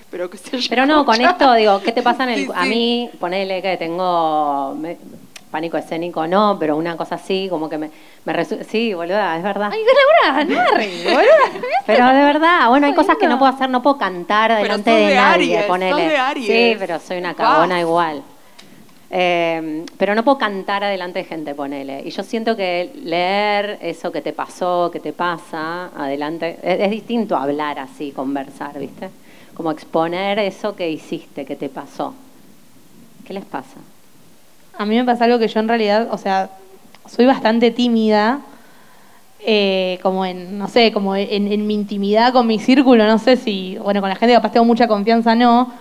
Espero 0.00 0.30
que 0.30 0.38
se 0.38 0.56
haya 0.56 0.66
Pero 0.70 0.86
no, 0.86 1.04
con 1.04 1.20
esto 1.20 1.52
digo, 1.54 1.80
¿qué 1.82 1.92
te 1.92 2.02
pasa 2.02 2.24
en 2.24 2.30
el... 2.30 2.38
Sí, 2.46 2.52
A 2.54 2.64
mí, 2.64 3.10
ponele 3.20 3.60
que 3.60 3.76
tengo 3.76 4.74
me- 4.78 4.96
pánico 5.50 5.76
escénico, 5.76 6.26
no, 6.26 6.56
pero 6.58 6.76
una 6.76 6.96
cosa 6.96 7.16
así, 7.16 7.48
como 7.50 7.68
que 7.68 7.76
me... 7.76 7.90
me 8.24 8.32
resu- 8.32 8.62
sí, 8.64 8.94
boluda, 8.94 9.36
es 9.36 9.42
verdad. 9.42 9.70
Ay, 9.72 9.80
Laura, 10.24 10.44
no 10.44 10.62
me 10.62 10.70
reí, 10.78 11.04
boludo. 11.04 11.66
Pero 11.86 12.06
de 12.06 12.22
verdad, 12.22 12.68
bueno, 12.70 12.86
hay 12.86 12.94
cosas 12.94 13.16
que 13.18 13.26
no 13.26 13.38
puedo 13.38 13.52
hacer, 13.52 13.68
no 13.68 13.82
puedo 13.82 13.98
cantar 13.98 14.56
delante 14.62 14.90
de, 14.90 14.96
de 15.08 15.14
nadie, 15.14 15.56
Aries, 15.56 15.62
ponele. 15.64 16.08
de 16.08 16.16
Aries. 16.16 16.46
Sí, 16.46 16.76
pero 16.78 16.98
soy 17.00 17.18
una 17.18 17.34
Vas. 17.34 17.36
cagona 17.36 17.80
igual. 17.80 18.22
Eh, 19.10 19.86
pero 19.96 20.14
no 20.14 20.22
puedo 20.22 20.36
cantar 20.36 20.84
adelante 20.84 21.20
de 21.20 21.24
gente, 21.24 21.54
ponele. 21.54 22.02
Y 22.04 22.10
yo 22.10 22.22
siento 22.22 22.56
que 22.56 22.92
leer 23.02 23.78
eso 23.80 24.12
que 24.12 24.20
te 24.20 24.32
pasó, 24.32 24.90
que 24.92 25.00
te 25.00 25.12
pasa, 25.12 25.90
adelante, 25.96 26.58
es, 26.62 26.80
es 26.80 26.90
distinto 26.90 27.36
hablar 27.36 27.78
así, 27.78 28.12
conversar, 28.12 28.78
¿viste? 28.78 29.08
Como 29.54 29.70
exponer 29.70 30.38
eso 30.38 30.76
que 30.76 30.90
hiciste, 30.90 31.44
que 31.44 31.56
te 31.56 31.68
pasó. 31.68 32.14
¿Qué 33.26 33.32
les 33.32 33.44
pasa? 33.44 33.76
A 34.76 34.84
mí 34.84 34.94
me 34.94 35.04
pasa 35.04 35.24
algo 35.24 35.38
que 35.38 35.48
yo 35.48 35.60
en 35.60 35.68
realidad, 35.68 36.08
o 36.10 36.18
sea, 36.18 36.50
soy 37.06 37.26
bastante 37.26 37.70
tímida, 37.70 38.40
eh, 39.40 39.98
como 40.02 40.24
en, 40.24 40.58
no 40.58 40.68
sé, 40.68 40.92
como 40.92 41.16
en, 41.16 41.50
en 41.50 41.66
mi 41.66 41.74
intimidad 41.74 42.32
con 42.32 42.46
mi 42.46 42.58
círculo, 42.58 43.06
no 43.06 43.18
sé 43.18 43.36
si, 43.36 43.78
bueno, 43.82 44.00
con 44.00 44.10
la 44.10 44.16
gente 44.16 44.34
capaz 44.34 44.52
tengo 44.52 44.66
mucha 44.66 44.86
confianza, 44.86 45.34
no, 45.34 45.72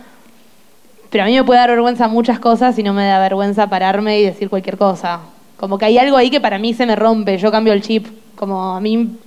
pero 1.10 1.24
a 1.24 1.28
mí 1.28 1.36
me 1.36 1.44
puede 1.44 1.60
dar 1.60 1.70
vergüenza 1.70 2.08
muchas 2.08 2.40
cosas 2.40 2.78
y 2.78 2.84
no 2.84 2.94
me 2.94 3.06
da 3.06 3.20
vergüenza 3.20 3.68
pararme 3.68 4.20
y 4.20 4.26
decir 4.26 4.50
cualquier 4.50 4.78
cosa. 4.78 5.22
Como 5.58 5.78
que 5.78 5.86
hay 5.86 5.98
algo 5.98 6.18
ahí 6.18 6.30
que 6.30 6.42
para 6.42 6.60
mí 6.60 6.74
se 6.74 6.86
me 6.86 6.96
rompe, 6.96 7.38
yo 7.38 7.52
cambio 7.52 7.74
el 7.74 7.82
chip, 7.82 8.08
como 8.36 8.76
a 8.76 8.80
mí 8.80 9.18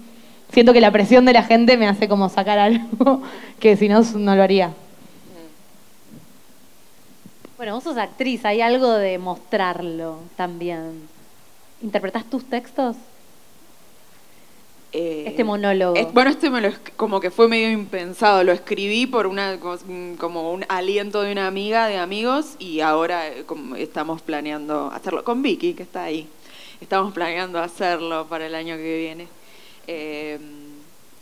siento 0.53 0.73
que 0.73 0.81
la 0.81 0.91
presión 0.91 1.25
de 1.25 1.33
la 1.33 1.43
gente 1.43 1.77
me 1.77 1.89
hace 1.89 2.09
como 2.09 2.29
sacar 2.29 2.59
algo 2.59 3.23
que 3.61 3.77
si 3.77 3.89
no, 3.89 4.03
no 4.17 4.37
lo 4.37 4.43
haría. 4.43 4.73
Bueno, 7.57 7.75
vos 7.75 7.85
sos 7.85 7.99
actriz, 7.99 8.45
hay 8.45 8.63
algo 8.63 8.93
de 8.93 9.19
mostrarlo 9.19 10.21
también. 10.37 11.09
¿Interpretás 11.83 12.25
tus 12.25 12.45
textos? 12.49 12.97
Eh, 14.93 15.25
Este 15.29 15.45
monólogo. 15.45 15.95
es- 15.97 16.13
bueno, 16.13 16.31
este 16.31 16.51
me 16.51 16.61
lo 16.61 16.71
como 16.97 17.21
que 17.21 17.31
fue 17.31 17.47
medio 17.49 17.71
impensado. 17.71 18.43
Lo 18.43 18.53
escribí 18.53 19.07
por 19.07 19.27
una 19.27 19.57
mm, 19.57 20.15
como 20.17 20.53
un 20.53 20.65
aliento 20.69 21.23
de 21.23 21.31
una 21.33 21.47
amiga, 21.47 21.87
de 21.87 21.97
amigos, 21.99 22.57
y 22.59 22.81
ahora 22.81 23.29
eh, 23.29 23.45
como 23.47 23.77
estamos 23.77 24.21
planeando 24.23 24.91
hacerlo 24.93 25.23
con 25.23 25.43
Vicky, 25.43 25.75
que 25.75 25.85
está 25.85 26.03
ahí. 26.05 26.27
Estamos 26.81 27.13
planeando 27.13 27.59
hacerlo 27.61 28.27
para 28.29 28.47
el 28.47 28.55
año 28.55 28.77
que 28.77 28.99
viene. 28.99 29.29
Eh, 29.87 30.39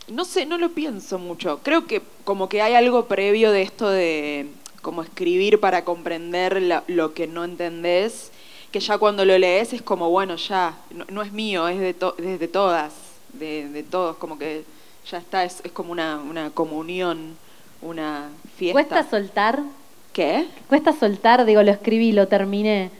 no 0.07 0.25
sé, 0.25 0.45
no 0.47 0.57
lo 0.57 0.69
pienso 0.71 1.19
mucho. 1.19 1.59
Creo 1.61 1.85
que 1.85 2.01
como 2.23 2.49
que 2.49 2.61
hay 2.63 2.73
algo 2.73 3.05
previo 3.05 3.51
de 3.51 3.61
esto 3.61 3.89
de 3.89 4.47
como 4.81 5.03
escribir 5.03 5.59
para 5.59 5.83
comprender 5.83 6.59
la- 6.61 6.83
lo 6.87 7.13
que 7.13 7.27
no 7.27 7.43
entendés, 7.43 8.31
que 8.71 8.79
ya 8.79 8.97
cuando 8.97 9.25
lo 9.25 9.37
lees 9.37 9.73
es 9.73 9.81
como, 9.83 10.09
bueno, 10.09 10.37
ya, 10.37 10.77
no, 10.91 11.05
no 11.09 11.21
es 11.21 11.31
mío, 11.33 11.67
es 11.67 11.79
de, 11.79 11.93
to- 11.93 12.15
es 12.17 12.39
de 12.39 12.47
todas, 12.47 12.93
de, 13.33 13.69
de 13.69 13.83
todos, 13.83 14.17
como 14.17 14.37
que 14.37 14.63
ya 15.09 15.17
está, 15.17 15.43
es, 15.43 15.61
es 15.63 15.71
como 15.71 15.91
una, 15.91 16.17
una 16.17 16.49
comunión, 16.51 17.35
una 17.81 18.29
fiesta. 18.57 18.73
¿Cuesta 18.73 19.09
soltar? 19.09 19.59
¿Qué? 20.13 20.47
Cuesta 20.67 20.93
soltar, 20.93 21.45
digo, 21.45 21.63
lo 21.63 21.71
escribí, 21.71 22.11
lo 22.11 22.27
terminé. 22.27 22.91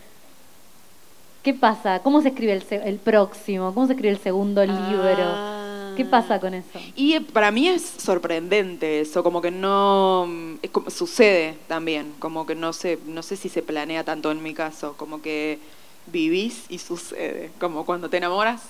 ¿Qué 1.44 1.54
pasa? 1.54 2.00
¿Cómo 2.00 2.22
se 2.22 2.30
escribe 2.30 2.54
el, 2.54 2.64
el 2.86 2.98
próximo? 2.98 3.74
¿Cómo 3.74 3.88
se 3.88 3.94
escribe 3.94 4.14
el 4.14 4.20
segundo 4.20 4.64
libro? 4.66 5.24
Ah. 5.24 5.94
¿Qué 6.00 6.06
pasa 6.06 6.40
con 6.40 6.54
eso? 6.54 6.80
Y 6.96 7.14
eh, 7.14 7.22
para 7.22 7.52
mí 7.52 7.68
es 7.68 7.82
sorprendente 7.82 9.02
eso, 9.02 9.22
como 9.22 9.42
que 9.42 9.52
no 9.52 10.26
mm, 10.30 10.54
es 10.62 10.70
como, 10.70 10.90
sucede 10.90 11.58
también, 11.68 12.14
como 12.20 12.46
que 12.46 12.56
no 12.56 12.72
sé, 12.72 13.00
no 13.06 13.22
sé 13.22 13.36
si 13.36 13.50
se 13.50 13.62
planea 13.62 14.06
tanto 14.06 14.32
en 14.32 14.42
mi 14.42 14.54
caso, 14.54 14.94
como 14.96 15.22
que 15.22 15.60
vivís 16.08 16.64
y 16.70 16.78
sucede, 16.78 17.52
como 17.60 17.86
cuando 17.86 18.10
te 18.10 18.16
enamoras. 18.16 18.62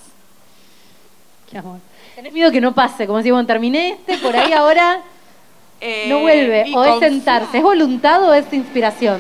Qué 1.52 1.58
amor. 1.58 1.80
Tenés 2.16 2.34
miedo 2.34 2.52
que 2.52 2.62
no 2.62 2.74
pase, 2.74 3.08
como 3.08 3.22
si, 3.22 3.32
bueno, 3.32 3.46
terminé 3.48 3.92
este, 3.92 4.18
por 4.18 4.36
ahí 4.36 4.52
ahora 4.54 5.02
Eh, 5.82 6.08
no 6.10 6.20
vuelve. 6.20 6.66
y 6.68 6.76
O 6.76 6.84
es 6.84 7.00
sentarse. 7.00 7.58
¿Es 7.58 7.64
voluntad 7.64 8.24
o 8.24 8.34
es 8.34 8.52
inspiración? 8.52 9.20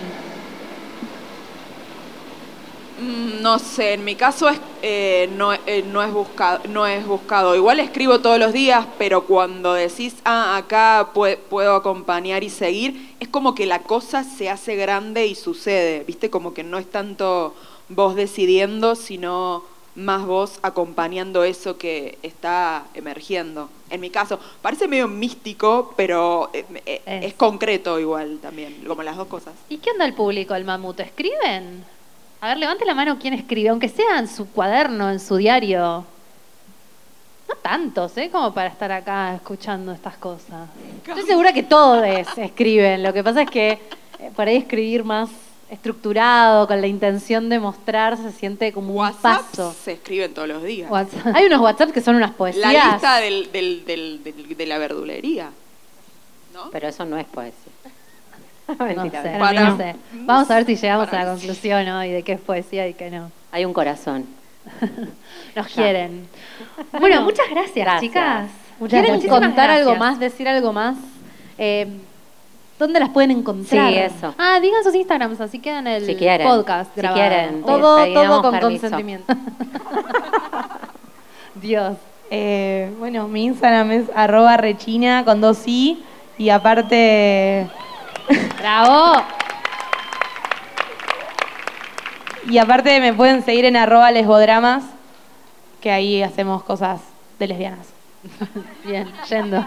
Mm, 3.02 3.42
No 3.42 3.58
sé, 3.60 3.94
en 3.94 4.04
mi 4.04 4.16
caso 4.16 4.50
es, 4.50 4.60
eh, 4.82 5.30
no, 5.38 5.54
eh, 5.54 5.84
no, 5.90 6.04
es 6.04 6.12
buscado, 6.12 6.60
no 6.70 6.86
es 6.86 7.06
buscado. 7.08 7.56
Igual 7.56 7.80
escribo 7.80 8.20
todos 8.20 8.38
los 8.38 8.52
días, 8.52 8.86
pero 8.98 9.24
cuando 9.26 9.74
decís, 9.74 10.16
ah, 10.26 10.58
acá 10.58 11.12
pue- 11.14 11.38
puedo 11.38 11.76
acompañar 11.76 12.44
y 12.44 12.50
seguir, 12.50 13.16
es 13.22 13.30
como 13.30 13.56
que 13.56 13.66
la 13.66 13.80
cosa 13.84 14.26
se 14.26 14.50
hace 14.50 14.76
grande 14.76 15.26
y 15.28 15.36
sucede, 15.36 16.04
¿viste? 16.06 16.30
Como 16.30 16.54
que 16.54 16.64
no 16.66 16.78
es 16.78 16.90
tanto 16.92 17.56
vos 17.88 18.16
decidiendo, 18.16 18.96
sino 18.96 19.64
más 20.00 20.26
vos 20.26 20.60
acompañando 20.62 21.44
eso 21.44 21.78
que 21.78 22.18
está 22.24 22.86
emergiendo. 22.94 23.70
En 23.90 24.00
mi 24.02 24.10
caso, 24.10 24.40
parece 24.62 24.88
medio 24.88 25.08
místico, 25.08 25.94
pero 25.98 26.50
eh, 26.54 26.66
eh, 26.86 27.02
Es. 27.06 27.26
es 27.26 27.34
concreto 27.34 28.00
igual 28.00 28.40
también, 28.42 28.84
como 28.88 29.04
las 29.04 29.18
dos 29.18 29.28
cosas. 29.28 29.54
¿Y 29.68 29.78
qué 29.78 29.92
onda 29.92 30.06
el 30.06 30.14
público 30.14 30.54
del 30.54 30.64
mamut? 30.64 31.00
¿Escriben? 31.00 31.84
A 32.42 32.48
ver, 32.50 32.58
levante 32.58 32.86
la 32.86 32.94
mano 32.94 33.18
quién 33.20 33.34
escribe, 33.34 33.70
aunque 33.70 33.90
sea 33.90 34.18
en 34.20 34.28
su 34.28 34.48
cuaderno, 34.50 35.12
en 35.12 35.20
su 35.20 35.36
diario. 35.36 36.06
No 37.50 37.56
tantos, 37.62 38.16
¿eh? 38.18 38.30
Como 38.32 38.54
para 38.54 38.70
estar 38.70 38.92
acá 38.92 39.36
escuchando 39.36 39.92
estas 39.92 40.16
cosas. 40.18 40.70
Estoy 41.06 41.24
segura 41.24 41.52
que 41.52 41.64
todos 41.64 42.06
escriben. 42.38 43.04
Lo 43.04 43.12
que 43.12 43.24
pasa 43.24 43.42
es 43.42 43.50
que 43.50 43.72
eh, 44.20 44.32
por 44.36 44.48
ahí 44.48 44.58
escribir 44.58 45.04
más 45.04 45.30
estructurado, 45.70 46.68
con 46.68 46.82
la 46.82 46.88
intención 46.88 47.50
de 47.50 47.60
mostrar, 47.60 48.18
se 48.18 48.32
siente 48.32 48.72
como 48.74 48.92
un 48.92 48.98
WhatsApp 48.98 49.42
paso. 49.50 49.74
se 49.84 49.94
escriben 49.94 50.34
todos 50.34 50.48
los 50.48 50.64
días. 50.64 50.90
WhatsApp. 50.90 51.36
Hay 51.36 51.46
unos 51.46 51.62
WhatsApp 51.62 51.92
que 51.92 52.02
son 52.02 52.16
unas 52.16 52.32
poesías. 52.32 52.74
La 52.74 52.92
lista 52.94 53.18
del, 53.18 53.52
del, 53.52 53.86
del, 53.86 54.24
del- 54.24 54.58
de 54.58 54.66
la 54.66 54.78
verdulería. 54.78 55.50
¿No? 56.54 56.70
Pero 56.72 56.88
eso 56.88 57.06
no 57.06 57.18
es 57.18 57.26
poesía. 57.28 57.54
No 58.96 59.04
sé, 59.10 59.36
Para- 59.40 59.70
no 59.70 59.78
sé. 59.78 59.96
Vamos 60.14 60.52
a 60.52 60.56
ver 60.56 60.66
si 60.66 60.76
llegamos 60.76 61.12
a 61.12 61.24
la 61.24 61.32
conclusión 61.32 61.88
hoy 61.90 62.12
de 62.12 62.22
qué 62.22 62.34
es 62.34 62.40
poesía 62.40 62.88
y 62.88 62.94
qué 62.94 63.10
no. 63.10 63.32
Hay 63.52 63.66
un 63.66 63.74
corazón. 63.74 64.26
Nos 65.56 65.68
Ya. 65.68 65.74
quieren. 65.74 66.28
Bueno, 67.00 67.24
muchas 67.24 67.50
gracias, 67.50 67.74
Gracias. 67.86 68.02
chicas. 68.02 68.50
¿Quieren 68.88 69.12
gracias. 69.14 69.32
contar 69.40 69.72
algo 69.72 69.96
más, 69.96 70.20
decir 70.20 70.48
algo 70.48 70.72
más? 70.72 70.96
Eh, 71.58 71.88
¿Dónde 72.80 73.00
las 73.00 73.10
pueden 73.10 73.32
Sí, 73.32 73.38
encontrar? 73.40 73.94
eso. 73.94 74.34
Ah, 74.38 74.60
digan 74.62 74.84
sus 74.84 74.96
Instagrams, 74.96 75.40
así 75.42 75.60
queda 75.60 75.80
en 75.80 75.88
el 75.88 76.06
Si 76.06 76.16
quieren. 76.16 76.48
podcast 76.48 76.94
Si 76.96 77.02
grabado. 77.02 77.22
quieren. 77.22 77.62
Todo, 77.64 77.98
Pedimos 77.98 78.24
todo 78.24 78.42
con 78.42 78.52
permiso. 78.60 78.82
consentimiento. 78.82 79.34
Dios. 81.56 81.98
Eh, 82.32 82.94
bueno, 83.00 83.28
mi 83.28 83.46
Instagram 83.46 83.92
es 83.92 84.06
arroba 84.16 84.56
rechina 84.58 85.26
con 85.26 85.42
dos 85.42 85.64
i 85.68 86.04
y 86.38 86.50
aparte 86.50 87.68
¡Bravo! 88.60 89.24
y 92.50 92.58
aparte 92.60 93.00
me 93.00 93.14
pueden 93.14 93.44
seguir 93.44 93.66
en 93.66 93.76
arroba 93.76 94.12
lesbodramas 94.12 94.84
que 95.82 95.92
ahí 95.92 96.22
hacemos 96.24 96.64
cosas 96.64 97.02
de 97.40 97.48
lesbianas. 97.48 97.88
Bien, 98.86 99.10
yendo. 99.30 99.66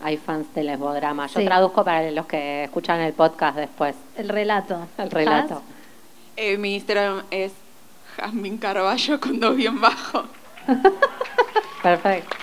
Hay 0.00 0.16
fans 0.16 0.52
de 0.54 0.62
lesbodrama. 0.62 1.26
Yo 1.26 1.40
Sí. 1.40 1.44
traduzco 1.46 1.84
para 1.84 2.10
los 2.10 2.26
que 2.26 2.64
escuchan 2.64 3.00
el 3.00 3.12
podcast 3.14 3.56
después. 3.56 3.96
El 4.16 4.28
relato. 4.28 4.86
El 4.96 5.10
relato. 5.10 5.62
Eh, 6.36 6.56
mi 6.56 6.76
Instagram 6.76 7.22
es 7.30 7.52
Jasmine 8.16 8.58
Carballo 8.58 9.18
con 9.20 9.40
dos 9.40 9.56
bien 9.56 9.80
bajo. 9.80 10.24
Perfecto. 11.82 12.36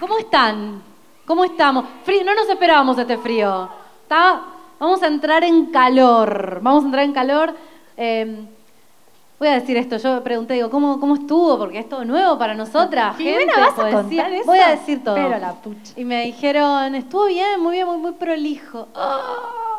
¿Cómo 0.00 0.18
están? 0.18 0.82
¿Cómo 1.26 1.44
estamos? 1.44 1.84
Frío, 2.04 2.24
no 2.24 2.34
nos 2.34 2.48
esperábamos 2.48 2.96
este 2.98 3.18
frío. 3.18 3.68
Está- 4.02 4.42
Vamos 4.78 5.02
a 5.02 5.08
entrar 5.08 5.42
en 5.42 5.66
calor. 5.72 6.60
Vamos 6.62 6.84
a 6.84 6.86
entrar 6.86 7.04
en 7.04 7.12
calor. 7.12 7.52
Eh, 7.96 8.44
Voy 9.38 9.48
a 9.48 9.54
decir 9.54 9.76
esto, 9.76 9.98
yo 9.98 10.22
pregunté, 10.24 10.54
digo, 10.54 10.68
¿cómo, 10.68 10.98
cómo 10.98 11.14
estuvo? 11.14 11.56
Porque 11.58 11.78
es 11.78 11.88
todo 11.88 12.04
nuevo 12.04 12.36
para 12.36 12.54
nosotras. 12.54 13.16
Gente, 13.16 13.52
¿vas 13.56 13.78
a 13.78 13.90
contar 13.90 14.32
eso? 14.32 14.46
Voy 14.46 14.58
a 14.58 14.70
decir 14.70 15.04
todo. 15.04 15.14
Pero 15.14 15.38
la 15.38 15.52
pucha. 15.52 15.92
Y 15.96 16.04
me 16.04 16.24
dijeron, 16.24 16.96
estuvo 16.96 17.26
bien, 17.26 17.60
muy 17.60 17.76
bien, 17.76 17.86
muy, 17.86 17.98
muy 17.98 18.12
prolijo. 18.12 18.88
¡Ah! 18.96 19.78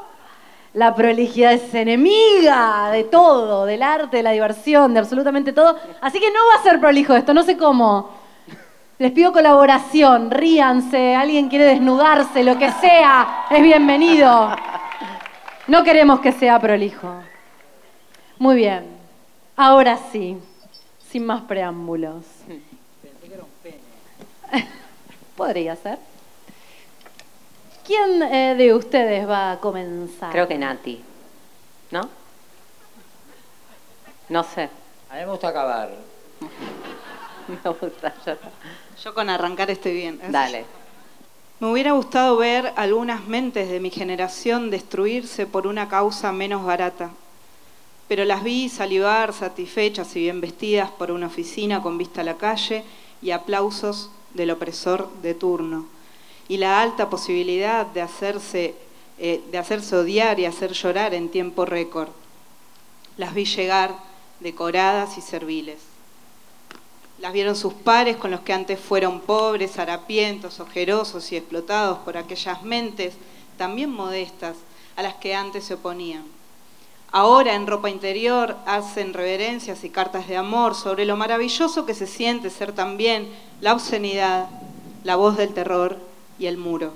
La 0.73 0.95
prolijidad 0.95 1.51
es 1.51 1.73
enemiga 1.73 2.89
de 2.91 3.03
todo, 3.03 3.65
del 3.65 3.83
arte, 3.83 4.17
de 4.17 4.23
la 4.23 4.31
diversión, 4.31 4.93
de 4.93 4.99
absolutamente 4.99 5.51
todo. 5.51 5.75
Así 5.99 6.21
que 6.21 6.29
no 6.29 6.39
va 6.53 6.61
a 6.61 6.63
ser 6.63 6.79
prolijo 6.79 7.13
esto, 7.15 7.33
no 7.33 7.43
sé 7.43 7.57
cómo. 7.57 8.11
Les 8.97 9.11
pido 9.11 9.33
colaboración, 9.33 10.31
ríanse, 10.31 11.15
alguien 11.15 11.49
quiere 11.49 11.65
desnudarse, 11.65 12.43
lo 12.43 12.57
que 12.57 12.71
sea, 12.71 13.45
es 13.49 13.61
bienvenido. 13.61 14.55
No 15.67 15.83
queremos 15.83 16.21
que 16.21 16.31
sea 16.31 16.59
prolijo. 16.59 17.13
Muy 18.37 18.55
bien, 18.55 18.98
ahora 19.59 19.99
sí, 20.11 20.37
sin 21.11 21.25
más 21.25 21.41
preámbulos. 21.41 22.23
Podría 25.35 25.75
ser. 25.75 25.99
¿Quién 27.85 28.23
eh, 28.23 28.55
de 28.55 28.73
ustedes 28.73 29.27
va 29.27 29.51
a 29.51 29.59
comenzar? 29.59 30.31
Creo 30.31 30.47
que 30.47 30.57
Nati. 30.57 31.03
¿No? 31.91 32.09
No 34.29 34.43
sé. 34.43 34.69
A 35.09 35.15
mí 35.15 35.19
me 35.21 35.25
gusta 35.25 35.49
acabar. 35.49 35.89
Me 37.47 37.55
gusta. 37.71 38.13
Yo. 38.25 38.35
Yo 39.03 39.13
con 39.15 39.27
arrancar 39.27 39.71
estoy 39.71 39.93
bien. 39.93 40.19
Dale. 40.29 40.65
Me 41.59 41.71
hubiera 41.71 41.93
gustado 41.93 42.37
ver 42.37 42.71
algunas 42.75 43.25
mentes 43.25 43.69
de 43.69 43.79
mi 43.79 43.89
generación 43.89 44.69
destruirse 44.69 45.47
por 45.47 45.65
una 45.65 45.89
causa 45.89 46.31
menos 46.31 46.63
barata. 46.63 47.09
Pero 48.09 48.25
las 48.25 48.43
vi 48.43 48.67
salivar 48.67 49.33
satisfechas 49.33 50.13
y 50.15 50.21
bien 50.21 50.41
vestidas 50.41 50.89
por 50.89 51.11
una 51.11 51.27
oficina 51.27 51.81
con 51.81 51.97
vista 51.97 52.21
a 52.21 52.25
la 52.25 52.37
calle 52.37 52.83
y 53.21 53.31
aplausos 53.31 54.09
del 54.33 54.51
opresor 54.51 55.09
de 55.21 55.35
turno. 55.35 55.85
Y 56.47 56.57
la 56.57 56.81
alta 56.81 57.09
posibilidad 57.09 57.85
de 57.85 58.01
hacerse, 58.01 58.73
eh, 59.19 59.41
de 59.51 59.57
hacerse 59.59 59.95
odiar 59.95 60.39
y 60.39 60.45
hacer 60.45 60.73
llorar 60.73 61.13
en 61.13 61.29
tiempo 61.29 61.65
récord. 61.65 62.09
Las 63.15 63.35
vi 63.35 63.45
llegar 63.45 63.95
decoradas 64.39 65.17
y 65.19 65.21
serviles. 65.21 65.77
Las 67.19 67.31
vieron 67.31 67.55
sus 67.55 67.73
pares 67.73 68.17
con 68.17 68.31
los 68.31 68.39
que 68.39 68.53
antes 68.53 68.79
fueron 68.79 69.19
pobres, 69.19 69.77
harapientos, 69.77 70.59
ojerosos 70.59 71.31
y 71.31 71.35
explotados 71.35 71.99
por 71.99 72.17
aquellas 72.17 72.63
mentes 72.63 73.13
también 73.57 73.91
modestas 73.91 74.55
a 74.95 75.03
las 75.03 75.15
que 75.15 75.35
antes 75.35 75.65
se 75.65 75.75
oponían. 75.75 76.38
Ahora 77.11 77.55
en 77.55 77.65
ropa 77.65 77.89
interior 77.89 78.55
hacen 78.67 79.13
reverencias 79.13 79.83
y 79.83 79.89
cartas 79.89 80.27
de 80.27 80.37
amor 80.37 80.75
sobre 80.75 81.05
lo 81.05 81.15
maravilloso 81.15 81.85
que 81.85 81.95
se 81.95 82.05
siente 82.05 82.51
ser 82.51 82.71
también 82.71 83.29
la 83.61 83.73
obscenidad, 83.73 84.47
la 85.03 85.15
voz 85.15 85.35
del 85.35 85.53
terror 85.53 85.97
y 86.37 86.45
el 86.45 86.57
muro. 86.57 86.93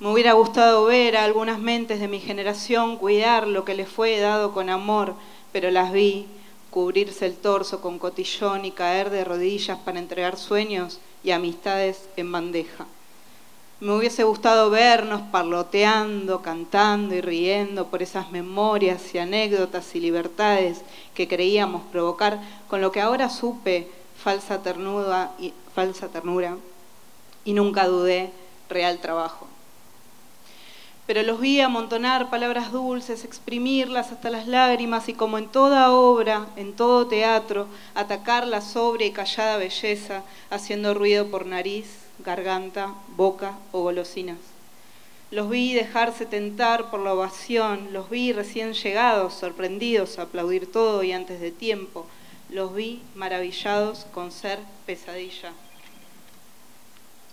Me 0.00 0.10
hubiera 0.10 0.32
gustado 0.32 0.86
ver 0.86 1.16
a 1.16 1.22
algunas 1.22 1.60
mentes 1.60 2.00
de 2.00 2.08
mi 2.08 2.18
generación 2.18 2.96
cuidar 2.96 3.46
lo 3.46 3.64
que 3.64 3.74
les 3.74 3.88
fue 3.88 4.18
dado 4.18 4.52
con 4.52 4.68
amor, 4.68 5.14
pero 5.52 5.70
las 5.70 5.92
vi 5.92 6.26
cubrirse 6.70 7.26
el 7.26 7.36
torso 7.36 7.80
con 7.80 8.00
cotillón 8.00 8.64
y 8.64 8.72
caer 8.72 9.10
de 9.10 9.22
rodillas 9.22 9.78
para 9.78 10.00
entregar 10.00 10.36
sueños 10.36 10.98
y 11.22 11.30
amistades 11.30 12.08
en 12.16 12.32
bandeja. 12.32 12.86
Me 13.82 13.92
hubiese 13.96 14.22
gustado 14.22 14.70
vernos 14.70 15.22
parloteando, 15.32 16.40
cantando 16.40 17.16
y 17.16 17.20
riendo 17.20 17.88
por 17.88 18.00
esas 18.00 18.30
memorias 18.30 19.12
y 19.12 19.18
anécdotas 19.18 19.96
y 19.96 19.98
libertades 19.98 20.82
que 21.16 21.26
creíamos 21.26 21.82
provocar 21.90 22.38
con 22.68 22.80
lo 22.80 22.92
que 22.92 23.00
ahora 23.00 23.28
supe 23.28 23.88
falsa 24.22 24.62
ternura 24.62 25.32
y, 25.40 25.52
falsa 25.74 26.06
ternura 26.06 26.58
y 27.44 27.54
nunca 27.54 27.88
dudé 27.88 28.30
real 28.68 29.00
trabajo. 29.00 29.48
Pero 31.08 31.24
los 31.24 31.40
vi 31.40 31.60
amontonar 31.60 32.30
palabras 32.30 32.70
dulces, 32.70 33.24
exprimirlas 33.24 34.12
hasta 34.12 34.30
las 34.30 34.46
lágrimas 34.46 35.08
y 35.08 35.14
como 35.14 35.38
en 35.38 35.48
toda 35.48 35.90
obra, 35.90 36.46
en 36.54 36.72
todo 36.74 37.08
teatro, 37.08 37.66
atacar 37.96 38.46
la 38.46 38.60
sobria 38.60 39.08
y 39.08 39.10
callada 39.10 39.56
belleza, 39.56 40.22
haciendo 40.50 40.94
ruido 40.94 41.26
por 41.26 41.46
nariz, 41.46 42.01
garganta, 42.24 42.94
boca 43.16 43.58
o 43.72 43.82
golosinas. 43.82 44.38
Los 45.30 45.48
vi 45.48 45.72
dejarse 45.72 46.26
tentar 46.26 46.90
por 46.90 47.00
la 47.00 47.14
ovación, 47.14 47.88
los 47.92 48.10
vi 48.10 48.32
recién 48.32 48.74
llegados, 48.74 49.32
sorprendidos 49.34 50.18
a 50.18 50.22
aplaudir 50.22 50.70
todo 50.70 51.02
y 51.02 51.12
antes 51.12 51.40
de 51.40 51.50
tiempo, 51.50 52.06
los 52.50 52.74
vi 52.74 53.00
maravillados 53.14 54.06
con 54.12 54.30
ser 54.30 54.58
pesadilla. 54.84 55.52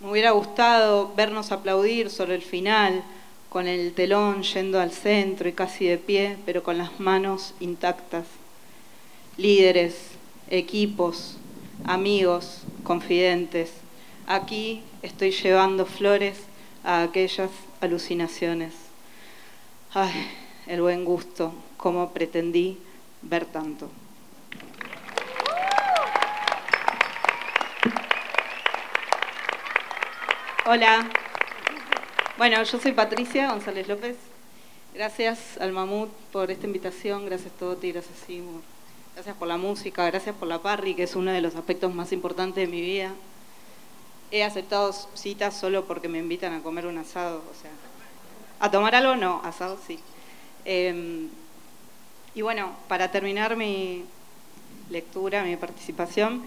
Me 0.00 0.10
hubiera 0.10 0.30
gustado 0.30 1.12
vernos 1.14 1.52
aplaudir 1.52 2.08
sobre 2.08 2.36
el 2.36 2.42
final, 2.42 3.04
con 3.50 3.66
el 3.68 3.92
telón 3.92 4.44
yendo 4.44 4.80
al 4.80 4.92
centro 4.92 5.48
y 5.48 5.52
casi 5.52 5.84
de 5.86 5.98
pie, 5.98 6.38
pero 6.46 6.62
con 6.62 6.78
las 6.78 7.00
manos 7.00 7.52
intactas. 7.60 8.24
Líderes, 9.36 9.94
equipos, 10.48 11.36
amigos, 11.84 12.62
confidentes. 12.82 13.72
Aquí 14.30 14.84
estoy 15.02 15.32
llevando 15.32 15.84
flores 15.86 16.38
a 16.84 17.02
aquellas 17.02 17.50
alucinaciones. 17.80 18.72
Ay, 19.92 20.30
el 20.68 20.80
buen 20.82 21.04
gusto, 21.04 21.52
como 21.76 22.12
pretendí 22.12 22.78
ver 23.22 23.44
tanto. 23.44 23.90
Hola. 30.64 31.10
Bueno, 32.38 32.62
yo 32.62 32.78
soy 32.78 32.92
Patricia 32.92 33.50
González 33.50 33.88
López. 33.88 34.16
Gracias 34.94 35.58
al 35.58 35.72
Mamut 35.72 36.08
por 36.30 36.52
esta 36.52 36.66
invitación, 36.66 37.26
gracias 37.26 37.52
Toti, 37.54 37.90
gracias 37.90 38.16
Seymour, 38.28 38.62
gracias 39.16 39.34
por 39.34 39.48
la 39.48 39.56
música, 39.56 40.06
gracias 40.06 40.36
por 40.36 40.46
la 40.46 40.62
parry, 40.62 40.94
que 40.94 41.02
es 41.02 41.16
uno 41.16 41.32
de 41.32 41.40
los 41.40 41.56
aspectos 41.56 41.92
más 41.92 42.12
importantes 42.12 42.54
de 42.54 42.68
mi 42.68 42.80
vida. 42.80 43.12
He 44.30 44.44
aceptado 44.44 44.92
citas 44.92 45.58
solo 45.58 45.84
porque 45.86 46.08
me 46.08 46.18
invitan 46.18 46.52
a 46.54 46.62
comer 46.62 46.86
un 46.86 46.98
asado, 46.98 47.38
o 47.38 47.60
sea, 47.60 47.70
a 48.60 48.70
tomar 48.70 48.94
algo 48.94 49.16
no, 49.16 49.40
asado 49.44 49.78
sí. 49.86 49.98
Eh, 50.64 51.26
y 52.34 52.42
bueno, 52.42 52.70
para 52.86 53.10
terminar 53.10 53.56
mi 53.56 54.04
lectura, 54.88 55.42
mi 55.42 55.56
participación, 55.56 56.42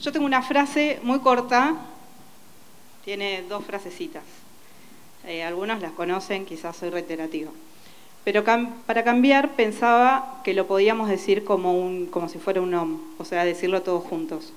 yo 0.00 0.12
tengo 0.12 0.26
una 0.26 0.42
frase 0.42 0.98
muy 1.02 1.20
corta, 1.20 1.76
tiene 3.04 3.42
dos 3.48 3.64
frasecitas. 3.64 4.24
Eh, 5.24 5.42
algunos 5.42 5.80
las 5.80 5.92
conocen, 5.92 6.44
quizás 6.44 6.76
soy 6.76 6.90
reiterativa. 6.90 7.50
Pero 8.24 8.42
para 8.44 9.04
cambiar 9.04 9.54
pensaba 9.54 10.40
que 10.42 10.54
lo 10.54 10.66
podíamos 10.66 11.08
decir 11.08 11.44
como, 11.44 11.72
un, 11.72 12.06
como 12.06 12.28
si 12.28 12.38
fuera 12.38 12.60
un 12.60 12.74
om, 12.74 13.00
o 13.18 13.24
sea, 13.24 13.44
decirlo 13.44 13.82
todos 13.82 14.02
juntos. 14.04 14.52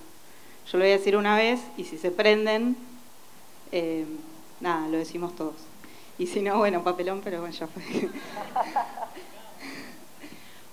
Yo 0.72 0.78
lo 0.78 0.84
voy 0.84 0.92
a 0.92 0.98
decir 0.98 1.18
una 1.18 1.36
vez 1.36 1.60
y 1.78 1.84
si 1.84 1.98
se 1.98 2.12
prenden, 2.12 2.78
eh, 3.72 4.06
nada, 4.60 4.88
lo 4.88 4.98
decimos 4.98 5.36
todos. 5.36 5.56
Y 6.20 6.28
si 6.28 6.42
no, 6.42 6.58
bueno, 6.60 6.84
papelón, 6.84 7.22
pero 7.24 7.40
bueno, 7.40 7.56
ya 7.56 7.66
fue. 7.66 7.82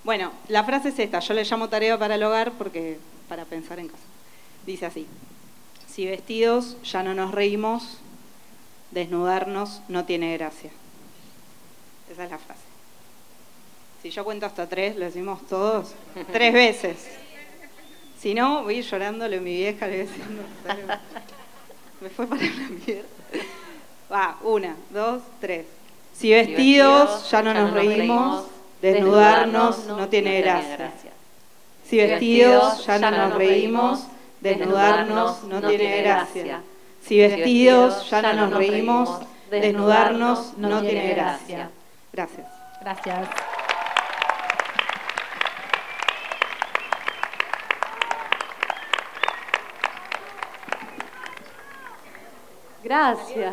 bueno, 0.05 0.33
la 0.49 0.65
frase 0.65 0.91
es 0.91 0.99
esta, 0.99 1.21
yo 1.21 1.33
le 1.33 1.45
llamo 1.45 1.69
tarea 1.71 1.99
para 1.99 2.17
el 2.17 2.23
hogar 2.23 2.53
porque 2.53 2.99
para 3.27 3.47
pensar 3.47 3.79
en 3.79 3.89
casa. 3.89 4.03
Dice 4.67 4.85
así, 4.85 5.07
si 5.89 6.05
vestidos 6.05 6.77
ya 6.83 7.03
no 7.03 7.15
nos 7.15 7.33
reímos, 7.33 7.99
desnudarnos 8.91 9.81
no 9.89 10.05
tiene 10.05 10.37
gracia. 10.37 10.73
Esa 12.13 12.25
es 12.25 12.31
la 12.31 12.39
frase. 12.39 12.61
Si 14.03 14.11
yo 14.11 14.25
cuento 14.25 14.45
hasta 14.45 14.69
tres, 14.69 14.97
lo 14.97 15.07
decimos 15.07 15.47
todos, 15.47 15.95
tres 16.33 16.53
veces. 16.53 17.09
Si 18.21 18.35
no, 18.35 18.64
voy 18.64 18.83
llorándole 18.83 19.37
a 19.37 19.41
mi 19.41 19.55
vieja, 19.55 19.87
le 19.87 20.05
voy 20.05 20.07
diciendo, 20.07 20.43
me 22.01 22.09
fue 22.09 22.27
para 22.27 22.43
la 22.43 22.69
mierda. 22.87 23.09
Va, 24.12 24.37
una, 24.43 24.77
dos, 24.91 25.23
tres. 25.41 25.67
Si 26.12 26.31
vestidos 26.31 27.31
ya 27.31 27.43
no 27.43 27.53
nos 27.53 27.73
reímos, 27.73 28.45
desnudarnos 28.81 29.87
no 29.87 30.09
tiene 30.09 30.41
gracia. 30.41 30.93
Si 31.85 31.99
vestidos 31.99 32.87
ya 32.87 32.99
no 32.99 33.11
nos 33.11 33.35
reímos, 33.35 34.07
desnudarnos 34.41 35.45
no 35.45 35.61
tiene 35.61 36.03
gracia. 36.03 36.62
Si 37.03 37.19
vestidos 37.19 38.11
ya 38.11 38.23
no 38.23 38.47
nos 38.49 38.59
reímos, 38.59 39.21
desnudarnos 39.51 40.57
no 40.57 40.81
tiene 40.81 41.14
gracia. 41.14 41.71
Gracias. 42.12 42.47
Gracias. 42.81 43.29
Gracias. 52.87 53.53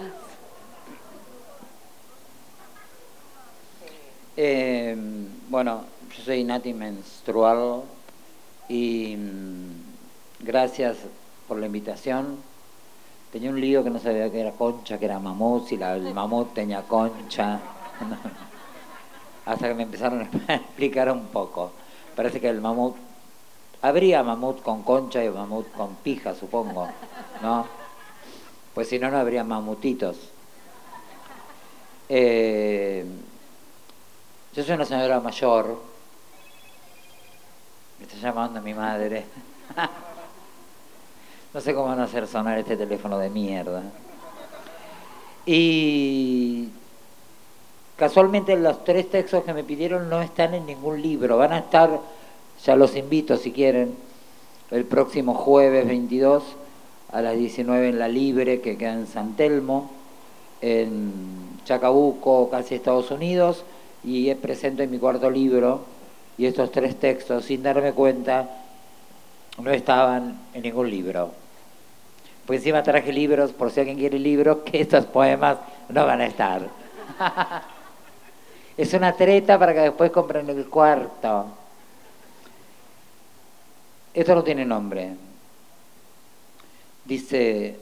Eh, 4.38 4.96
bueno, 5.50 5.86
yo 6.16 6.24
soy 6.24 6.44
Nati 6.44 6.72
Menstrual, 6.72 7.82
y 8.70 9.18
mm, 9.18 10.46
gracias 10.46 10.98
por 11.48 11.58
la 11.58 11.66
invitación. 11.66 12.38
Tenía 13.32 13.50
un 13.50 13.60
lío 13.60 13.84
que 13.84 13.90
no 13.90 13.98
sabía 13.98 14.32
que 14.32 14.40
era 14.40 14.52
concha, 14.52 15.00
que 15.00 15.06
era 15.06 15.18
mamut, 15.18 15.66
si 15.68 15.78
la, 15.78 15.96
el 15.96 16.14
mamut 16.14 16.54
tenía 16.54 16.84
concha. 16.84 17.60
Hasta 19.48 19.68
que 19.68 19.74
me 19.74 19.82
empezaron 19.82 20.30
a 20.48 20.54
explicar 20.54 21.12
un 21.12 21.26
poco. 21.26 21.72
Parece 22.16 22.40
que 22.40 22.50
el 22.50 22.62
mamut, 22.62 22.96
habría 23.82 24.22
mamut 24.22 24.62
con 24.62 24.84
concha 24.84 25.24
y 25.24 25.30
mamut 25.30 25.72
con 25.72 25.96
pija, 25.96 26.36
supongo, 26.36 26.88
¿no? 27.42 27.83
Pues 28.74 28.88
si 28.88 28.98
no, 28.98 29.12
no 29.12 29.18
habría 29.18 29.44
mamutitos. 29.44 30.18
Eh, 32.10 33.06
yo 34.54 34.64
soy 34.64 34.74
una 34.74 34.86
señora 34.86 35.20
mayor. 35.20 35.78
Me 38.00 38.06
está 38.06 38.18
llamando 38.18 38.62
mi 38.62 38.74
madre. 38.74 39.26
no 41.54 41.62
sé 41.62 41.74
cómo 41.74 41.88
van 41.88 42.00
a 42.00 42.06
hacer 42.06 42.28
sonar 42.28 42.58
este 42.58 42.76
teléfono 42.76 43.20
de 43.20 43.30
mierda. 43.30 43.84
Y 45.46 46.70
casualmente 47.96 48.56
los 48.58 48.84
tres 48.84 49.10
textos 49.12 49.44
que 49.44 49.54
me 49.54 49.64
pidieron 49.64 50.10
no 50.10 50.24
están 50.24 50.56
en 50.56 50.66
ningún 50.66 51.00
libro. 51.00 51.38
Van 51.38 51.54
a 51.54 51.60
estar, 51.60 52.00
ya 52.66 52.76
los 52.76 52.96
invito 52.96 53.38
si 53.38 53.52
quieren, 53.52 53.96
el 54.72 54.86
próximo 54.86 55.36
jueves 55.36 55.86
22 55.86 56.44
a 57.14 57.22
las 57.22 57.38
19 57.38 57.90
en 57.90 58.00
La 58.00 58.08
Libre, 58.08 58.60
que 58.60 58.76
queda 58.76 58.94
en 58.94 59.06
San 59.06 59.36
Telmo, 59.36 59.92
en 60.62 61.12
Chacabuco, 61.64 62.50
casi 62.50 62.74
Estados 62.74 63.12
Unidos, 63.12 63.64
y 64.04 64.34
presento 64.36 64.82
en 64.82 64.90
mi 64.90 64.98
cuarto 64.98 65.30
libro, 65.30 65.86
y 66.40 66.48
estos 66.48 66.72
tres 66.72 67.00
textos, 67.00 67.46
sin 67.46 67.62
darme 67.62 67.94
cuenta, 67.94 68.50
no 69.60 69.70
estaban 69.70 70.40
en 70.56 70.64
ningún 70.64 70.90
libro. 70.90 71.32
Pues 72.48 72.62
encima 72.62 72.82
traje 72.82 73.14
libros, 73.14 73.52
por 73.52 73.70
si 73.70 73.82
alguien 73.82 73.98
quiere 73.98 74.18
libros, 74.18 74.58
que 74.66 74.82
estos 74.82 75.06
poemas 75.06 75.60
no 75.90 76.06
van 76.08 76.20
a 76.20 76.26
estar. 76.26 76.68
es 78.78 78.92
una 78.96 79.14
treta 79.14 79.60
para 79.60 79.74
que 79.76 79.82
después 79.82 80.10
compren 80.10 80.50
el 80.50 80.66
cuarto. 80.66 81.46
Esto 84.16 84.34
no 84.34 84.44
tiene 84.44 84.66
nombre. 84.66 85.14
Dice, 87.06 87.78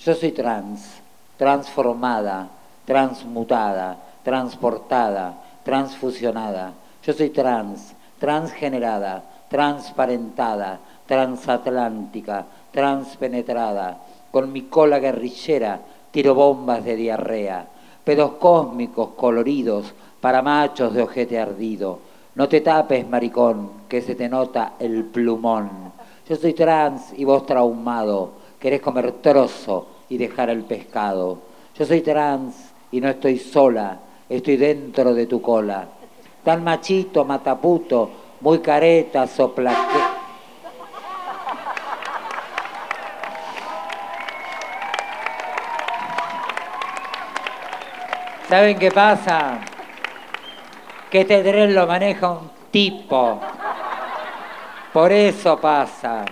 yo 0.00 0.14
soy 0.14 0.32
trans, 0.32 1.00
transformada, 1.36 2.48
transmutada, 2.84 3.96
transportada, 4.24 5.34
transfusionada. 5.62 6.72
Yo 7.04 7.12
soy 7.12 7.30
trans, 7.30 7.94
transgenerada, 8.18 9.22
transparentada, 9.48 10.80
transatlántica, 11.06 12.46
transpenetrada. 12.72 13.98
Con 14.30 14.52
mi 14.52 14.62
cola 14.62 14.98
guerrillera 14.98 15.80
tiro 16.10 16.34
bombas 16.34 16.84
de 16.84 16.96
diarrea, 16.96 17.66
pedos 18.04 18.32
cósmicos 18.32 19.10
coloridos 19.16 19.94
para 20.20 20.42
machos 20.42 20.94
de 20.94 21.02
ojete 21.02 21.38
ardido. 21.38 22.00
No 22.34 22.48
te 22.48 22.60
tapes, 22.60 23.08
maricón, 23.08 23.70
que 23.88 24.02
se 24.02 24.14
te 24.14 24.28
nota 24.28 24.74
el 24.78 25.04
plumón. 25.04 25.92
Yo 26.30 26.36
soy 26.36 26.52
trans 26.52 27.12
y 27.16 27.24
vos 27.24 27.44
traumado, 27.44 28.34
querés 28.60 28.80
comer 28.80 29.10
trozo 29.20 29.88
y 30.08 30.16
dejar 30.16 30.48
el 30.48 30.62
pescado. 30.62 31.38
Yo 31.76 31.84
soy 31.84 32.02
trans 32.02 32.54
y 32.92 33.00
no 33.00 33.08
estoy 33.08 33.36
sola, 33.36 33.98
estoy 34.28 34.56
dentro 34.56 35.12
de 35.12 35.26
tu 35.26 35.42
cola. 35.42 35.88
Tan 36.44 36.62
machito, 36.62 37.24
mataputo, 37.24 38.10
muy 38.42 38.60
careta, 38.60 39.26
soplaque. 39.26 39.98
¿Saben 48.48 48.78
qué 48.78 48.92
pasa? 48.92 49.62
Que 51.10 51.22
este 51.22 51.42
tren 51.42 51.74
lo 51.74 51.88
maneja 51.88 52.30
un 52.30 52.50
tipo. 52.70 53.40
Por 54.92 55.12
eso 55.12 55.60
pasa. 55.60 56.24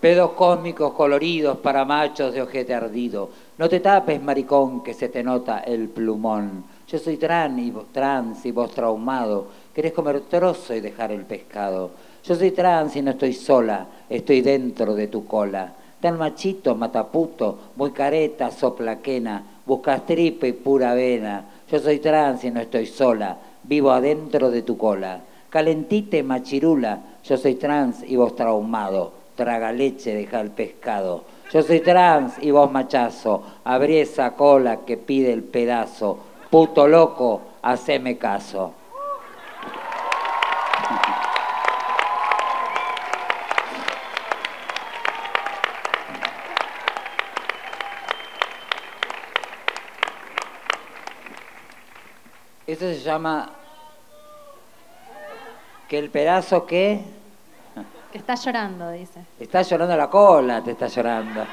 Pedos 0.00 0.32
cósmicos 0.32 0.92
coloridos 0.94 1.58
para 1.58 1.84
machos 1.84 2.34
de 2.34 2.42
ojete 2.42 2.74
ardido. 2.74 3.30
No 3.58 3.68
te 3.68 3.78
tapes, 3.78 4.20
maricón, 4.20 4.82
que 4.82 4.92
se 4.92 5.08
te 5.08 5.22
nota 5.22 5.60
el 5.60 5.88
plumón. 5.88 6.64
Yo 6.88 6.98
soy 6.98 7.16
trans 7.16 7.60
y 7.60 7.70
vos, 7.70 7.84
trans 7.92 8.44
y 8.44 8.50
vos 8.50 8.72
traumado. 8.72 9.46
Querés 9.72 9.92
comer 9.92 10.22
trozo 10.22 10.74
y 10.74 10.80
dejar 10.80 11.12
el 11.12 11.26
pescado. 11.26 11.90
Yo 12.24 12.34
soy 12.34 12.50
trans 12.50 12.96
y 12.96 13.02
no 13.02 13.12
estoy 13.12 13.34
sola, 13.34 13.86
estoy 14.08 14.40
dentro 14.40 14.94
de 14.94 15.06
tu 15.06 15.26
cola. 15.26 15.74
Tan 16.00 16.18
machito, 16.18 16.74
mataputo, 16.74 17.58
muy 17.76 17.92
careta, 17.92 18.50
soplaquena, 18.50 19.44
buscas 19.70 20.04
tripa 20.04 20.48
y 20.48 20.52
pura 20.52 20.94
vena. 20.94 21.44
Yo 21.70 21.78
soy 21.78 22.00
trans 22.00 22.42
y 22.42 22.50
no 22.50 22.58
estoy 22.58 22.86
sola, 22.86 23.36
vivo 23.62 23.92
adentro 23.92 24.50
de 24.50 24.62
tu 24.62 24.76
cola. 24.76 25.20
Calentite, 25.48 26.24
machirula, 26.24 26.98
yo 27.22 27.36
soy 27.36 27.54
trans 27.54 28.02
y 28.02 28.16
vos 28.16 28.34
traumado. 28.34 29.12
Traga 29.36 29.70
leche, 29.70 30.12
deja 30.12 30.40
el 30.40 30.50
pescado. 30.50 31.22
Yo 31.52 31.62
soy 31.62 31.78
trans 31.78 32.34
y 32.42 32.50
vos 32.50 32.72
machazo, 32.72 33.44
abrí 33.62 33.98
esa 33.98 34.32
cola 34.32 34.80
que 34.84 34.96
pide 34.96 35.32
el 35.32 35.44
pedazo. 35.44 36.18
Puto 36.50 36.88
loco, 36.88 37.40
haceme 37.62 38.18
caso. 38.18 38.72
Eso 52.80 52.94
se 52.98 53.00
llama 53.00 53.50
que 55.86 55.98
el 55.98 56.08
pedazo 56.08 56.64
que 56.64 57.02
Que 58.10 58.16
está 58.16 58.34
llorando, 58.36 58.90
dice. 58.90 59.20
está 59.38 59.60
llorando 59.60 59.94
la 59.98 60.08
cola, 60.08 60.64
te 60.64 60.70
está 60.70 60.86
llorando. 60.86 61.44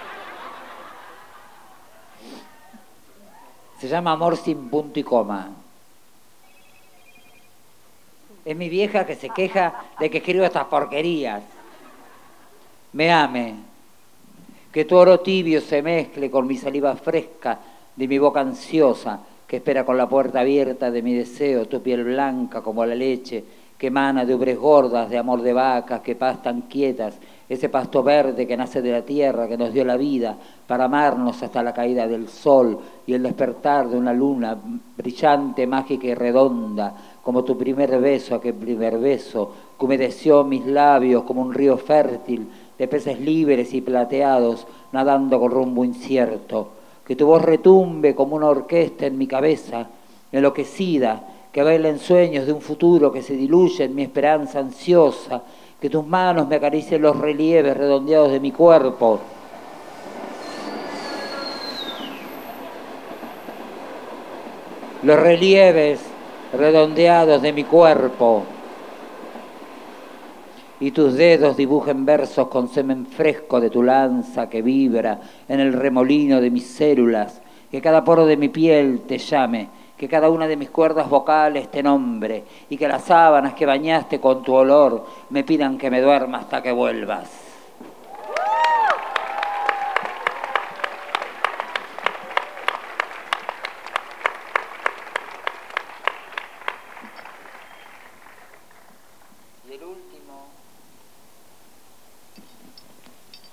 Se 3.78 3.89
llama 3.89 4.13
Amor 4.13 4.38
sin 4.38 4.69
punto 4.69 5.01
y 5.01 5.03
coma. 5.03 5.49
Es 8.45 8.55
mi 8.55 8.69
vieja 8.69 9.05
que 9.05 9.15
se 9.15 9.30
queja 9.30 9.84
de 9.99 10.09
que 10.09 10.19
escribo 10.19 10.45
estas 10.45 10.67
porquerías. 10.67 11.43
Me 12.93 13.11
ame. 13.11 13.55
Que 14.71 14.86
tu 14.86 14.95
oro 14.95 15.19
tibio 15.19 15.59
se 15.59 15.82
mezcle 15.82 16.32
con 16.32 16.47
mi 16.47 16.55
saliva 16.55 16.95
fresca 16.95 17.59
de 17.97 18.07
mi 18.07 18.17
boca 18.17 18.39
ansiosa 18.39 19.19
que 19.48 19.58
espera 19.58 19.86
con 19.86 19.95
la 19.95 20.10
puerta 20.10 20.41
abierta 20.41 20.91
de 20.91 21.02
mi 21.02 21.14
deseo, 21.14 21.68
tu 21.68 21.82
piel 21.82 22.04
blanca 22.04 22.62
como 22.62 22.86
la 22.86 22.95
leche, 22.95 23.43
que 23.78 23.88
emana 23.88 24.26
de 24.26 24.36
ubres 24.36 24.58
gordas, 24.58 25.10
de 25.10 25.18
amor 25.18 25.41
de 25.41 25.54
vacas, 25.54 26.02
que 26.02 26.16
pastan 26.16 26.62
quietas, 26.64 27.18
ese 27.48 27.70
pasto 27.70 28.04
verde 28.04 28.45
que 28.45 28.58
nace 28.58 28.82
de 28.82 28.91
la 28.91 29.04
tierra, 29.04 29.48
que 29.48 29.58
nos 29.58 29.72
dio 29.72 29.86
la 29.86 29.95
vida, 29.95 30.36
para 30.66 30.86
amarnos 30.86 31.41
hasta 31.43 31.64
la 31.64 31.74
caída 31.74 32.08
del 32.08 32.28
sol 32.28 32.78
y 33.06 33.14
el 33.14 33.24
despertar 33.24 33.88
de 33.88 33.98
una 33.98 34.12
luna 34.12 34.58
brillante, 34.98 35.66
mágica 35.66 36.08
y 36.08 36.14
redonda, 36.14 36.93
como 37.24 37.45
tu 37.45 37.58
primer 37.58 38.02
beso, 38.02 38.36
aquel 38.36 38.56
primer 38.56 38.98
beso, 38.98 39.54
que 39.80 39.86
humedeció 39.86 40.43
mis 40.43 40.66
labios 40.66 41.24
como 41.24 41.41
un 41.41 41.54
río 41.54 41.78
fértil, 41.78 42.48
de 42.78 42.88
peces 42.88 43.20
libres 43.20 43.74
y 43.74 43.80
plateados, 43.80 44.68
nadando 44.91 45.39
con 45.39 45.52
rumbo 45.52 45.86
incierto 45.86 46.76
que 47.08 47.16
tu 47.16 47.26
voz 47.26 47.41
retumbe 47.41 48.14
como 48.14 48.36
una 48.36 48.47
orquesta 48.47 49.05
en 49.05 49.18
mi 49.18 49.28
cabeza, 49.28 49.88
enloquecida, 50.30 51.24
que 51.53 51.64
baila 51.64 51.88
en 51.88 51.99
sueños 51.99 52.45
de 52.45 52.51
un 52.51 52.60
futuro 52.60 53.14
que 53.14 53.22
se 53.22 53.34
diluye 53.34 53.86
en 53.86 53.95
mi 53.95 54.01
esperanza 54.03 54.60
ansiosa, 54.60 55.41
que 55.80 55.89
tus 55.89 56.05
manos 56.05 56.49
me 56.49 56.58
acaricien 56.58 57.01
los 57.01 57.18
relieves 57.18 57.78
redondeados 57.78 58.34
de 58.34 58.41
mi 58.41 58.51
cuerpo. 58.51 59.22
Los 65.03 65.18
relieves 65.18 66.01
redondeados 66.51 67.41
de 67.41 67.53
mi 67.53 67.64
cuerpo 67.64 68.43
y 70.80 70.91
tus 70.91 71.15
dedos 71.15 71.57
dibujen 71.57 72.05
versos 72.05 72.47
con 72.47 72.67
semen 72.67 73.05
fresco 73.05 73.59
de 73.59 73.69
tu 73.69 73.82
lanza 73.82 74.49
que 74.49 74.61
vibra 74.61 75.19
en 75.47 75.59
el 75.59 75.73
remolino 75.73 76.39
de 76.39 76.51
mis 76.51 76.67
células, 76.67 77.41
que 77.71 77.82
cada 77.82 78.03
poro 78.03 78.25
de 78.25 78.38
mi 78.38 78.49
piel 78.49 79.01
te 79.07 79.17
llame, 79.17 79.69
que 79.97 80.07
cada 80.07 80.30
una 80.30 80.47
de 80.47 80.55
mis 80.55 80.69
cuerdas 80.69 81.09
vocales 81.09 81.69
te 81.71 81.82
nombre, 81.82 82.43
y 82.69 82.78
que 82.78 82.88
las 82.88 83.03
sábanas 83.03 83.55
que 83.55 83.65
bañaste 83.65 84.19
con 84.19 84.43
tu 84.43 84.53
olor 84.53 85.05
me 85.32 85.43
pidan 85.43 85.78
que 85.78 85.89
me 85.89 86.01
duerma 86.01 86.39
hasta 86.39 86.61
que 86.61 86.71
vuelvas. 86.71 87.47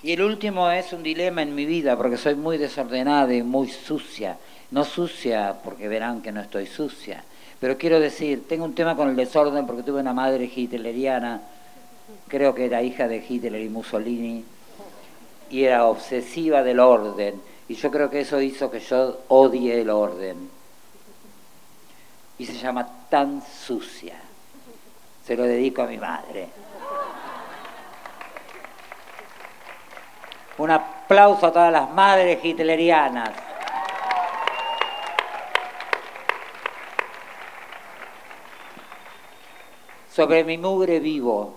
Y 0.05 0.11
el 0.11 0.21
último 0.21 0.69
es 0.69 0.93
un 0.93 1.01
dilema 1.01 1.41
en 1.41 1.55
mi 1.55 1.65
vida, 1.65 1.97
porque 1.97 2.15
soy 2.15 2.35
muy 2.35 2.59
desordenada 2.59 3.33
y 3.33 3.41
muy 3.41 3.69
sucia. 3.69 4.37
No 4.69 4.85
sucia, 4.85 5.55
porque 5.63 5.87
verán 5.87 6.21
que 6.21 6.31
no 6.31 6.41
estoy 6.41 6.67
sucia. 6.67 7.23
Pero 7.59 7.75
quiero 7.75 7.99
decir, 7.99 8.47
tengo 8.47 8.65
un 8.65 8.75
tema 8.75 8.95
con 8.95 9.09
el 9.09 9.15
desorden 9.15 9.65
porque 9.65 9.81
tuve 9.81 10.01
una 10.01 10.13
madre 10.13 10.45
hitleriana, 10.55 11.41
creo 12.27 12.53
que 12.53 12.65
era 12.65 12.83
hija 12.83 13.07
de 13.07 13.25
Hitler 13.27 13.59
y 13.59 13.67
Mussolini, 13.67 14.45
y 15.49 15.63
era 15.63 15.87
obsesiva 15.87 16.61
del 16.61 16.81
orden. 16.81 17.41
Y 17.67 17.73
yo 17.73 17.89
creo 17.89 18.07
que 18.07 18.19
eso 18.19 18.39
hizo 18.39 18.69
que 18.69 18.81
yo 18.81 19.21
odie 19.29 19.81
el 19.81 19.89
orden. 19.89 20.37
Y 22.37 22.45
se 22.45 22.53
llama 22.53 22.87
tan 23.09 23.41
sucia. 23.41 24.17
Se 25.25 25.35
lo 25.35 25.45
dedico 25.45 25.81
a 25.81 25.87
mi 25.87 25.97
madre. 25.97 26.49
Un 30.57 30.71
aplauso 30.71 31.47
a 31.47 31.51
todas 31.51 31.71
las 31.71 31.91
madres 31.91 32.43
hitlerianas. 32.43 33.31
Sobre 40.09 40.45
mi 40.45 40.57
mugre 40.57 41.01
vivo, 41.01 41.53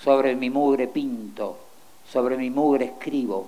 sobre 0.00 0.34
mi 0.34 0.48
mugre 0.48 0.88
pinto, 0.88 1.58
sobre 2.08 2.38
mi 2.38 2.48
mugre 2.48 2.86
escribo, 2.86 3.46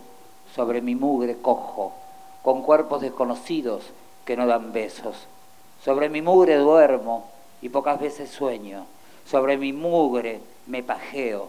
sobre 0.54 0.82
mi 0.82 0.94
mugre 0.94 1.38
cojo, 1.40 1.94
con 2.42 2.62
cuerpos 2.62 3.00
desconocidos 3.00 3.90
que 4.26 4.36
no 4.36 4.46
dan 4.46 4.74
besos. 4.74 5.26
Sobre 5.82 6.10
mi 6.10 6.20
mugre 6.20 6.56
duermo 6.56 7.30
y 7.62 7.70
pocas 7.70 7.98
veces 7.98 8.28
sueño. 8.28 8.84
Sobre 9.24 9.56
mi 9.56 9.72
mugre 9.72 10.42
me 10.66 10.82
pajeo 10.82 11.48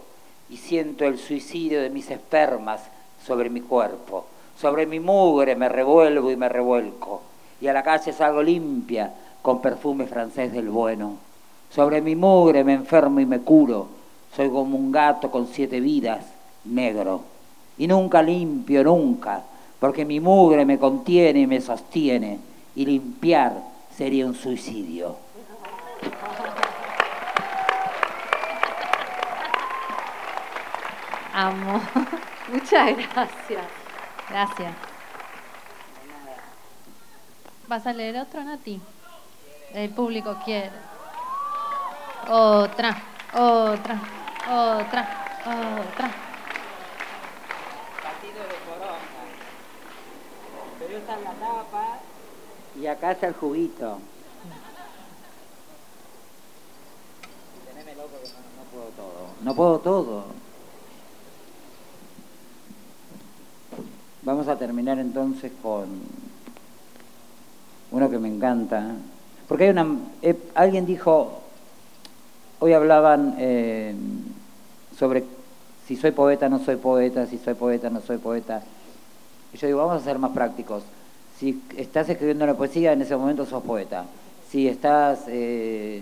y 0.50 0.56
siento 0.56 1.04
el 1.04 1.18
suicidio 1.18 1.82
de 1.82 1.90
mis 1.90 2.10
espermas 2.12 2.82
sobre 3.26 3.50
mi 3.50 3.62
cuerpo. 3.62 4.26
Sobre 4.60 4.86
mi 4.86 5.00
mugre 5.00 5.56
me 5.56 5.68
revuelvo 5.68 6.32
y 6.32 6.36
me 6.36 6.48
revuelco. 6.48 7.22
Y 7.60 7.68
a 7.68 7.74
la 7.74 7.84
calle 7.84 8.14
salgo 8.14 8.42
limpia 8.42 9.14
con 9.42 9.62
perfume 9.62 10.06
francés 10.06 10.52
del 10.52 10.70
bueno. 10.70 11.18
Sobre 11.70 12.02
mi 12.02 12.16
mugre 12.16 12.64
me 12.64 12.74
enfermo 12.74 13.20
y 13.20 13.26
me 13.26 13.40
curo. 13.40 13.88
Soy 14.36 14.50
como 14.50 14.78
un 14.78 14.92
gato 14.92 15.32
con 15.32 15.48
siete 15.48 15.80
vidas, 15.80 16.26
negro. 16.66 17.22
Y 17.78 17.88
nunca 17.88 18.22
limpio, 18.22 18.84
nunca, 18.84 19.44
porque 19.80 20.06
mi 20.06 20.20
mugre 20.20 20.66
me 20.66 20.80
contiene 20.80 21.42
y 21.42 21.48
me 21.48 21.62
sostiene. 21.62 22.40
Y 22.76 22.86
limpiar 22.86 23.54
sería 23.96 24.26
un 24.26 24.36
suicidio. 24.36 25.16
Amo. 31.34 31.82
Muchas 32.48 32.96
gracias. 32.96 33.66
Gracias. 34.30 34.74
¿Vas 37.68 37.88
a 37.88 37.94
leer 37.94 38.18
otro, 38.18 38.44
Nati? 38.44 38.80
El 39.74 39.90
público 39.90 40.38
quiere. 40.46 40.72
Otra, 42.28 42.96
otra, 43.34 44.00
otra, 44.48 45.02
otra. 45.42 46.12
Partido 48.04 48.44
de 48.44 48.56
corona. 48.70 49.00
Pero 50.80 50.98
esta 50.98 51.16
es 51.16 51.24
la 51.24 51.32
tapa. 51.32 52.00
Y 52.80 52.88
acá 52.88 53.12
está 53.12 53.28
el 53.28 53.34
juguito. 53.34 54.00
Teneme 57.68 57.96
loco 57.96 58.10
que 58.22 58.30
no, 58.30 58.36
no 58.58 58.70
puedo 58.72 58.90
todo. 58.92 59.28
No 59.42 59.56
puedo 59.56 59.80
todo. 59.80 60.45
Vamos 64.26 64.48
a 64.48 64.58
terminar 64.58 64.98
entonces 64.98 65.52
con 65.62 65.86
uno 67.92 68.10
que 68.10 68.18
me 68.18 68.28
encanta. 68.28 68.96
Porque 69.48 69.66
hay 69.66 69.70
una. 69.70 70.00
eh, 70.24 70.36
alguien 70.56 70.88
dijo. 70.88 71.42
Hoy 72.58 72.74
hablaban 72.74 73.36
eh, 73.38 73.94
sobre 74.98 75.24
si 75.88 75.96
soy 75.96 76.12
poeta, 76.12 76.50
no 76.50 76.58
soy 76.58 76.78
poeta, 76.78 77.28
si 77.28 77.38
soy 77.38 77.54
poeta, 77.54 77.92
no 77.92 78.02
soy 78.02 78.18
poeta. 78.18 78.64
Y 79.54 79.58
yo 79.58 79.68
digo, 79.68 79.86
vamos 79.86 80.02
a 80.02 80.06
ser 80.06 80.18
más 80.18 80.32
prácticos. 80.32 80.84
Si 81.38 81.62
estás 81.78 82.10
escribiendo 82.10 82.46
una 82.46 82.56
poesía, 82.56 82.94
en 82.94 83.02
ese 83.02 83.16
momento 83.16 83.46
sos 83.46 83.62
poeta. 83.62 84.06
Si 84.50 84.68
estás 84.68 85.26
eh, 85.28 86.02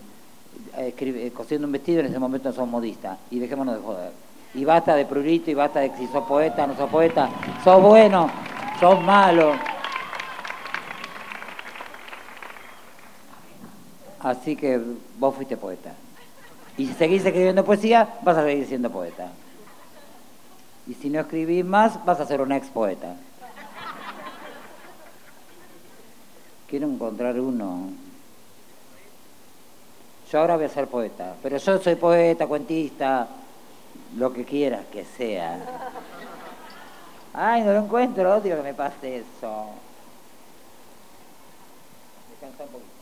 cosiendo 1.36 1.68
un 1.68 1.74
vestido, 1.74 2.00
en 2.00 2.06
ese 2.06 2.20
momento 2.20 2.54
sos 2.54 2.68
modista. 2.70 3.18
Y 3.32 3.40
dejémonos 3.40 3.76
de 3.76 3.82
joder. 3.82 4.23
Y 4.54 4.66
basta 4.66 4.96
de 4.96 5.06
prurito, 5.06 5.50
y 5.50 5.54
basta 5.54 5.80
de 5.80 5.96
si 5.98 6.08
sos 6.08 6.24
poeta, 6.26 6.68
no 6.68 6.76
sos 6.76 6.90
poeta. 6.90 7.30
Sos 7.64 7.82
bueno, 7.82 8.30
sos 8.80 9.02
malo. 9.02 9.54
Así 14.20 14.56
que 14.56 14.80
vos 15.18 15.36
fuiste 15.36 15.58
poeta. 15.58 15.94
Y 16.78 16.88
si 16.88 16.94
seguís 16.94 17.26
escribiendo 17.26 17.66
poesía, 17.66 18.08
vas 18.22 18.38
a 18.38 18.44
seguir 18.44 18.66
siendo 18.68 18.90
poeta. 18.90 19.32
Y 20.88 20.94
si 20.94 21.10
no 21.10 21.20
escribís 21.20 21.66
más, 21.66 22.04
vas 22.06 22.20
a 22.20 22.26
ser 22.26 22.42
un 22.42 22.52
ex 22.52 22.68
poeta. 22.68 23.16
Quiero 26.70 26.88
encontrar 26.88 27.40
uno. 27.40 27.90
Yo 30.32 30.40
ahora 30.40 30.56
voy 30.56 30.66
a 30.66 30.70
ser 30.70 30.88
poeta, 30.88 31.36
pero 31.44 31.58
yo 31.58 31.78
soy 31.78 31.96
poeta, 31.96 32.48
cuentista, 32.48 33.28
lo 34.18 34.34
que 34.34 34.46
quieras 34.46 34.86
que 34.92 35.06
sea. 35.06 35.60
Ay, 37.34 37.64
no 37.64 37.74
lo 37.74 37.80
encuentro, 37.80 38.36
odio 38.36 38.56
que 38.58 38.62
me 38.62 38.74
pase 38.74 39.18
eso. 39.18 39.66
Descansa 42.30 42.64
un 42.64 42.70
poquito. 42.70 42.94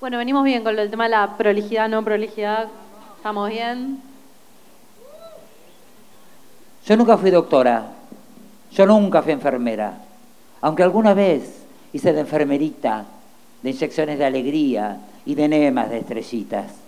Bueno, 0.00 0.18
venimos 0.18 0.44
bien 0.44 0.64
con 0.64 0.76
del 0.76 0.90
tema 0.90 1.04
de 1.04 1.10
la 1.10 1.36
prolijidad, 1.36 1.88
no 1.88 2.04
prolijidad. 2.04 2.68
¿Estamos 3.16 3.48
bien? 3.50 4.00
Yo 6.86 6.96
nunca 6.96 7.18
fui 7.18 7.30
doctora, 7.30 7.92
yo 8.70 8.86
nunca 8.86 9.22
fui 9.22 9.32
enfermera, 9.32 9.98
aunque 10.60 10.82
alguna 10.82 11.14
vez 11.14 11.64
hice 11.92 12.12
de 12.12 12.20
enfermerita, 12.20 13.04
de 13.62 13.70
inyecciones 13.70 14.18
de 14.18 14.24
alegría 14.24 14.98
y 15.26 15.34
de 15.34 15.44
enemas 15.44 15.90
de 15.90 15.98
estrellitas. 15.98 16.87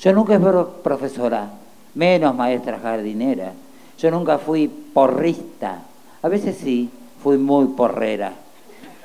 Yo 0.00 0.14
nunca 0.14 0.38
fui 0.40 0.50
profesora, 0.82 1.50
menos 1.94 2.34
maestra 2.34 2.78
jardinera. 2.78 3.52
Yo 3.98 4.10
nunca 4.10 4.38
fui 4.38 4.66
porrista, 4.66 5.82
a 6.22 6.28
veces 6.28 6.56
sí, 6.56 6.88
fui 7.22 7.36
muy 7.36 7.66
porrera. 7.66 8.32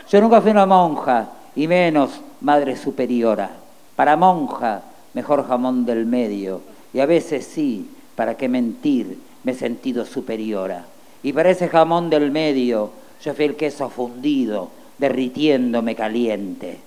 Yo 0.10 0.22
nunca 0.22 0.40
fui 0.40 0.52
una 0.52 0.66
monja 0.66 1.30
y 1.54 1.68
menos 1.68 2.22
madre 2.40 2.78
superiora. 2.78 3.50
Para 3.98 4.16
monja, 4.16 4.84
mejor 5.14 5.46
jamón 5.46 5.86
del 5.86 6.06
medio. 6.06 6.62
Y 6.94 7.02
a 7.02 7.06
veces 7.06 7.46
sí, 7.46 7.90
para 8.16 8.36
qué 8.36 8.48
mentir, 8.48 9.20
me 9.44 9.52
he 9.52 9.56
sentido 9.56 10.06
superiora. 10.06 10.86
Y 11.24 11.34
para 11.34 11.50
ese 11.50 11.68
jamón 11.68 12.10
del 12.10 12.32
medio, 12.32 12.92
yo 13.22 13.34
fui 13.34 13.46
el 13.46 13.58
queso 13.58 13.90
fundido, 13.90 14.70
derritiéndome 14.98 15.94
caliente. 15.94 16.80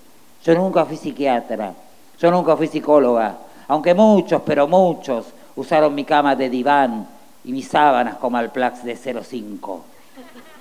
Yo 0.45 0.55
nunca 0.55 0.87
fui 0.87 0.97
psiquiatra, 0.97 1.75
yo 2.19 2.31
nunca 2.31 2.57
fui 2.57 2.69
psicóloga, 2.69 3.37
aunque 3.69 3.95
muchos, 3.95 4.43
pero 4.45 4.67
muchos, 4.67 5.27
usaron 5.57 5.95
mi 5.95 6.05
cama 6.05 6.35
de 6.35 6.49
diván 6.49 7.07
y 7.45 7.53
mis 7.53 7.69
sábanas 7.69 8.17
como 8.17 8.37
al 8.37 8.51
Plax 8.51 8.83
de 8.83 8.97
05. 8.97 9.85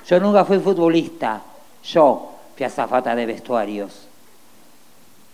Yo 0.05 0.19
nunca 0.19 0.45
fui 0.45 0.59
futbolista, 0.59 1.41
yo 1.83 2.31
fui 2.55 2.65
azafata 2.65 3.15
de 3.15 3.25
vestuarios. 3.25 4.07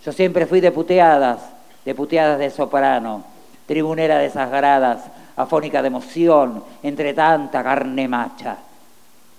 Yo 0.06 0.12
siempre 0.12 0.46
fui 0.46 0.62
de 0.62 0.72
puteadas, 0.72 1.40
de 1.86 1.94
de 1.94 2.50
soprano, 2.50 3.24
tribunera 3.66 4.18
de 4.18 4.28
esas 4.28 4.50
gradas, 4.50 5.02
afónica 5.36 5.82
de 5.82 5.88
emoción, 5.88 6.64
entre 6.84 7.14
tanta 7.14 7.64
carne 7.64 8.08
macha. 8.08 8.58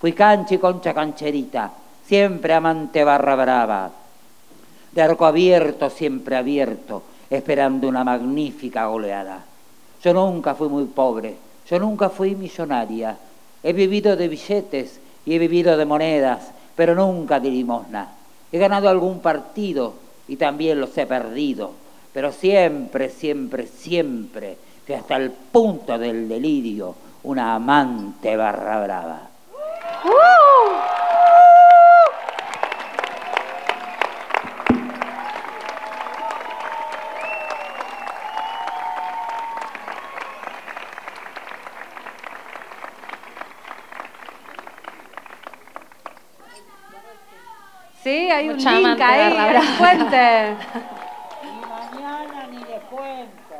Fui 0.00 0.12
cancha 0.12 0.54
y 0.54 0.58
concha 0.58 0.92
cancherita, 0.92 1.70
siempre 2.06 2.54
amante 2.54 3.04
barra 3.04 3.36
brava, 3.36 3.90
de 4.92 5.02
arco 5.02 5.26
abierto, 5.26 5.90
siempre 5.90 6.36
abierto, 6.36 7.02
esperando 7.34 7.88
una 7.88 8.04
magnífica 8.04 8.86
goleada. 8.86 9.44
Yo 10.02 10.12
nunca 10.12 10.54
fui 10.54 10.68
muy 10.68 10.84
pobre, 10.84 11.36
yo 11.68 11.78
nunca 11.78 12.08
fui 12.10 12.34
millonaria. 12.34 13.16
He 13.62 13.72
vivido 13.72 14.16
de 14.16 14.28
billetes 14.28 15.00
y 15.24 15.34
he 15.34 15.38
vivido 15.38 15.76
de 15.76 15.86
monedas, 15.86 16.50
pero 16.76 16.94
nunca 16.94 17.40
de 17.40 17.50
limosna. 17.50 18.08
He 18.52 18.58
ganado 18.58 18.88
algún 18.88 19.20
partido 19.20 19.94
y 20.28 20.36
también 20.36 20.80
los 20.80 20.96
he 20.96 21.06
perdido, 21.06 21.72
pero 22.12 22.32
siempre, 22.32 23.08
siempre, 23.10 23.66
siempre, 23.66 24.58
que 24.86 24.94
hasta 24.94 25.16
el 25.16 25.30
punto 25.30 25.98
del 25.98 26.28
delirio, 26.28 26.94
una 27.24 27.54
amante 27.54 28.36
barra 28.36 28.84
brava. 28.84 29.28
Sí, 48.04 48.30
hay 48.30 48.48
un 48.50 48.56
link 48.58 49.00
ahí, 49.00 49.00
barra 49.00 49.26
en 49.28 49.34
brava. 49.50 49.58
el 49.64 49.78
puente. 49.78 50.56
Y 51.42 51.46
mañana 51.96 52.46
ni 52.50 52.58
les 52.58 52.82
cuento. 52.84 53.56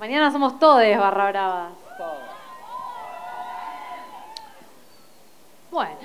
Mañana 0.00 0.30
somos 0.32 0.58
todos 0.58 0.82
barra 0.98 1.28
bravas. 1.30 1.72
Bueno. 5.70 5.96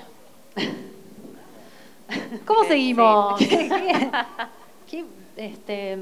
¿Cómo 2.46 2.64
seguimos? 2.66 3.39
Sí. 3.39 3.48
¿Qué- 3.70 4.10
qué- 4.88 5.06
este, 5.38 5.98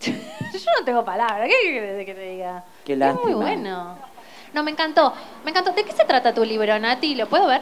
Yo 0.00 0.70
no 0.78 0.84
tengo 0.84 1.04
palabras. 1.04 1.48
¿Qué 1.48 1.54
quieres 1.70 2.04
que 2.06 2.14
te 2.14 2.20
diga? 2.20 2.64
Qué 2.84 2.94
Es 2.94 3.14
muy 3.24 3.34
bueno. 3.34 3.96
No, 4.54 4.62
me 4.62 4.70
encantó. 4.70 5.12
Me 5.44 5.50
encantó. 5.50 5.72
¿De 5.72 5.84
qué 5.84 5.92
se 5.92 6.04
trata 6.04 6.34
tu 6.34 6.44
libro, 6.44 6.78
Nati? 6.78 7.14
¿Lo 7.14 7.28
puedo 7.28 7.46
ver? 7.46 7.60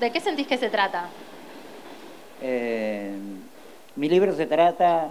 ¿De 0.00 0.10
qué 0.10 0.20
sentís 0.20 0.46
que 0.46 0.56
se 0.56 0.70
trata? 0.70 1.08
Eh, 2.42 3.14
mi 3.96 4.08
libro 4.08 4.34
se 4.34 4.46
trata 4.46 5.10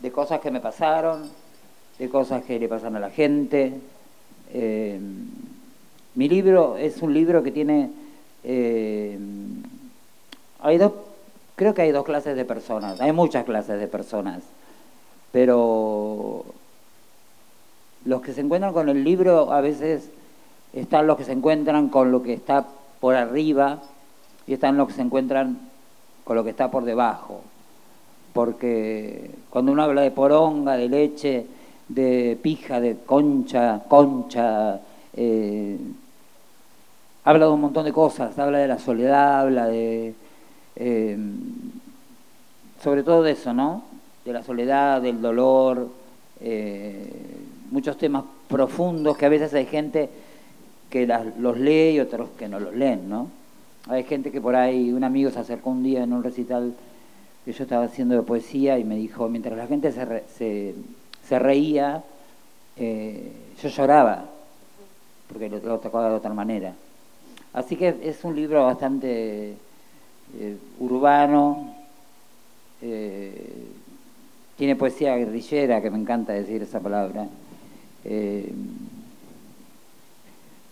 de 0.00 0.12
cosas 0.12 0.40
que 0.40 0.50
me 0.50 0.60
pasaron, 0.60 1.30
de 1.98 2.08
cosas 2.10 2.42
que 2.44 2.58
le 2.58 2.68
pasan 2.68 2.96
a 2.96 3.00
la 3.00 3.10
gente. 3.10 3.80
Eh, 4.52 5.00
mi 6.14 6.28
libro 6.28 6.76
es 6.76 7.00
un 7.00 7.14
libro 7.14 7.42
que 7.42 7.50
tiene... 7.50 7.90
eh, 8.44 9.18
hay 10.60 10.78
dos, 10.78 10.92
creo 11.54 11.74
que 11.74 11.82
hay 11.82 11.92
dos 11.92 12.04
clases 12.04 12.36
de 12.36 12.44
personas, 12.44 13.00
hay 13.00 13.12
muchas 13.12 13.44
clases 13.44 13.78
de 13.78 13.88
personas, 13.88 14.42
pero 15.32 16.44
los 18.04 18.22
que 18.22 18.32
se 18.32 18.40
encuentran 18.40 18.72
con 18.72 18.88
el 18.88 19.02
libro 19.04 19.52
a 19.52 19.60
veces 19.60 20.10
están 20.72 21.06
los 21.06 21.16
que 21.16 21.24
se 21.24 21.32
encuentran 21.32 21.88
con 21.88 22.12
lo 22.12 22.22
que 22.22 22.34
está 22.34 22.66
por 23.00 23.14
arriba 23.14 23.80
y 24.46 24.54
están 24.54 24.76
los 24.76 24.88
que 24.88 24.94
se 24.94 25.02
encuentran 25.02 25.58
con 26.24 26.36
lo 26.36 26.44
que 26.44 26.50
está 26.50 26.70
por 26.70 26.84
debajo. 26.84 27.40
Porque 28.32 29.30
cuando 29.50 29.72
uno 29.72 29.82
habla 29.82 30.02
de 30.02 30.10
poronga, 30.10 30.76
de 30.76 30.88
leche, 30.88 31.46
de 31.88 32.38
pija, 32.42 32.80
de 32.80 32.96
concha, 32.98 33.82
concha, 33.88 34.80
eh, 35.14 35.78
habla 37.24 37.46
de 37.46 37.52
un 37.52 37.60
montón 37.60 37.84
de 37.84 37.92
cosas, 37.92 38.38
habla 38.38 38.58
de 38.58 38.68
la 38.68 38.78
soledad, 38.78 39.40
habla 39.40 39.66
de... 39.66 40.14
eh, 40.76 41.18
sobre 42.82 43.02
todo 43.02 43.22
de 43.22 43.32
eso, 43.32 43.54
¿no? 43.54 43.82
De 44.26 44.32
la 44.32 44.42
soledad, 44.42 45.00
del 45.00 45.22
dolor, 45.22 45.88
eh, 46.40 47.08
muchos 47.70 47.96
temas 47.96 48.24
profundos 48.48 49.16
que 49.16 49.24
a 49.24 49.28
veces 49.28 49.54
hay 49.54 49.66
gente 49.66 50.10
que 50.90 51.06
los 51.38 51.56
lee 51.56 51.90
y 51.92 52.00
otros 52.00 52.30
que 52.36 52.48
no 52.48 52.58
los 52.58 52.74
leen, 52.74 53.08
¿no? 53.08 53.30
Hay 53.88 54.02
gente 54.02 54.32
que 54.32 54.40
por 54.40 54.56
ahí, 54.56 54.90
un 54.92 55.04
amigo 55.04 55.30
se 55.30 55.38
acercó 55.38 55.70
un 55.70 55.84
día 55.84 56.02
en 56.02 56.12
un 56.12 56.24
recital 56.24 56.74
que 57.44 57.52
yo 57.52 57.62
estaba 57.62 57.84
haciendo 57.84 58.16
de 58.16 58.22
poesía 58.22 58.78
y 58.80 58.84
me 58.84 58.96
dijo, 58.96 59.28
mientras 59.28 59.56
la 59.56 59.68
gente 59.68 59.92
se, 59.92 60.04
re- 60.04 60.24
se, 60.36 60.74
se 61.28 61.38
reía, 61.38 62.02
eh, 62.76 63.30
yo 63.62 63.68
lloraba, 63.68 64.24
porque 65.28 65.48
lo, 65.48 65.78
tocaba 65.78 66.08
de 66.10 66.16
otra 66.16 66.34
manera. 66.34 66.74
Así 67.52 67.76
que 67.76 67.94
es 68.02 68.24
un 68.24 68.34
libro 68.34 68.64
bastante 68.64 69.54
eh, 70.36 70.56
urbano, 70.80 71.72
tiene 74.56 74.76
poesía 74.76 75.16
guerrillera, 75.16 75.82
que 75.82 75.90
me 75.90 75.98
encanta 75.98 76.32
decir 76.32 76.62
esa 76.62 76.80
palabra. 76.80 77.28
Eh, 78.04 78.50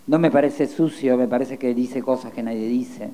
no 0.07 0.19
me 0.19 0.31
parece 0.31 0.67
sucio, 0.67 1.17
me 1.17 1.29
parece 1.29 1.59
que 1.59 1.75
dice 1.75 2.03
cosas 2.03 2.33
que 2.33 2.43
nadie 2.43 2.67
dice, 2.67 3.11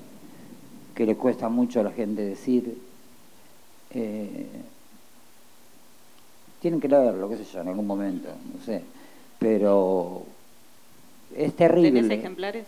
que 0.95 1.07
le 1.07 1.17
cuesta 1.17 1.49
mucho 1.49 1.81
a 1.81 1.85
la 1.85 1.93
gente 1.93 2.23
decir. 2.23 2.79
Eh, 3.93 4.47
tienen 6.61 6.81
que 6.81 6.89
leerlo, 6.89 7.29
qué 7.29 7.37
sé 7.39 7.45
yo, 7.45 7.61
en 7.63 7.69
algún 7.69 7.87
momento, 7.87 8.29
no 8.29 8.65
sé. 8.65 8.83
Pero 9.39 10.25
es 11.37 11.55
terrible. 11.55 12.03
¿Tenés 12.03 12.19
ejemplares? 12.19 12.67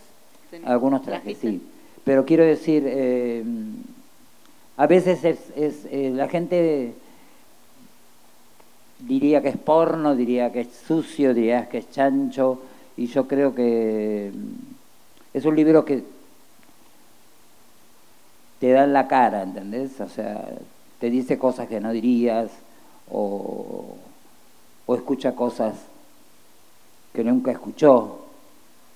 ¿Tenés- 0.51 0.67
Algunos 0.67 1.03
trajes, 1.03 1.37
sí. 1.39 1.61
Pero 2.03 2.25
quiero 2.25 2.43
decir, 2.43 2.83
eh, 2.85 3.43
a 4.75 4.87
veces 4.87 5.23
es, 5.23 5.39
es, 5.55 6.13
la 6.13 6.27
gente 6.27 6.93
diría 8.99 9.41
que 9.41 9.49
es 9.49 9.57
porno, 9.57 10.15
diría 10.15 10.51
que 10.51 10.61
es 10.61 10.69
sucio, 10.87 11.33
diría 11.33 11.69
que 11.69 11.79
es 11.79 11.91
chancho, 11.91 12.61
y 12.95 13.07
yo 13.07 13.27
creo 13.27 13.53
que 13.55 14.31
mm, 14.33 15.37
es 15.37 15.45
un 15.45 15.55
libro 15.55 15.83
que 15.83 16.03
te 18.59 18.71
da 18.71 18.83
en 18.85 18.93
la 18.93 19.07
cara, 19.07 19.43
¿entendés? 19.43 19.99
O 19.99 20.07
sea, 20.07 20.47
te 20.99 21.09
dice 21.09 21.37
cosas 21.37 21.67
que 21.67 21.79
no 21.79 21.91
dirías, 21.91 22.49
o, 23.11 23.97
o 24.85 24.95
escucha 24.95 25.35
cosas 25.35 25.75
que 27.13 27.23
nunca 27.23 27.51
escuchó, 27.51 28.19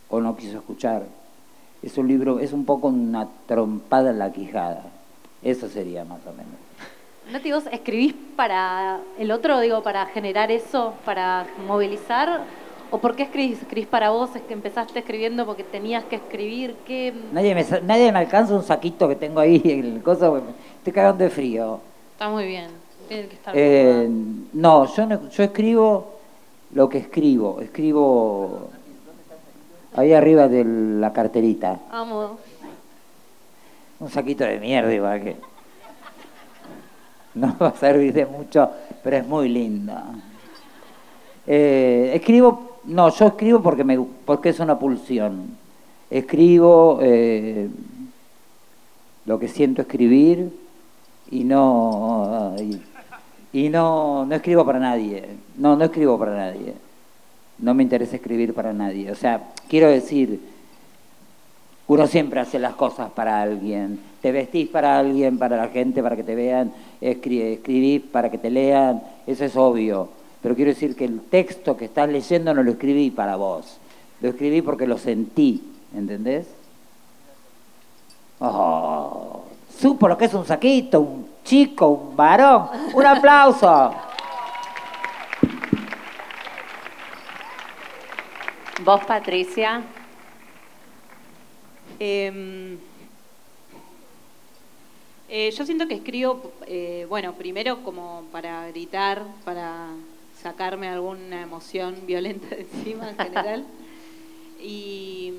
o 0.10 0.22
no 0.22 0.38
quiso 0.38 0.58
escuchar. 0.58 1.06
Es 1.84 1.98
un 1.98 2.08
libro, 2.08 2.40
es 2.40 2.54
un 2.54 2.66
poco 2.66 2.88
una 2.88 3.28
trompada 3.46 4.12
en 4.12 4.20
la 4.20 4.32
quijada. 4.32 4.84
Eso 5.44 5.70
sería 5.70 6.04
más 6.06 6.26
o 6.26 6.32
menos. 6.32 6.67
Nati, 7.32 7.52
¿vos 7.52 7.66
escribís 7.72 8.14
para 8.36 9.00
el 9.20 9.32
otro, 9.32 9.60
digo, 9.60 9.84
para 9.84 10.06
generar 10.08 10.50
eso, 10.52 10.94
para 11.06 11.46
movilizar? 11.68 12.42
¿O 12.90 13.00
por 13.00 13.16
qué 13.18 13.24
escribís? 13.24 13.62
¿Escribís 13.62 13.88
para 13.88 14.12
vos? 14.12 14.34
¿Es 14.36 14.42
que 14.44 14.54
empezaste 14.54 15.00
escribiendo 15.00 15.46
porque 15.46 15.64
tenías 15.64 16.06
que 16.06 16.16
escribir? 16.16 16.76
¿Qué? 16.86 17.14
Nadie 17.34 17.54
me, 17.54 17.66
nadie 17.84 18.12
me 18.14 18.20
alcanza 18.20 18.54
un 18.56 18.64
saquito 18.64 19.10
que 19.10 19.16
tengo 19.18 19.42
ahí 19.42 19.62
en 19.66 19.86
el 19.96 20.02
coso, 20.04 20.42
estoy 20.78 20.94
cagando 20.94 21.24
de 21.26 21.30
frío. 21.30 21.80
Está 22.14 22.30
muy 22.30 22.46
bien. 22.46 22.68
Tiene 23.10 23.28
que 23.28 23.36
estar 23.36 23.54
Eh, 23.58 24.06
bien. 24.08 24.50
no, 24.54 24.86
yo 24.96 25.06
no, 25.06 25.30
yo 25.30 25.44
escribo 25.44 26.14
lo 26.74 26.88
que 26.88 27.00
escribo, 27.00 27.60
escribo 27.62 28.70
ahí 29.96 30.14
arriba 30.14 30.48
de 30.48 30.64
la 30.64 31.12
carterita. 31.12 31.80
Amo. 31.92 32.38
Un 34.00 34.10
saquito 34.10 34.46
de 34.46 34.60
mierda 34.60 34.94
igual 34.94 35.22
que. 35.24 35.36
No 37.42 37.56
va 37.62 37.68
a 37.68 37.76
servir 37.76 38.14
de 38.14 38.26
mucho, 38.26 38.70
pero 39.04 39.18
es 39.18 39.28
muy 39.28 39.48
linda. 39.50 40.06
Eh, 41.46 42.12
escribo, 42.16 42.80
no, 42.86 43.10
yo 43.10 43.28
escribo 43.28 43.62
porque 43.62 43.84
me 43.84 44.00
porque 44.26 44.50
es 44.50 44.60
una 44.60 44.78
pulsión. 44.78 45.56
Escribo 46.10 47.00
eh, 47.02 47.70
lo 49.26 49.40
que 49.40 49.48
siento 49.48 49.82
escribir 49.82 50.52
y 51.30 51.44
no 51.44 52.56
y, 52.60 52.82
y 53.66 53.70
no, 53.70 54.26
no 54.26 54.36
escribo 54.36 54.66
para 54.66 54.80
nadie. 54.80 55.24
No, 55.58 55.76
no 55.76 55.86
escribo 55.86 56.18
para 56.18 56.36
nadie. 56.36 56.74
No 57.60 57.74
me 57.74 57.84
interesa 57.84 58.16
escribir 58.16 58.54
para 58.54 58.74
nadie. 58.74 59.12
O 59.12 59.16
sea, 59.16 59.50
quiero 59.70 59.90
decir, 59.90 60.40
uno 61.88 62.06
siempre 62.08 62.40
hace 62.40 62.60
las 62.60 62.76
cosas 62.76 63.10
para 63.12 63.42
alguien. 63.42 64.00
Te 64.22 64.32
vestís 64.32 64.68
para 64.68 65.00
alguien, 65.00 65.38
para 65.38 65.56
la 65.58 65.68
gente, 65.70 66.04
para 66.04 66.16
que 66.16 66.24
te 66.24 66.36
vean. 66.36 66.74
Escri- 67.02 67.54
escribís 67.54 68.02
para 68.02 68.30
que 68.30 68.38
te 68.38 68.50
lean. 68.50 69.02
Eso 69.26 69.46
es 69.46 69.56
obvio. 69.56 70.10
Pero 70.42 70.56
quiero 70.56 70.70
decir 70.72 70.96
que 70.96 71.06
el 71.06 71.22
texto 71.22 71.78
que 71.78 71.86
estás 71.86 72.10
leyendo 72.10 72.54
no 72.54 72.62
lo 72.64 72.72
escribí 72.72 73.10
para 73.12 73.36
vos. 73.38 73.78
Lo 74.22 74.30
escribí 74.30 74.62
porque 74.62 74.86
lo 74.86 74.98
sentí. 74.98 75.64
¿Entendés? 75.96 76.48
Oh, 78.40 79.44
supo 79.80 80.08
lo 80.08 80.18
que 80.18 80.26
es 80.26 80.34
un 80.34 80.46
saquito, 80.46 81.00
un 81.00 81.28
chico, 81.44 81.88
un 81.88 82.16
varón. 82.18 82.68
Un 82.94 83.06
aplauso. 83.06 83.94
Vos, 88.84 89.02
Patricia, 89.06 89.82
Eh, 92.00 92.78
eh, 95.30 95.52
yo 95.52 95.66
siento 95.66 95.88
que 95.88 95.96
escribo, 95.96 96.52
eh, 96.68 97.06
bueno, 97.10 97.34
primero 97.34 97.84
como 97.84 98.24
para 98.32 98.68
gritar, 98.70 99.24
para 99.44 99.88
sacarme 100.42 100.88
alguna 100.88 101.42
emoción 101.42 101.96
violenta 102.06 102.56
de 102.56 102.62
encima 102.62 103.10
en 103.10 103.18
general. 103.18 103.66
y, 104.62 105.34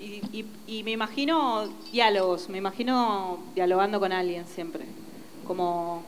y- 0.00 0.22
y- 0.32 0.44
y 0.66 0.82
me 0.82 0.90
imagino 0.92 1.68
diálogos, 1.90 2.48
me 2.48 2.58
imagino 2.58 3.38
dialogando 3.54 3.98
con 3.98 4.12
alguien 4.12 4.46
siempre. 4.46 4.84
Como 5.46 6.02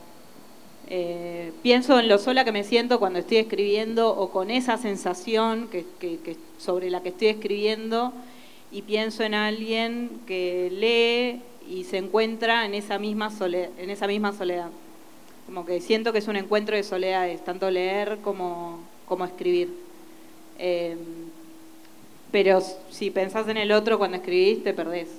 eh, 0.93 1.51
pienso 1.63 1.99
en 1.99 2.07
lo 2.09 2.17
sola 2.19 2.43
que 2.45 2.51
me 2.51 2.63
siento 2.63 2.99
cuando 2.99 3.19
estoy 3.19 3.37
escribiendo 3.37 4.09
o 4.15 4.29
con 4.29 4.51
esa 4.51 4.77
sensación 4.77 5.67
que, 5.69 5.85
que- 5.99 6.19
que- 6.19 6.37
sobre 6.59 6.89
la 6.91 7.01
que 7.01 7.09
estoy 7.09 7.29
escribiendo 7.29 8.13
y 8.71 8.81
pienso 8.83 9.23
en 9.23 9.33
alguien 9.33 10.21
que 10.25 10.69
lee 10.71 11.41
y 11.69 11.83
se 11.83 11.97
encuentra 11.97 12.65
en 12.65 12.73
esa 12.73 12.97
misma 12.99 13.29
soledad, 13.29 13.69
en 13.77 13.89
esa 13.89 14.07
misma 14.07 14.31
soledad. 14.33 14.69
Como 15.45 15.65
que 15.65 15.81
siento 15.81 16.13
que 16.13 16.19
es 16.19 16.27
un 16.27 16.37
encuentro 16.37 16.75
de 16.75 16.83
soledades, 16.83 17.43
tanto 17.43 17.69
leer 17.69 18.19
como, 18.23 18.79
como 19.05 19.25
escribir. 19.25 19.73
Eh, 20.57 20.95
pero 22.31 22.61
si 22.89 23.11
pensás 23.11 23.47
en 23.49 23.57
el 23.57 23.71
otro 23.71 23.97
cuando 23.97 24.17
escribís, 24.17 24.63
te 24.63 24.73
perdés. 24.73 25.09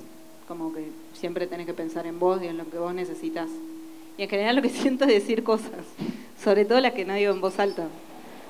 Como 0.47 0.73
que 0.73 0.87
siempre 1.13 1.45
tenés 1.45 1.67
que 1.67 1.73
pensar 1.73 2.07
en 2.07 2.19
vos 2.19 2.41
y 2.41 2.47
en 2.47 2.57
lo 2.57 2.69
que 2.69 2.77
vos 2.77 2.93
necesitas. 2.93 3.49
Y 4.17 4.23
en 4.23 4.29
general 4.29 4.55
lo 4.55 4.61
que 4.61 4.69
siento 4.81 5.05
es 5.05 5.11
decir 5.11 5.43
cosas, 5.43 5.85
sobre 6.43 6.65
todo 6.65 6.79
las 6.79 6.93
que 6.93 7.05
no 7.05 7.13
digo 7.13 7.31
en 7.31 7.41
voz 7.41 7.59
alta. 7.59 7.87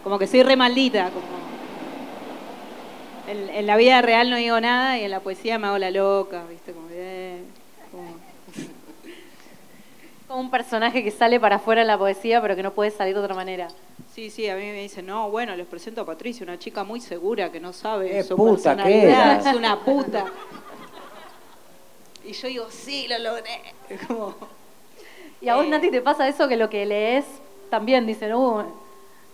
Como 0.03 0.17
que 0.17 0.27
soy 0.27 0.43
re 0.43 0.55
maldita. 0.55 1.11
En, 3.27 3.49
en 3.49 3.67
la 3.67 3.77
vida 3.77 4.01
real 4.01 4.29
no 4.29 4.35
digo 4.35 4.59
nada 4.59 4.97
y 4.97 5.03
en 5.05 5.11
la 5.11 5.21
poesía 5.21 5.57
me 5.57 5.67
hago 5.67 5.77
la 5.77 5.91
loca, 5.91 6.43
¿viste? 6.49 6.73
Como, 6.73 6.87
eh, 6.91 7.41
como- 7.91 8.03
Como 10.27 10.41
un 10.41 10.49
personaje 10.51 11.03
que 11.03 11.11
sale 11.11 11.39
para 11.39 11.57
afuera 11.57 11.81
en 11.81 11.87
la 11.87 11.97
poesía, 11.97 12.41
pero 12.41 12.55
que 12.55 12.63
no 12.63 12.71
puede 12.73 12.91
salir 12.91 13.13
de 13.13 13.21
otra 13.21 13.35
manera. 13.35 13.67
Sí, 14.13 14.29
sí, 14.29 14.49
a 14.49 14.55
mí 14.55 14.61
me 14.63 14.81
dicen, 14.81 15.05
no, 15.05 15.29
bueno, 15.29 15.55
les 15.55 15.65
presento 15.67 16.01
a 16.01 16.05
Patricia, 16.05 16.43
una 16.43 16.57
chica 16.59 16.83
muy 16.83 16.99
segura 17.01 17.51
que 17.51 17.59
no 17.59 17.71
sabe 17.71 18.09
Qué 18.09 18.23
su 18.23 18.35
puta 18.35 18.75
que 18.75 18.81
personalidad, 18.83 19.41
era. 19.41 19.49
es 19.51 19.55
una 19.55 19.79
puta. 19.79 20.25
Y 22.25 22.33
yo 22.33 22.47
digo, 22.47 22.67
sí, 22.69 23.07
lo 23.07 23.19
logré. 23.19 23.61
Como, 24.07 24.33
Y 25.41 25.49
a 25.49 25.55
vos, 25.55 25.65
Eh. 25.65 25.69
Nati, 25.69 25.91
te 25.91 26.01
pasa 26.01 26.27
eso 26.27 26.47
que 26.47 26.55
lo 26.57 26.69
que 26.69 26.85
lees 26.85 27.25
también 27.69 28.05
dicen, 28.05 28.33
uh, 28.33 28.63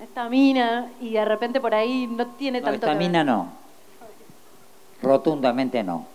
esta 0.01 0.27
mina, 0.29 0.91
y 1.01 1.11
de 1.13 1.23
repente 1.25 1.59
por 1.61 1.73
ahí 1.75 2.07
no 2.07 2.27
tiene 2.27 2.59
No, 2.61 2.65
tanto 2.65 2.75
esta 2.85 2.87
que 2.87 2.97
ver. 2.97 3.07
mina 3.07 3.23
no. 3.23 3.51
Rotundamente 5.01 5.83
no. 5.83 6.05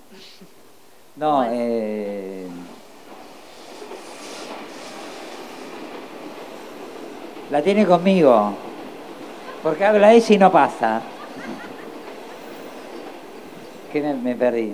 No, 1.17 1.37
Bueno. 1.39 1.51
eh, 1.55 2.47
la 7.51 7.63
tiene 7.63 7.87
conmigo. 7.87 8.53
Porque 9.63 9.85
habla 9.85 10.13
ella 10.13 10.35
y 10.35 10.39
no 10.39 10.51
pasa. 10.53 11.01
Que 13.93 14.01
me, 14.03 14.15
me 14.15 14.35
perdí. 14.35 14.73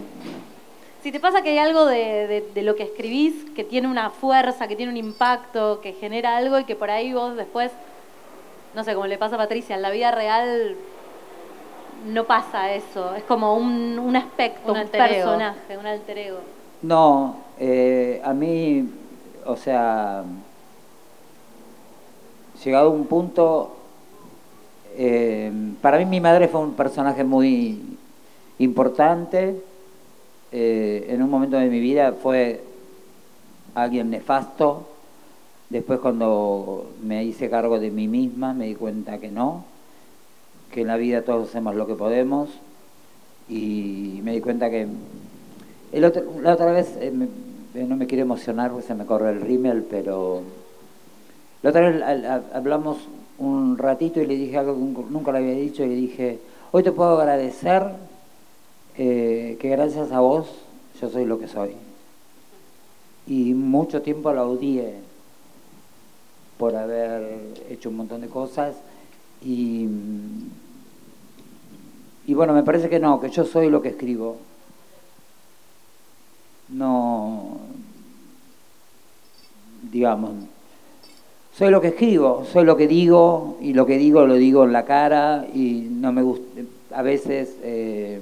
Si 1.03 1.13
te 1.13 1.21
pasa 1.21 1.43
que 1.43 1.51
hay 1.51 1.59
algo 1.59 1.87
de, 1.87 2.27
de- 2.27 2.51
de 2.55 2.63
lo 2.63 2.75
que 2.77 2.83
escribís 2.85 3.35
que 3.55 3.65
tiene 3.65 3.89
una 3.89 4.11
fuerza, 4.11 4.67
que 4.69 4.77
tiene 4.77 4.91
un 4.93 4.99
impacto, 4.99 5.81
que 5.81 5.93
genera 5.95 6.37
algo 6.37 6.59
y 6.59 6.65
que 6.65 6.75
por 6.77 6.91
ahí 6.91 7.13
vos 7.13 7.37
después, 7.37 7.71
no 8.75 8.85
sé, 8.85 8.95
como 8.95 9.07
le 9.07 9.17
pasa 9.19 9.37
a 9.37 9.39
Patricia, 9.39 9.77
en 9.77 9.83
la 9.83 9.91
vida 9.91 10.11
real 10.11 10.77
no 12.05 12.25
pasa 12.27 12.73
eso. 12.75 13.15
Es 13.15 13.25
como 13.25 13.55
un, 13.57 13.99
un 13.99 14.17
aspecto, 14.17 14.73
Un 14.73 14.77
un, 14.77 14.77
alter 14.77 15.07
ego. 15.07 15.39
personaje, 15.39 15.79
un 15.79 15.87
alter 15.87 16.19
ego. 16.19 16.39
No, 16.83 17.37
eh, 17.59 18.21
a 18.25 18.33
mí, 18.33 18.89
o 19.45 19.57
sea, 19.57 20.25
llegado 22.65 22.89
a 22.89 22.93
un 22.93 23.07
punto, 23.07 23.77
eh, 24.97 25.53
para 25.81 25.99
mí 25.99 26.05
mi 26.07 26.21
madre 26.21 26.49
fue 26.49 26.61
un 26.61 26.75
personaje 26.75 27.25
muy 27.25 27.99
importante. 28.59 29.63
eh, 30.53 31.07
en 31.11 31.23
un 31.23 31.31
momento 31.31 31.57
de 31.59 31.69
mi 31.69 31.79
vida 31.81 32.13
fue 32.13 32.65
alguien 33.75 34.11
nefasto. 34.11 34.87
Después 35.69 36.01
cuando 36.01 36.91
me 37.03 37.25
hice 37.25 37.49
cargo 37.49 37.79
de 37.79 37.91
mí 37.93 38.09
misma 38.09 38.53
me 38.55 38.67
di 38.67 38.75
cuenta 38.75 39.19
que 39.19 39.31
no, 39.31 39.65
que 40.73 40.83
en 40.83 40.87
la 40.87 40.97
vida 40.97 41.23
todos 41.23 41.49
hacemos 41.49 41.75
lo 41.75 41.87
que 41.87 41.95
podemos 41.95 42.49
y 43.49 44.21
me 44.23 44.33
di 44.33 44.41
cuenta 44.41 44.71
que 44.71 44.87
la 45.93 46.09
otra 46.53 46.71
vez, 46.73 46.97
eh, 47.01 47.13
eh, 47.75 47.85
no 47.89 47.97
me 47.97 48.07
quiero 48.07 48.23
emocionar 48.23 48.71
porque 48.71 48.87
se 48.87 48.95
me 48.95 49.07
corre 49.07 49.31
el 49.31 49.41
rímel, 49.41 49.83
pero 49.91 50.43
la 51.63 51.71
otra 51.71 51.91
vez 51.91 52.03
hablamos 52.55 52.99
un 53.39 53.77
ratito 53.79 54.21
y 54.21 54.27
le 54.27 54.37
dije 54.37 54.57
algo 54.59 54.75
que 54.75 54.81
nunca- 54.81 55.03
nunca 55.11 55.33
le 55.33 55.39
había 55.39 55.55
dicho 55.55 55.83
y 55.83 55.89
le 55.89 55.95
dije, 55.97 56.39
hoy 56.71 56.83
te 56.83 56.93
puedo 56.93 57.19
agradecer 57.19 57.83
eh, 58.97 59.57
que 59.61 59.69
gracias 59.71 60.13
a 60.13 60.21
vos 60.21 60.47
yo 61.01 61.09
soy 61.11 61.25
lo 61.25 61.39
que 61.39 61.49
soy. 61.49 61.71
Y 63.27 63.55
mucho 63.55 64.03
tiempo 64.03 64.33
la 64.33 64.45
odié 64.45 64.95
por 66.59 66.77
haber 66.77 67.39
hecho 67.71 67.89
un 67.89 67.97
montón 67.97 68.21
de 68.21 68.29
cosas 68.29 68.75
y, 69.43 69.89
y 72.27 72.35
bueno, 72.35 72.53
me 72.53 72.63
parece 72.63 72.89
que 72.89 72.99
no, 72.99 73.21
que 73.21 73.31
yo 73.31 73.45
soy 73.45 73.71
lo 73.71 73.81
que 73.83 73.89
escribo 73.91 74.39
no, 76.73 77.59
digamos, 79.91 80.33
soy 81.57 81.71
lo 81.71 81.81
que 81.81 81.89
escribo, 81.89 82.45
soy 82.51 82.65
lo 82.65 82.77
que 82.77 82.87
digo 82.87 83.59
y 83.61 83.73
lo 83.73 83.87
que 83.87 83.99
digo 83.99 84.25
lo 84.27 84.35
digo 84.35 84.65
en 84.65 84.73
la 84.73 84.85
cara 84.85 85.47
y 85.53 85.89
no 85.91 86.13
me 86.13 86.23
gusta, 86.23 86.45
a 86.93 87.03
veces 87.03 87.57
eh, 87.63 88.21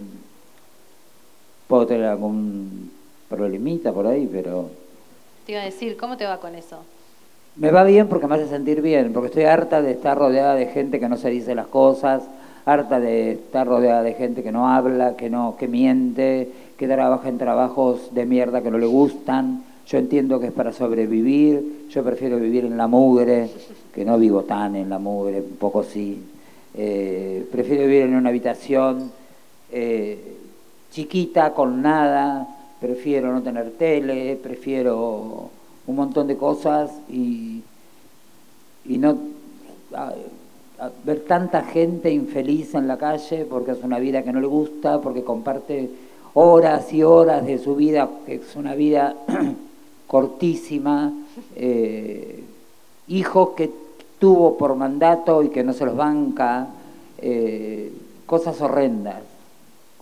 puedo 1.66 1.86
tener 1.86 2.06
algún 2.06 2.90
problemita 3.28 3.92
por 3.92 4.06
ahí, 4.06 4.28
pero 4.30 4.70
Te 5.44 5.52
iba 5.52 5.60
a 5.60 5.64
decir, 5.66 5.96
¿cómo 5.96 6.16
te 6.16 6.24
va 6.24 6.40
con 6.40 6.54
eso? 6.54 6.78
Me 7.58 7.72
va 7.72 7.84
bien 7.84 8.06
porque 8.06 8.26
me 8.26 8.36
hace 8.36 8.48
sentir 8.48 8.80
bien, 8.82 9.12
porque 9.12 9.28
estoy 9.28 9.44
harta 9.44 9.82
de 9.82 9.90
estar 9.90 10.16
rodeada 10.16 10.54
de 10.54 10.66
gente 10.66 11.00
que 11.00 11.08
no 11.08 11.16
se 11.16 11.30
dice 11.30 11.54
las 11.54 11.66
cosas, 11.66 12.22
harta 12.64 13.00
de 13.00 13.32
estar 13.32 13.66
rodeada 13.66 14.02
de 14.02 14.14
gente 14.14 14.42
que 14.42 14.52
no 14.52 14.68
habla, 14.68 15.16
que 15.16 15.28
no, 15.28 15.56
que 15.58 15.66
miente, 15.66 16.48
que 16.76 16.86
trabaja 16.86 17.28
en 17.28 17.38
trabajos 17.38 18.14
de 18.14 18.26
mierda 18.26 18.62
que 18.62 18.70
no 18.70 18.78
le 18.78 18.86
gustan. 18.86 19.64
Yo 19.88 19.98
entiendo 19.98 20.38
que 20.38 20.48
es 20.48 20.52
para 20.52 20.72
sobrevivir, 20.72 21.86
yo 21.88 22.04
prefiero 22.04 22.38
vivir 22.38 22.64
en 22.64 22.76
la 22.76 22.86
mugre, 22.86 23.48
que 23.92 24.04
no 24.04 24.18
vivo 24.18 24.42
tan 24.42 24.76
en 24.76 24.90
la 24.90 24.98
mugre, 24.98 25.40
un 25.40 25.56
poco 25.56 25.82
sí. 25.82 26.22
Eh, 26.74 27.44
prefiero 27.50 27.84
vivir 27.84 28.02
en 28.02 28.14
una 28.14 28.28
habitación 28.28 29.10
eh, 29.72 30.36
chiquita, 30.92 31.54
con 31.54 31.82
nada, 31.82 32.46
prefiero 32.80 33.32
no 33.32 33.42
tener 33.42 33.72
tele, 33.72 34.38
prefiero 34.40 35.50
un 35.88 35.96
montón 35.96 36.26
de 36.28 36.36
cosas 36.36 36.92
y, 37.08 37.62
y 38.84 38.98
no 38.98 39.18
ver 41.04 41.20
tanta 41.20 41.62
gente 41.62 42.10
infeliz 42.10 42.74
en 42.74 42.86
la 42.86 42.98
calle 42.98 43.46
porque 43.48 43.72
es 43.72 43.82
una 43.82 43.98
vida 43.98 44.22
que 44.22 44.32
no 44.32 44.40
le 44.40 44.46
gusta, 44.46 45.00
porque 45.00 45.24
comparte 45.24 45.90
horas 46.34 46.92
y 46.92 47.02
horas 47.02 47.44
de 47.46 47.58
su 47.58 47.74
vida, 47.74 48.08
que 48.26 48.34
es 48.34 48.54
una 48.54 48.74
vida 48.74 49.16
cortísima, 50.06 51.12
eh, 51.56 52.44
hijos 53.08 53.50
que 53.56 53.70
tuvo 54.18 54.58
por 54.58 54.76
mandato 54.76 55.42
y 55.42 55.48
que 55.48 55.64
no 55.64 55.72
se 55.72 55.86
los 55.86 55.96
banca, 55.96 56.68
eh, 57.16 57.90
cosas 58.26 58.60
horrendas, 58.60 59.22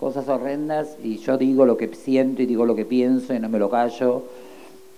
cosas 0.01 0.29
horrendas 0.29 0.97
y 1.03 1.19
yo 1.19 1.39
digo 1.39 1.65
lo 1.65 1.77
que 1.77 1.89
siento 1.95 2.43
y 2.43 2.47
digo 2.47 2.67
lo 2.67 2.75
que 2.75 2.85
pienso 2.85 3.33
y 3.33 3.39
no 3.39 3.49
me 3.49 3.61
lo 3.61 3.71
callo. 3.71 4.25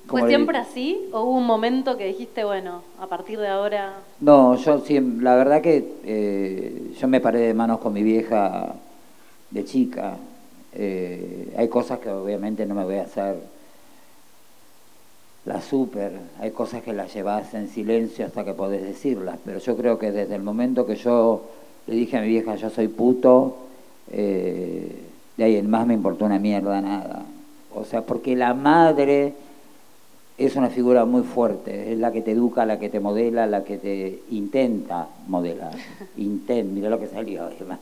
¿Fue 0.08 0.26
siempre 0.26 0.56
así? 0.56 1.08
¿O 1.12 1.22
hubo 1.22 1.38
un 1.38 1.46
momento 1.46 1.96
que 1.96 2.06
dijiste, 2.06 2.44
bueno, 2.44 2.82
a 2.98 3.06
partir 3.06 3.38
de 3.38 3.48
ahora... 3.48 3.96
No, 4.20 4.56
yo 4.56 4.80
siempre, 4.80 5.22
la 5.22 5.36
verdad 5.36 5.60
que 5.60 5.86
eh, 6.04 6.92
yo 6.98 7.08
me 7.08 7.20
paré 7.20 7.40
de 7.40 7.54
manos 7.54 7.78
con 7.78 7.92
mi 7.92 8.02
vieja 8.02 8.74
de 9.50 9.64
chica. 9.64 10.16
Eh, 10.72 11.54
hay 11.56 11.68
cosas 11.68 11.98
que 11.98 12.10
obviamente 12.10 12.64
no 12.64 12.74
me 12.74 12.84
voy 12.84 12.96
a 12.96 13.02
hacer 13.02 13.36
la 15.44 15.60
super, 15.62 16.12
hay 16.40 16.50
cosas 16.50 16.82
que 16.82 16.92
las 16.92 17.14
llevas 17.14 17.54
en 17.54 17.68
silencio 17.68 18.26
hasta 18.26 18.44
que 18.44 18.52
podés 18.52 18.82
decirlas, 18.82 19.38
pero 19.44 19.58
yo 19.58 19.76
creo 19.78 19.98
que 19.98 20.12
desde 20.12 20.34
el 20.34 20.42
momento 20.42 20.84
que 20.84 20.96
yo 20.96 21.42
le 21.86 21.94
dije 21.94 22.18
a 22.18 22.20
mi 22.20 22.28
vieja 22.28 22.56
yo 22.56 22.68
soy 22.68 22.88
puto, 22.88 23.56
eh, 24.12 25.04
de 25.38 25.44
ahí 25.44 25.56
en 25.56 25.70
más 25.70 25.86
me 25.86 25.94
importó 25.94 26.26
una 26.26 26.38
mierda 26.38 26.80
nada. 26.82 27.22
O 27.74 27.84
sea, 27.84 28.02
porque 28.02 28.36
la 28.36 28.52
madre 28.52 29.32
es 30.38 30.54
una 30.54 30.70
figura 30.70 31.04
muy 31.04 31.22
fuerte, 31.22 31.92
es 31.92 31.98
la 31.98 32.12
que 32.12 32.22
te 32.22 32.30
educa, 32.30 32.64
la 32.64 32.78
que 32.78 32.88
te 32.88 33.00
modela, 33.00 33.46
la 33.46 33.64
que 33.64 33.76
te 33.76 34.22
intenta 34.30 35.08
modelar. 35.26 35.72
Intent, 36.16 36.70
mira 36.70 36.88
lo 36.88 37.00
que 37.00 37.08
salió. 37.08 37.50
Emma. 37.60 37.78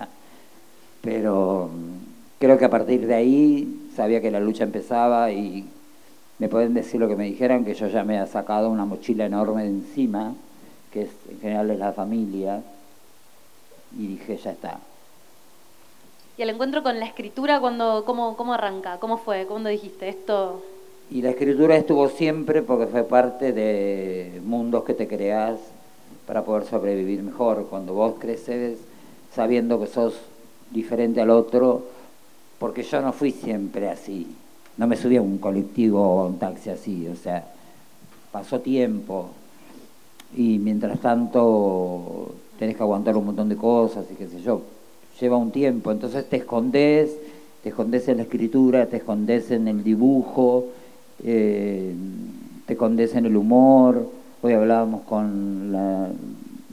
Pero 1.02 1.68
mm, 1.70 2.38
creo 2.40 2.56
que 2.56 2.64
a 2.64 2.70
partir 2.70 3.06
de 3.06 3.14
ahí 3.14 3.90
sabía 3.94 4.22
que 4.22 4.30
la 4.30 4.40
lucha 4.40 4.64
empezaba 4.64 5.30
y 5.30 5.68
me 6.38 6.48
pueden 6.48 6.72
decir 6.72 6.98
lo 6.98 7.08
que 7.08 7.16
me 7.16 7.24
dijeran, 7.24 7.62
que 7.62 7.74
yo 7.74 7.88
ya 7.88 8.04
me 8.04 8.22
he 8.22 8.26
sacado 8.26 8.70
una 8.70 8.86
mochila 8.86 9.26
enorme 9.26 9.64
de 9.64 9.68
encima, 9.68 10.34
que 10.92 11.02
es, 11.02 11.10
en 11.28 11.40
general 11.40 11.70
es 11.70 11.78
la 11.78 11.92
familia, 11.92 12.62
y 13.98 14.06
dije, 14.06 14.38
ya 14.38 14.52
está. 14.52 14.80
¿Y 16.38 16.42
el 16.42 16.50
encuentro 16.50 16.82
con 16.82 16.98
la 16.98 17.06
escritura, 17.06 17.60
cuando, 17.60 18.04
cómo, 18.06 18.34
cómo 18.36 18.54
arranca? 18.54 18.98
¿Cómo 18.98 19.18
fue? 19.18 19.46
¿Cuándo 19.46 19.68
dijiste 19.68 20.08
esto? 20.08 20.62
Y 21.10 21.22
la 21.22 21.30
escritura 21.30 21.76
estuvo 21.76 22.08
siempre 22.08 22.62
porque 22.62 22.86
fue 22.86 23.04
parte 23.04 23.52
de 23.52 24.40
mundos 24.44 24.84
que 24.84 24.94
te 24.94 25.06
creas 25.06 25.58
para 26.26 26.44
poder 26.44 26.64
sobrevivir 26.64 27.22
mejor. 27.22 27.66
Cuando 27.70 27.94
vos 27.94 28.14
creces 28.18 28.78
sabiendo 29.32 29.78
que 29.78 29.86
sos 29.86 30.14
diferente 30.70 31.20
al 31.20 31.30
otro, 31.30 31.84
porque 32.58 32.82
yo 32.82 33.00
no 33.00 33.12
fui 33.12 33.30
siempre 33.30 33.88
así. 33.88 34.26
No 34.76 34.86
me 34.86 34.96
subí 34.96 35.16
a 35.16 35.22
un 35.22 35.38
colectivo 35.38 36.00
o 36.00 36.26
un 36.26 36.38
taxi 36.38 36.70
así, 36.70 37.06
o 37.08 37.14
sea, 37.14 37.46
pasó 38.32 38.60
tiempo. 38.60 39.30
Y 40.36 40.58
mientras 40.58 40.98
tanto 41.00 42.34
tenés 42.58 42.76
que 42.76 42.82
aguantar 42.82 43.16
un 43.16 43.26
montón 43.26 43.48
de 43.48 43.56
cosas 43.56 44.06
y 44.10 44.14
qué 44.14 44.26
sé 44.26 44.40
yo. 44.40 44.62
lleva 45.20 45.36
un 45.36 45.50
tiempo, 45.50 45.92
entonces 45.92 46.28
te 46.28 46.36
escondes, 46.36 47.16
te 47.62 47.70
escondes 47.70 48.08
en 48.08 48.18
la 48.18 48.24
escritura, 48.24 48.86
te 48.86 48.98
escondes 48.98 49.50
en 49.50 49.68
el 49.68 49.82
dibujo, 49.82 50.66
eh, 51.24 51.94
te 52.66 52.72
escondes 52.74 53.14
en 53.14 53.26
el 53.26 53.36
humor. 53.36 54.10
Hoy 54.42 54.52
hablábamos 54.52 55.02
con 55.02 55.72
la 55.72 56.08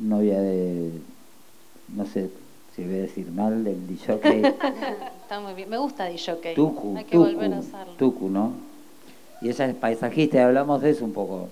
novia 0.02 0.40
de, 0.42 0.92
no 1.96 2.06
sé 2.06 2.30
si 2.76 2.84
voy 2.84 2.96
a 2.96 3.02
decir 3.02 3.32
mal, 3.32 3.64
del 3.64 3.88
DJ. 3.88 4.14
Está 5.24 5.40
muy 5.40 5.54
bien. 5.54 5.70
Me 5.70 5.78
gusta 5.78 6.06
DJ. 6.06 6.54
Tucu, 6.56 6.96
Hay 6.98 7.06
que 7.06 7.12
Tucu, 7.12 7.26
volver 7.26 7.54
a 7.54 7.60
usarlo. 7.60 7.94
Tucu, 7.94 8.30
¿no? 8.30 8.52
Y 9.42 9.50
ella 9.50 9.66
es 9.68 9.76
paisajista 9.76 10.38
y 10.38 10.42
hablamos 10.42 10.82
de 10.82 10.90
eso 10.92 11.06
un 11.06 11.14
poco. 11.14 11.50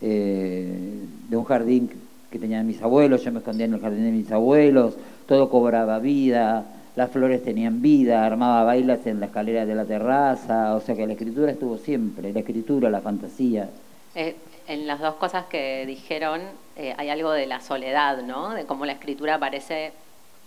eh, 0.00 0.98
de 1.28 1.36
un 1.36 1.44
jardín 1.44 1.90
que 2.30 2.38
tenían 2.38 2.66
mis 2.66 2.82
abuelos, 2.82 3.22
yo 3.22 3.32
me 3.32 3.38
escondía 3.38 3.66
en 3.66 3.74
el 3.74 3.80
jardín 3.80 4.04
de 4.04 4.10
mis 4.10 4.30
abuelos, 4.32 4.94
todo 5.26 5.48
cobraba 5.48 5.98
vida, 6.00 6.66
las 6.96 7.10
flores 7.10 7.42
tenían 7.42 7.82
vida, 7.82 8.24
armaba 8.24 8.64
bailas 8.64 9.06
en 9.06 9.20
la 9.20 9.26
escalera 9.26 9.66
de 9.66 9.74
la 9.74 9.84
terraza, 9.84 10.74
o 10.74 10.80
sea 10.80 10.94
que 10.94 11.06
la 11.06 11.14
escritura 11.14 11.50
estuvo 11.50 11.76
siempre, 11.76 12.32
la 12.32 12.40
escritura, 12.40 12.88
la 12.88 13.00
fantasía. 13.00 13.68
Eh, 14.14 14.36
en 14.68 14.86
las 14.86 15.00
dos 15.00 15.14
cosas 15.16 15.46
que 15.46 15.84
dijeron 15.86 16.40
eh, 16.76 16.94
hay 16.96 17.10
algo 17.10 17.32
de 17.32 17.46
la 17.46 17.60
soledad, 17.60 18.22
¿no? 18.22 18.50
De 18.54 18.64
cómo 18.64 18.86
la 18.86 18.92
escritura 18.92 19.34
aparece 19.34 19.92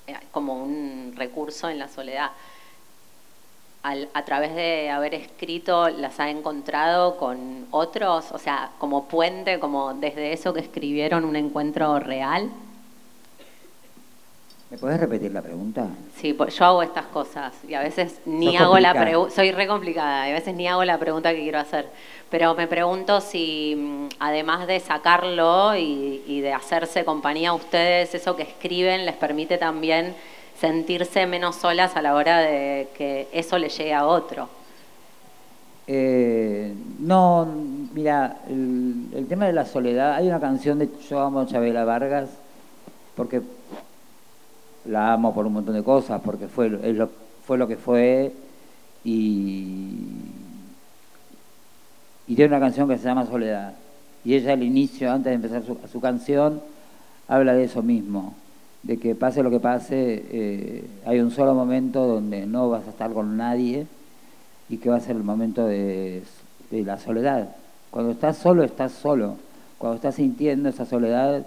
eh, 0.07 0.15
como 0.31 0.61
un 0.61 1.13
recurso 1.15 1.69
en 1.69 1.79
la 1.79 1.87
soledad. 1.87 2.31
A 4.13 4.25
través 4.25 4.53
de 4.53 4.89
haber 4.89 5.13
escrito, 5.13 5.87
las 5.87 6.19
ha 6.19 6.29
encontrado 6.29 7.15
con 7.15 7.67
otros, 7.71 8.33
o 8.33 8.37
sea, 8.37 8.71
como 8.79 9.07
puente, 9.07 9.59
como 9.59 9.93
desde 9.93 10.33
eso 10.33 10.53
que 10.53 10.59
escribieron 10.59 11.23
un 11.23 11.37
encuentro 11.37 11.97
real. 11.97 12.49
¿Me 14.69 14.77
puedes 14.77 14.99
repetir 14.99 15.31
la 15.31 15.41
pregunta? 15.41 15.87
Sí, 16.17 16.33
pues 16.33 16.57
yo 16.57 16.65
hago 16.65 16.83
estas 16.83 17.05
cosas 17.05 17.53
y 17.65 17.73
a 17.73 17.79
veces 17.79 18.19
ni 18.25 18.57
hago 18.57 18.77
la 18.79 18.93
pregunta, 18.93 19.33
soy 19.33 19.51
re 19.53 19.65
complicada 19.65 20.27
y 20.27 20.31
a 20.31 20.33
veces 20.33 20.55
ni 20.55 20.67
hago 20.67 20.83
la 20.83 20.97
pregunta 20.97 21.31
que 21.33 21.41
quiero 21.41 21.59
hacer. 21.59 21.87
Pero 22.29 22.53
me 22.53 22.67
pregunto 22.67 23.21
si 23.21 23.75
mm, 23.77 24.09
además 24.19 24.67
de 24.67 24.81
sacarlo 24.81 25.73
y, 25.77 26.21
y 26.27 26.41
de 26.41 26.51
hacerse 26.51 27.05
compañía 27.05 27.51
a 27.51 27.53
ustedes, 27.53 28.13
eso 28.13 28.35
que 28.35 28.43
escriben 28.43 29.05
les 29.05 29.15
permite 29.15 29.57
también 29.57 30.13
sentirse 30.59 31.25
menos 31.27 31.55
solas 31.55 31.95
a 31.95 32.01
la 32.01 32.13
hora 32.15 32.39
de 32.39 32.89
que 32.97 33.29
eso 33.31 33.57
le 33.57 33.69
llegue 33.69 33.93
a 33.93 34.05
otro. 34.05 34.49
Eh, 35.89 36.73
no, 36.99 37.47
mira, 37.93 38.39
el, 38.49 39.07
el 39.13 39.27
tema 39.27 39.45
de 39.45 39.53
la 39.53 39.65
soledad, 39.65 40.15
hay 40.15 40.27
una 40.27 40.41
canción 40.41 40.77
de 40.79 40.89
Yo 41.09 41.21
amo 41.21 41.39
a 41.39 41.45
Chabela 41.47 41.85
Vargas, 41.85 42.29
porque 43.15 43.41
la 44.87 45.13
amo 45.13 45.33
por 45.33 45.45
un 45.45 45.53
montón 45.53 45.75
de 45.75 45.83
cosas, 45.83 46.21
porque 46.23 46.47
fue, 46.47 46.69
lo- 46.69 47.09
fue 47.45 47.57
lo 47.57 47.67
que 47.67 47.77
fue, 47.77 48.33
y, 49.03 49.95
tiene 52.27 52.47
una 52.47 52.59
canción 52.59 52.87
que 52.87 52.97
se 52.97 53.05
llama 53.05 53.25
Soledad. 53.25 53.73
Y 54.23 54.35
ella 54.35 54.53
al 54.53 54.63
inicio, 54.63 55.11
antes 55.11 55.31
de 55.31 55.35
empezar 55.35 55.63
su, 55.91 56.01
canción, 56.01 56.61
habla 57.27 57.53
de 57.53 57.63
eso 57.63 57.81
mismo, 57.81 58.35
de 58.83 58.97
que 58.97 59.15
pase 59.15 59.43
lo 59.43 59.49
que 59.49 59.59
pase, 59.59 60.25
eh, 60.29 60.87
hay 61.05 61.19
un 61.19 61.31
solo 61.31 61.55
momento 61.55 62.05
donde 62.05 62.45
no 62.45 62.69
vas 62.69 62.85
a 62.85 62.89
estar 62.89 63.11
con 63.13 63.37
nadie 63.37 63.87
y 64.69 64.77
que 64.77 64.89
va 64.89 64.97
a 64.97 64.99
ser 64.99 65.15
el 65.15 65.23
momento 65.23 65.65
de 65.65 66.23
la 66.71 66.99
soledad. 66.99 67.55
Cuando 67.91 68.11
estás 68.11 68.37
solo, 68.37 68.63
estás 68.63 68.91
solo. 68.91 69.37
Cuando 69.77 69.95
estás 69.95 70.15
sintiendo 70.15 70.69
esa 70.69 70.85
soledad, 70.85 71.45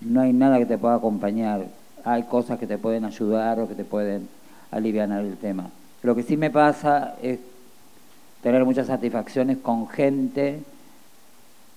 no 0.00 0.20
hay 0.20 0.32
nada 0.32 0.58
que 0.58 0.66
te 0.66 0.78
pueda 0.78 0.94
acompañar. 0.94 1.66
Hay 2.04 2.24
cosas 2.24 2.58
que 2.58 2.66
te 2.66 2.78
pueden 2.78 3.04
ayudar 3.04 3.60
o 3.60 3.68
que 3.68 3.74
te 3.74 3.84
pueden 3.84 4.28
aliviar 4.70 5.10
el 5.10 5.36
tema. 5.36 5.70
Lo 6.02 6.14
que 6.14 6.22
sí 6.22 6.36
me 6.36 6.50
pasa 6.50 7.14
es 7.22 7.38
tener 8.42 8.64
muchas 8.64 8.88
satisfacciones 8.88 9.58
con 9.58 9.88
gente 9.88 10.60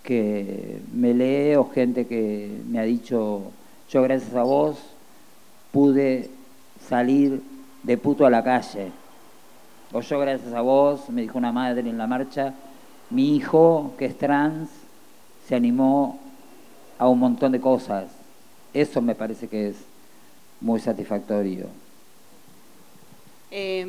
que 0.04 0.82
me 0.94 1.14
lee 1.14 1.56
o 1.56 1.70
gente 1.70 2.08
que 2.08 2.62
me 2.68 2.80
ha 2.80 2.84
dicho, 2.84 3.52
yo 3.90 4.02
gracias 4.04 4.34
a 4.36 4.44
vos 4.44 4.78
pude 5.72 6.30
salir 6.88 7.42
de 7.84 7.98
puto 7.98 8.26
a 8.26 8.30
la 8.30 8.44
calle. 8.44 8.92
O 9.92 10.02
yo 10.02 10.20
gracias 10.20 10.54
a 10.54 10.62
vos, 10.62 11.10
me 11.10 11.22
dijo 11.22 11.38
una 11.38 11.52
madre 11.52 11.90
en 11.90 11.98
la 11.98 12.08
marcha, 12.08 12.54
mi 13.10 13.36
hijo 13.36 13.94
que 13.98 14.06
es 14.06 14.18
trans 14.18 14.70
se 15.48 15.56
animó 15.56 16.20
a 16.98 17.08
un 17.08 17.20
montón 17.20 17.52
de 17.52 17.62
cosas. 17.62 18.06
Eso 18.74 19.02
me 19.02 19.16
parece 19.16 19.48
que 19.48 19.70
es 19.70 19.76
muy 20.66 20.80
satisfactorio. 20.80 21.68
Eh, 23.52 23.86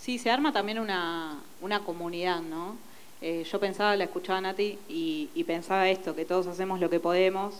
sí, 0.00 0.18
se 0.18 0.30
arma 0.30 0.50
también 0.50 0.78
una, 0.78 1.38
una 1.60 1.80
comunidad, 1.80 2.40
¿no? 2.40 2.76
Eh, 3.20 3.44
yo 3.50 3.60
pensaba, 3.60 3.94
la 3.94 4.04
escuchaba 4.04 4.38
a 4.38 4.40
Nati 4.40 4.78
y, 4.88 5.28
y 5.34 5.44
pensaba 5.44 5.88
esto, 5.90 6.14
que 6.16 6.24
todos 6.24 6.46
hacemos 6.46 6.80
lo 6.80 6.88
que 6.88 6.98
podemos 6.98 7.54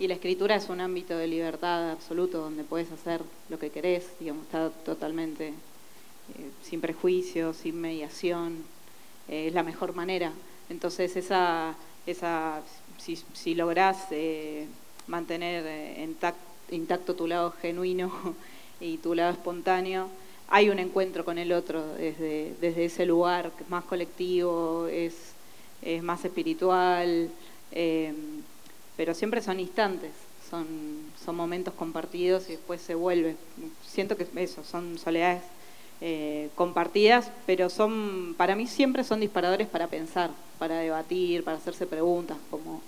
y 0.00 0.08
la 0.08 0.14
escritura 0.14 0.56
es 0.56 0.68
un 0.68 0.80
ámbito 0.80 1.16
de 1.16 1.28
libertad 1.28 1.92
absoluto 1.92 2.38
donde 2.38 2.64
puedes 2.64 2.90
hacer 2.90 3.22
lo 3.48 3.58
que 3.60 3.70
querés, 3.70 4.08
digamos, 4.18 4.44
está 4.46 4.70
totalmente 4.70 5.48
eh, 5.48 6.50
sin 6.62 6.80
prejuicios, 6.80 7.56
sin 7.58 7.80
mediación, 7.80 8.64
eh, 9.28 9.46
es 9.46 9.54
la 9.54 9.62
mejor 9.62 9.94
manera. 9.94 10.32
Entonces, 10.70 11.14
esa, 11.14 11.76
esa 12.06 12.62
si, 12.98 13.16
si 13.32 13.54
lográs 13.54 14.08
mantener 15.06 15.64
eh, 15.66 16.08
intac- 16.08 16.34
intacto 16.70 17.14
tu 17.14 17.26
lado 17.26 17.52
genuino 17.60 18.12
y 18.80 18.98
tu 18.98 19.14
lado 19.14 19.32
espontáneo, 19.32 20.08
hay 20.48 20.70
un 20.70 20.78
encuentro 20.78 21.24
con 21.24 21.38
el 21.38 21.52
otro 21.52 21.86
desde, 21.94 22.54
desde 22.60 22.84
ese 22.86 23.06
lugar 23.06 23.50
que 23.56 23.64
es 23.64 23.70
más 23.70 23.84
colectivo, 23.84 24.86
es, 24.88 25.32
es 25.82 26.02
más 26.02 26.24
espiritual, 26.24 27.30
eh, 27.72 28.12
pero 28.96 29.14
siempre 29.14 29.42
son 29.42 29.58
instantes, 29.58 30.12
son, 30.48 30.66
son 31.24 31.34
momentos 31.34 31.74
compartidos 31.74 32.48
y 32.48 32.52
después 32.52 32.80
se 32.80 32.94
vuelve. 32.94 33.36
Siento 33.86 34.16
que 34.16 34.26
eso, 34.36 34.62
son 34.64 34.98
soledades 34.98 35.42
eh, 36.00 36.50
compartidas, 36.54 37.30
pero 37.46 37.70
son, 37.70 38.34
para 38.36 38.54
mí 38.54 38.66
siempre 38.66 39.04
son 39.04 39.20
disparadores 39.20 39.66
para 39.68 39.88
pensar, 39.88 40.30
para 40.58 40.78
debatir, 40.78 41.42
para 41.44 41.56
hacerse 41.56 41.86
preguntas, 41.86 42.36
como 42.50 42.82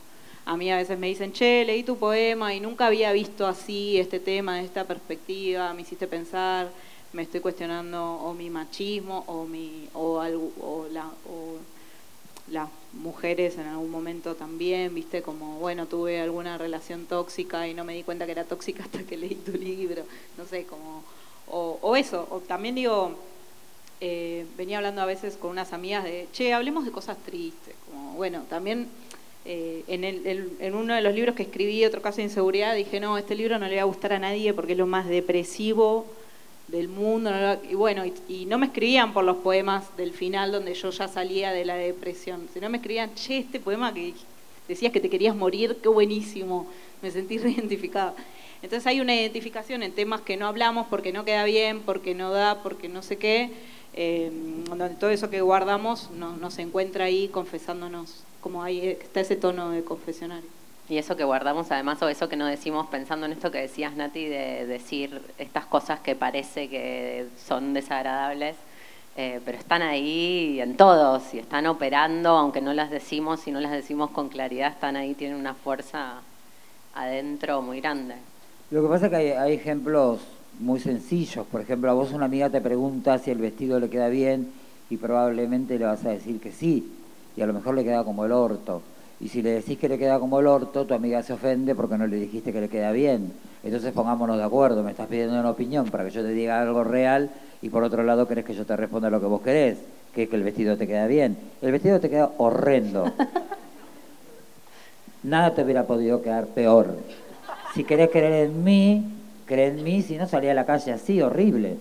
a 0.47 0.56
mí 0.56 0.70
a 0.70 0.77
veces 0.77 0.97
me 0.98 1.09
dicen, 1.09 1.32
che, 1.32 1.64
leí 1.64 1.82
tu 1.82 1.98
poema 1.98 2.55
y 2.55 2.60
nunca 2.60 2.86
había 2.86 3.12
visto 3.12 3.47
así 3.47 3.98
este 3.98 4.20
tema, 4.20 4.62
esta 4.62 4.85
perspectiva, 4.85 5.74
me 5.74 5.82
hiciste 5.82 6.06
pensar, 6.06 6.70
me 7.12 7.23
estoy 7.23 7.40
cuestionando 7.40 8.14
o 8.14 8.32
mi 8.32 8.48
machismo 8.48 9.24
o 9.27 9.44
mi 9.44 9.89
o, 9.93 10.20
algo, 10.20 10.52
o 10.60 10.86
la 10.93 11.06
o 11.28 11.56
las 12.48 12.68
mujeres 12.93 13.59
en 13.59 13.66
algún 13.66 13.90
momento 13.90 14.36
también, 14.36 14.94
viste, 14.94 15.20
como, 15.20 15.59
bueno, 15.59 15.86
tuve 15.86 16.20
alguna 16.20 16.56
relación 16.56 17.06
tóxica 17.06 17.66
y 17.66 17.74
no 17.74 17.82
me 17.85 17.94
di 17.94 18.05
cuenta 18.05 18.24
que 18.24 18.32
era 18.32 18.44
tóxica 18.44 18.85
hasta 18.85 19.02
que 19.02 19.16
leí 19.16 19.35
tu 19.35 19.52
libro, 19.52 20.05
no 20.39 20.47
sé, 20.47 20.64
como, 20.64 21.02
o, 21.48 21.81
o 21.82 21.97
eso, 21.97 22.27
o 22.31 22.39
también 22.39 22.77
digo, 22.77 23.16
eh, 24.01 24.47
venía 24.56 24.77
hablando 24.77 25.02
a 25.02 25.06
veces 25.06 25.36
con 25.36 25.51
unas 25.51 25.73
amigas 25.73 26.05
de, 26.05 26.28
che, 26.32 26.52
hablemos 26.52 26.85
de 26.85 26.93
cosas 26.93 27.18
tristes, 27.18 27.74
como, 27.90 28.12
bueno, 28.12 28.44
también 28.48 28.89
eh, 29.47 29.85
en, 29.89 30.05
el, 30.05 30.51
en 30.60 30.74
uno 30.74 30.94
de 30.94 31.01
los 31.02 31.14
libros 31.14 31.35
que 31.35 31.44
escribí, 31.44 31.85
otro 31.85 32.02
caso 32.02 32.18
de 32.18 32.24
inseguridad, 32.24 32.74
dije, 32.74 33.01
no, 33.01 33.16
este 33.18 33.35
libro 33.35 33.59
no 33.59 33.68
le 33.68 33.77
va 33.77 33.82
a 33.82 33.86
gustar 33.86 34.12
a 34.12 34.18
nadie 34.18 34.52
porque 34.52 34.73
es 34.73 34.78
lo 34.78 34.86
más 34.86 35.09
depresivo 35.09 36.06
del 36.68 36.89
mundo, 36.89 37.31
no 37.31 37.40
lo- 37.40 37.64
y 37.70 37.74
bueno, 37.74 38.05
y, 38.05 38.12
y 38.28 38.44
no 38.47 38.59
me 38.59 38.66
escribían 38.66 39.12
por 39.12 39.24
los 39.24 39.36
poemas 39.36 39.97
del 39.97 40.12
final 40.12 40.51
donde 40.52 40.74
yo 40.74 40.90
ya 40.90 41.06
salía 41.09 41.52
de 41.52 41.64
la 41.64 41.77
depresión, 41.77 42.48
sino 42.52 42.68
me 42.68 42.78
escribían, 42.78 43.14
che, 43.14 43.39
este 43.39 43.60
poema 43.60 43.94
que 43.94 44.14
decías 44.68 44.93
que 44.93 45.01
te 45.01 45.09
querías 45.09 45.36
morir, 45.36 45.77
qué 45.82 45.89
buenísimo, 45.89 46.66
me 47.02 47.10
sentí 47.10 47.39
reidentificada. 47.39 48.14
Entonces 48.62 48.86
hay 48.86 49.01
una 49.01 49.14
identificación 49.14 49.82
en 49.82 49.93
temas 49.93 50.23
que 50.23 50.36
no 50.36 50.47
hablamos 50.48 50.86
porque 50.89 51.12
no 51.12 51.24
queda 51.24 51.44
bien, 51.44 51.81
porque 51.81 52.14
no 52.14 52.32
da, 52.32 52.62
porque 52.62 52.89
no 52.89 53.02
sé 53.02 53.16
qué, 53.16 53.51
eh, 53.97 54.31
donde 54.68 54.90
todo 54.90 55.10
eso 55.10 55.31
que 55.31 55.40
guardamos 55.40 56.10
no, 56.10 56.36
no 56.36 56.51
se 56.51 56.62
encuentra 56.62 57.06
ahí 57.06 57.28
confesándonos, 57.28 58.23
como 58.43 58.62
ahí 58.62 58.89
está 58.89 59.20
ese 59.20 59.36
tono 59.36 59.70
de 59.70 59.82
confesionario. 59.82 60.48
Y 60.89 60.98
eso 60.98 61.16
que 61.16 61.24
guardamos 61.24 61.73
además, 61.73 62.01
o 62.02 62.09
eso 62.09 62.28
que 62.28 62.36
no 62.36 62.47
decimos 62.47 62.86
pensando 62.89 63.27
en 63.27 63.32
esto 63.32 63.51
que 63.51 63.59
decías, 63.59 63.97
Nati, 63.97 64.27
de 64.27 64.66
decir 64.66 65.20
estas 65.39 65.64
cosas 65.64 65.98
que 66.01 66.14
parece 66.14 66.68
que 66.68 67.27
son 67.44 67.74
desagradables, 67.74 68.55
eh, 69.16 69.40
pero 69.44 69.59
están 69.59 69.82
ahí 69.82 70.60
en 70.60 70.77
todos 70.77 71.35
y 71.35 71.39
están 71.39 71.66
operando, 71.66 72.36
aunque 72.36 72.60
no 72.60 72.73
las 72.74 72.90
decimos 72.90 73.48
y 73.48 73.51
no 73.51 73.60
las 73.60 73.73
decimos 73.73 74.10
con 74.10 74.28
claridad, 74.28 74.70
están 74.70 74.94
ahí, 74.94 75.14
tienen 75.14 75.39
una 75.39 75.55
fuerza 75.55 76.20
adentro 76.94 77.62
muy 77.62 77.81
grande. 77.81 78.14
Lo 78.70 78.82
que 78.82 78.89
pasa 78.89 79.06
es 79.06 79.10
que 79.10 79.16
hay, 79.16 79.31
hay 79.31 79.55
ejemplos 79.55 80.20
muy 80.61 80.81
sencillos. 80.81 81.47
Por 81.47 81.61
ejemplo, 81.61 81.91
a 81.91 81.95
vos 81.95 82.12
una 82.12 82.27
amiga 82.27 82.51
te 82.51 82.61
pregunta 82.61 83.19
si 83.19 83.31
el 83.31 83.39
vestido 83.39 83.81
le 83.81 83.89
queda 83.89 84.09
bien 84.09 84.49
y 84.91 84.97
probablemente 84.97 85.78
le 85.78 85.85
vas 85.85 86.05
a 86.05 86.11
decir 86.11 86.41
que 86.41 86.53
sí. 86.53 86.93
Y 87.37 87.43
a 87.43 87.47
lo 87.47 87.53
mejor 87.53 87.74
le 87.74 87.85
queda 87.85 88.05
como 88.05 88.24
el 88.24 88.33
orto. 88.33 88.83
Y 89.20 89.28
si 89.28 89.43
le 89.43 89.51
decís 89.51 89.78
que 89.78 89.89
le 89.89 89.99
queda 89.99 90.19
como 90.19 90.41
el 90.41 90.47
orto, 90.47 90.85
tu 90.85 90.95
amiga 90.95 91.23
se 91.23 91.33
ofende 91.33 91.74
porque 91.74 91.97
no 91.97 92.07
le 92.07 92.16
dijiste 92.16 92.53
que 92.53 92.61
le 92.61 92.69
queda 92.69 92.93
bien. 92.93 93.33
Entonces 93.65 93.93
pongámonos 93.93 94.37
de 94.37 94.45
acuerdo, 94.45 94.83
me 94.83 94.91
estás 94.91 95.09
pidiendo 95.09 95.39
una 95.39 95.51
opinión 95.51 95.87
para 95.87 96.05
que 96.05 96.11
yo 96.11 96.23
te 96.23 96.28
diga 96.28 96.61
algo 96.61 96.85
real 96.85 97.31
y 97.62 97.70
por 97.70 97.83
otro 97.83 98.03
lado 98.03 98.28
querés 98.28 98.45
que 98.45 98.55
yo 98.55 98.66
te 98.66 98.77
responda 98.77 99.09
lo 99.09 99.20
que 99.20 99.27
vos 99.27 99.41
querés, 99.41 99.78
que 100.15 100.24
es 100.24 100.28
que 100.28 100.37
el 100.37 100.43
vestido 100.43 100.77
te 100.77 100.87
queda 100.87 101.07
bien. 101.07 101.37
El 101.62 101.73
vestido 101.73 101.99
te 101.99 102.11
queda 102.11 102.31
horrendo. 102.37 103.11
Nada 105.23 105.55
te 105.55 105.65
hubiera 105.65 105.85
podido 105.85 106.23
quedar 106.23 106.47
peor. 106.47 106.99
Si 107.74 107.85
querés 107.85 108.11
creer 108.11 108.47
en 108.47 108.62
mí, 108.62 109.15
cree 109.47 109.68
en 109.68 109.82
mí, 109.82 110.02
si 110.02 110.16
no 110.16 110.27
salía 110.28 110.51
a 110.51 110.55
la 110.55 110.66
calle 110.66 110.93
así, 110.93 111.23
horrible. 111.23 111.77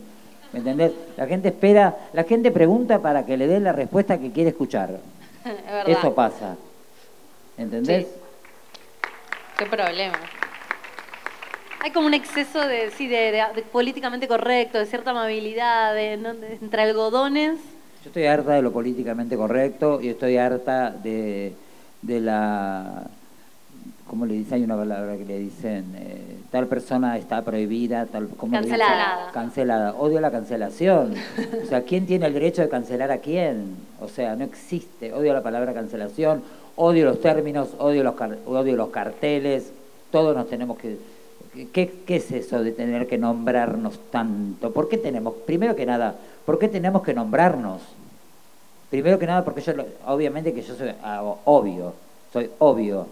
¿Me 0.54 0.60
entendés? 0.60 0.92
La 1.18 1.28
gente 1.28 1.50
espera, 1.50 1.96
la 2.14 2.24
gente 2.24 2.52
pregunta 2.52 3.00
para 3.00 3.26
que 3.26 3.36
le 3.36 3.48
dé 3.48 3.60
la 3.60 3.74
respuesta 3.74 4.18
que 4.18 4.32
quiere 4.32 4.52
escuchar. 4.52 5.00
Es. 5.86 5.98
Eso 5.98 6.16
pasa. 6.16 6.56
¿Entendés? 7.58 8.06
Sí. 8.08 8.14
Qué 9.58 9.66
problema. 9.66 10.16
Hay 11.82 11.92
como 11.92 12.08
un 12.08 12.14
exceso 12.16 12.68
de, 12.68 12.90
sí, 12.92 13.08
de, 13.08 13.32
de- 13.32 13.44
de 13.56 13.62
políticamente 13.62 14.28
correcto, 14.28 14.80
de 14.80 14.86
cierta 14.88 15.12
amabilidad, 15.12 15.94
de, 15.94 16.18
¿no? 16.18 16.30
entre 16.32 16.82
algodones. 16.82 17.58
Yo 18.04 18.10
estoy 18.10 18.26
harta 18.26 18.54
de 18.54 18.62
lo 18.64 18.72
políticamente 18.72 19.36
correcto 19.38 20.02
y 20.02 20.10
estoy 20.10 20.38
harta 20.38 20.90
de, 20.92 21.54
de 22.02 22.20
la... 22.22 23.04
¿Cómo 24.16 24.28
le 24.28 24.36
dicen? 24.36 24.54
Hay 24.54 24.64
una 24.64 24.78
palabra 24.78 25.18
que 25.18 25.26
le 25.26 25.40
dicen, 25.40 25.94
eh, 25.98 26.38
tal 26.50 26.68
persona 26.68 27.18
está 27.18 27.42
prohibida, 27.42 28.06
tal... 28.06 28.30
¿cómo 28.38 28.54
le 28.54 28.62
dicen? 28.62 28.78
Cancelada. 28.80 29.32
Cancelada. 29.34 29.94
Odio 29.96 30.22
la 30.22 30.32
cancelación. 30.32 31.14
O 31.62 31.66
sea, 31.66 31.82
¿quién 31.82 32.06
tiene 32.06 32.26
el 32.28 32.34
derecho 32.34 32.62
de 32.62 32.70
cancelar 32.70 33.12
a 33.12 33.18
quién? 33.18 33.76
O 34.00 34.08
sea, 34.08 34.38
no 34.38 34.46
existe. 34.46 35.12
Odio 35.12 35.34
la 35.34 35.44
palabra 35.44 35.74
cancelación, 35.74 36.44
odio 36.78 37.04
los 37.04 37.20
términos, 37.20 37.72
odio 37.78 38.06
los, 38.06 38.16
car- 38.16 38.38
odio 38.46 38.78
los 38.78 38.88
carteles. 38.88 39.74
Todos 40.12 40.34
nos 40.34 40.48
tenemos 40.48 40.78
que... 40.78 40.98
¿Qué, 41.74 41.92
¿Qué 42.08 42.16
es 42.16 42.32
eso 42.32 42.64
de 42.64 42.72
tener 42.72 43.08
que 43.08 43.18
nombrarnos 43.18 44.00
tanto? 44.12 44.72
¿Por 44.72 44.88
qué 44.88 44.98
tenemos, 44.98 45.34
primero 45.46 45.76
que 45.76 45.86
nada, 45.86 46.16
¿por 46.46 46.58
qué 46.58 46.70
tenemos 46.70 47.04
que 47.04 47.14
nombrarnos? 47.14 47.82
Primero 48.90 49.20
que 49.20 49.28
nada, 49.28 49.44
porque 49.44 49.60
yo, 49.60 49.74
obviamente 50.08 50.54
que 50.54 50.62
yo 50.62 50.74
soy 50.74 50.92
ah, 51.04 51.22
obvio, 51.44 51.94
soy 52.32 52.50
obvio, 52.60 53.08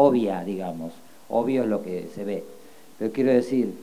obvia, 0.00 0.42
digamos. 0.44 0.92
Obvio 1.28 1.62
es 1.62 1.68
lo 1.68 1.82
que 1.82 2.08
se 2.14 2.24
ve. 2.24 2.44
Pero 2.98 3.12
quiero 3.12 3.32
decir, 3.32 3.74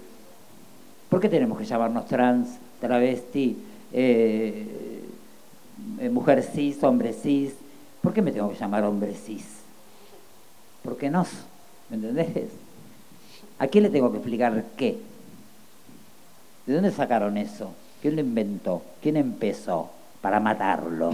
¿por 1.09 1.19
qué 1.19 1.29
tenemos 1.29 1.57
que 1.57 1.65
llamarnos 1.65 2.07
trans, 2.07 2.57
travesti, 2.81 3.57
eh, 3.93 5.03
eh, 5.99 6.09
mujer 6.09 6.43
cis, 6.43 6.83
hombre 6.83 7.13
cis? 7.13 7.53
¿Por 8.01 8.13
qué 8.13 8.21
me 8.21 8.31
tengo 8.31 8.49
que 8.49 8.57
llamar 8.57 8.83
hombre 8.83 9.13
cis? 9.13 9.45
¿Por 10.83 10.97
qué 10.97 11.09
no? 11.09 11.25
¿Me 11.89 11.97
entendés? 11.97 12.49
¿A 13.59 13.67
quién 13.67 13.83
le 13.83 13.89
tengo 13.89 14.11
que 14.11 14.17
explicar 14.17 14.65
qué? 14.75 14.97
¿De 16.65 16.73
dónde 16.73 16.91
sacaron 16.91 17.37
eso? 17.37 17.71
¿Quién 18.01 18.15
lo 18.15 18.21
inventó? 18.21 18.81
¿Quién 19.01 19.17
empezó 19.17 19.89
para 20.21 20.39
matarlo? 20.39 21.11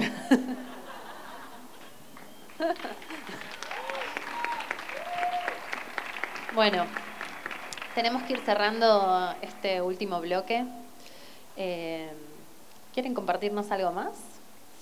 Bueno, 6.54 6.86
tenemos 7.96 8.24
que 8.24 8.34
ir 8.34 8.40
cerrando 8.46 9.34
este 9.42 9.82
último 9.82 10.22
bloque. 10.22 10.64
Eh, 11.58 12.12
¿Quieren 12.94 13.14
compartirnos 13.14 13.72
algo 13.72 13.92
más 13.92 14.12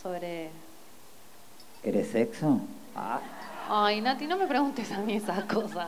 sobre... 0.02 0.50
¿Querés 1.84 2.12
sexo? 2.12 2.60
Ah, 2.96 3.20
Ay, 3.70 4.02
Nati, 4.02 4.28
no 4.28 4.36
me 4.38 4.48
preguntes 4.48 4.92
a 4.92 4.98
mí 5.00 5.16
esas 5.16 5.46
cosas. 5.46 5.88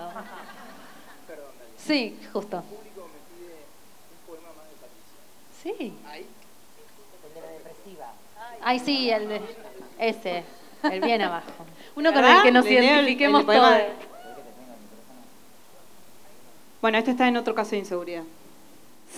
Sí, 1.77 2.17
justo. 2.31 2.63
Sí. 5.61 5.93
Ay, 8.61 8.79
sí, 8.79 9.09
el 9.09 9.27
de, 9.27 9.41
ese, 9.99 10.43
el 10.83 11.01
bien 11.01 11.21
abajo. 11.21 11.51
Uno 11.95 12.13
con 12.13 12.23
el 12.23 12.41
que 12.43 12.51
nos 12.51 12.65
el- 12.65 12.71
identifiquemos 12.73 13.41
el 13.41 13.45
poema 13.45 13.69
todos. 13.77 14.12
Bueno, 16.83 16.97
este 16.97 17.11
está 17.11 17.29
en 17.29 17.37
otro 17.37 17.55
caso 17.55 17.71
de 17.71 17.77
inseguridad. 17.77 18.23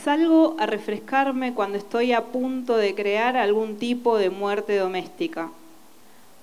Salgo 0.03 0.55
a 0.59 0.67
refrescarme 0.67 1.55
cuando 1.55 1.79
estoy 1.79 2.13
a 2.13 2.25
punto 2.25 2.77
de 2.77 2.93
crear 2.93 3.35
algún 3.35 3.79
tipo 3.79 4.19
de 4.19 4.29
muerte 4.29 4.77
doméstica. 4.77 5.49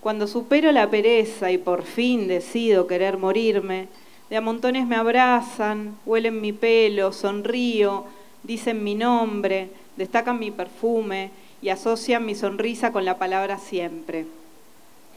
Cuando 0.00 0.26
supero 0.26 0.72
la 0.72 0.90
pereza 0.90 1.52
y 1.52 1.58
por 1.58 1.84
fin 1.84 2.26
decido 2.26 2.88
querer 2.88 3.18
morirme, 3.18 3.86
de 4.30 4.36
a 4.36 4.40
montones 4.40 4.84
me 4.84 4.96
abrazan, 4.96 5.96
huelen 6.06 6.40
mi 6.40 6.52
pelo, 6.52 7.12
sonrío, 7.12 8.04
dicen 8.42 8.82
mi 8.82 8.96
nombre, 8.96 9.68
destacan 9.96 10.40
mi 10.40 10.50
perfume 10.50 11.30
y 11.62 11.68
asocian 11.68 12.26
mi 12.26 12.34
sonrisa 12.34 12.90
con 12.90 13.04
la 13.04 13.18
palabra 13.18 13.60
siempre. 13.60 14.26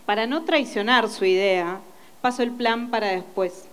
Para 0.06 0.28
no 0.28 0.44
traicionar 0.44 1.10
su 1.10 1.26
idea, 1.26 1.80
paso 2.22 2.44
el 2.44 2.52
plan 2.52 2.92
para 2.92 3.08
después. 3.08 3.66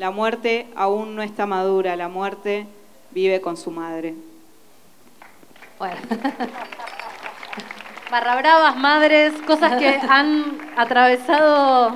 La 0.00 0.10
muerte 0.10 0.66
aún 0.76 1.14
no 1.14 1.20
está 1.20 1.44
madura, 1.44 1.94
la 1.94 2.08
muerte 2.08 2.66
vive 3.10 3.42
con 3.42 3.58
su 3.58 3.70
madre. 3.70 4.14
Bueno, 5.78 5.96
Barra 8.10 8.36
bravas, 8.36 8.76
madres, 8.78 9.34
cosas 9.46 9.78
que 9.78 9.88
han 10.08 10.72
atravesado 10.74 11.94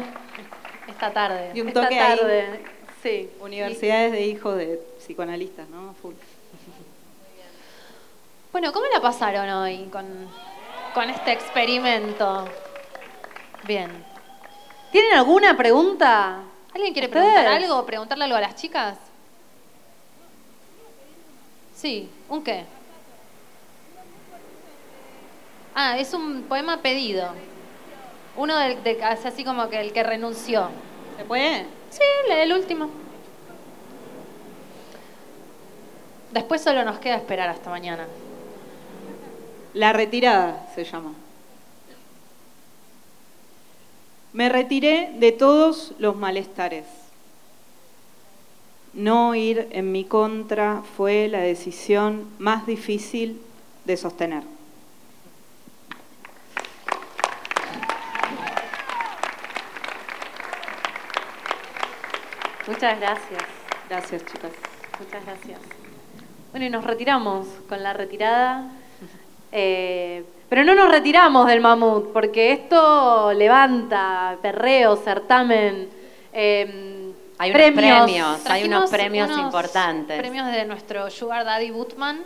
esta 0.86 1.14
tarde. 1.14 1.52
Y 1.54 1.62
un 1.62 1.68
esta 1.68 1.80
toque 1.80 1.98
ahí. 1.98 2.18
tarde. 2.18 2.64
Sí. 3.02 3.30
Universidades 3.40 4.12
de 4.12 4.20
hijos 4.20 4.58
de 4.58 4.82
psicoanalistas, 4.98 5.66
¿no? 5.70 5.94
Full. 6.02 6.12
Bueno, 8.52 8.70
¿cómo 8.74 8.84
la 8.92 9.00
pasaron 9.00 9.48
hoy 9.48 9.88
con, 9.90 10.04
con 10.92 11.08
este 11.08 11.32
experimento? 11.32 12.50
Bien. 13.66 13.90
¿Tienen 14.92 15.14
alguna 15.14 15.56
pregunta? 15.56 16.42
¿Alguien 16.74 16.92
quiere 16.92 17.06
¿Ustedes? 17.06 17.24
preguntar 17.24 17.46
algo 17.46 17.78
o 17.78 17.86
preguntarle 17.86 18.24
algo 18.24 18.36
a 18.36 18.40
las 18.40 18.56
chicas? 18.56 18.98
Sí, 21.74 22.10
¿un 22.28 22.42
qué? 22.42 22.64
Ah, 25.74 25.98
es 25.98 26.12
un 26.14 26.42
poema 26.44 26.78
pedido. 26.82 27.28
Uno 28.36 28.56
del, 28.58 28.82
de, 28.82 29.02
así 29.04 29.44
como 29.44 29.68
que 29.68 29.80
el 29.80 29.92
que 29.92 30.02
renunció. 30.02 30.68
¿Se 31.16 31.24
puede? 31.24 31.66
Sí, 31.90 32.00
el, 32.26 32.32
el 32.38 32.52
último. 32.52 32.90
Después 36.32 36.60
solo 36.62 36.84
nos 36.84 36.98
queda 36.98 37.16
esperar 37.16 37.48
hasta 37.48 37.70
mañana. 37.70 38.06
La 39.74 39.92
retirada 39.92 40.68
se 40.74 40.84
llama. 40.84 41.12
Me 44.34 44.48
retiré 44.48 45.12
de 45.16 45.30
todos 45.30 45.92
los 46.00 46.16
malestares. 46.16 46.84
No 48.92 49.36
ir 49.36 49.68
en 49.70 49.92
mi 49.92 50.04
contra 50.04 50.82
fue 50.96 51.28
la 51.28 51.38
decisión 51.38 52.28
más 52.40 52.66
difícil 52.66 53.40
de 53.84 53.96
sostener. 53.96 54.42
Muchas 62.66 62.98
gracias. 62.98 63.44
Gracias, 63.88 64.24
chicas. 64.26 64.50
Muchas 64.98 65.24
gracias. 65.24 65.60
Bueno, 66.50 66.66
y 66.66 66.70
nos 66.70 66.82
retiramos 66.82 67.46
con 67.68 67.84
la 67.84 67.92
retirada. 67.92 68.68
Eh, 69.52 70.24
pero 70.54 70.66
no 70.66 70.76
nos 70.76 70.88
retiramos 70.88 71.48
del 71.48 71.60
mamut, 71.60 72.12
porque 72.12 72.52
esto 72.52 73.32
levanta, 73.32 74.38
perreo, 74.40 74.94
certamen, 74.94 75.88
eh, 76.32 77.12
Hay 77.38 77.50
unos 77.50 77.72
premios, 77.72 78.46
hay 78.46 78.62
unos 78.62 78.88
premios 78.88 79.30
unos 79.30 79.46
importantes. 79.46 80.16
Premios 80.16 80.46
de 80.52 80.64
nuestro 80.64 81.10
Sugar 81.10 81.44
Daddy 81.44 81.72
Bootman. 81.72 82.20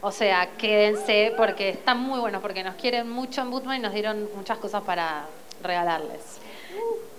O 0.00 0.12
sea, 0.12 0.50
quédense 0.56 1.34
porque 1.36 1.70
están 1.70 1.98
muy 1.98 2.20
buenos, 2.20 2.40
porque 2.40 2.62
nos 2.62 2.76
quieren 2.76 3.10
mucho 3.10 3.40
en 3.40 3.50
Bootman 3.50 3.78
y 3.78 3.80
nos 3.80 3.92
dieron 3.92 4.28
muchas 4.36 4.58
cosas 4.58 4.84
para 4.84 5.24
regalarles. 5.60 6.38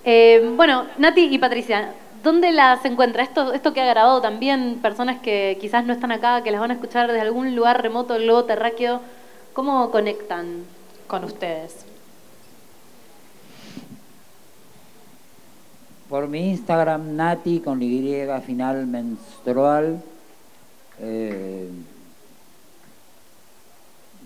Eh, 0.06 0.50
bueno, 0.56 0.86
Nati 0.98 1.28
y 1.30 1.40
Patricia, 1.40 1.94
¿dónde 2.24 2.54
las 2.54 2.86
encuentra? 2.86 3.22
Esto, 3.22 3.52
esto 3.52 3.74
que 3.74 3.82
ha 3.82 3.86
grabado 3.86 4.22
también, 4.22 4.80
personas 4.82 5.20
que 5.20 5.58
quizás 5.60 5.84
no 5.84 5.92
están 5.92 6.14
acá, 6.14 6.42
que 6.42 6.52
las 6.52 6.62
van 6.62 6.72
a 6.72 6.76
escuchar 6.76 7.08
desde 7.08 7.20
algún 7.20 7.54
lugar 7.54 7.82
remoto 7.82 8.14
del 8.14 8.24
globo 8.24 8.46
terráqueo, 8.46 9.02
¿cómo 9.54 9.90
conectan? 9.92 10.64
Con 11.08 11.24
ustedes. 11.26 11.86
Por 16.10 16.28
mi 16.28 16.50
Instagram, 16.52 17.16
Nati 17.16 17.60
con 17.60 17.82
Y 17.82 17.90
final 18.46 18.86
menstrual. 18.88 20.02
Eh, 21.00 21.70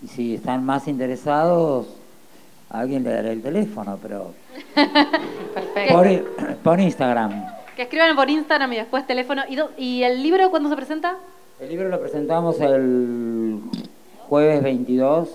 y 0.04 0.08
si 0.08 0.36
están 0.36 0.66
más 0.66 0.88
interesados, 0.88 1.88
a 2.70 2.80
alguien 2.82 3.04
le 3.04 3.10
daré 3.12 3.32
el 3.32 3.42
teléfono, 3.42 3.98
pero 4.02 4.34
Perfecto. 5.54 6.28
por 6.64 6.80
Instagram. 6.80 7.46
Que 7.76 7.84
escriban 7.84 8.16
por 8.16 8.30
Instagram 8.30 8.74
y 8.74 8.76
después 8.78 9.08
teléfono. 9.08 9.44
¿Y, 9.48 9.56
do- 9.56 9.72
y 9.78 10.04
el 10.04 10.22
libro 10.22 10.50
cuándo 10.50 10.70
se 10.70 10.76
presenta? 10.76 11.16
El 11.60 11.70
libro 11.70 11.90
lo 11.90 12.00
presentamos 12.00 12.60
el 12.60 13.62
jueves 14.28 14.62
22 14.62 15.30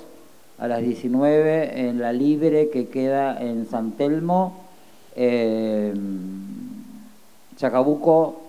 a 0.58 0.68
las 0.68 0.80
19 0.82 1.88
en 1.88 2.00
la 2.00 2.12
Libre 2.12 2.68
que 2.70 2.88
queda 2.88 3.40
en 3.40 3.66
San 3.66 3.92
Telmo, 3.92 4.64
eh, 5.16 5.92
Chacabuco, 7.56 8.42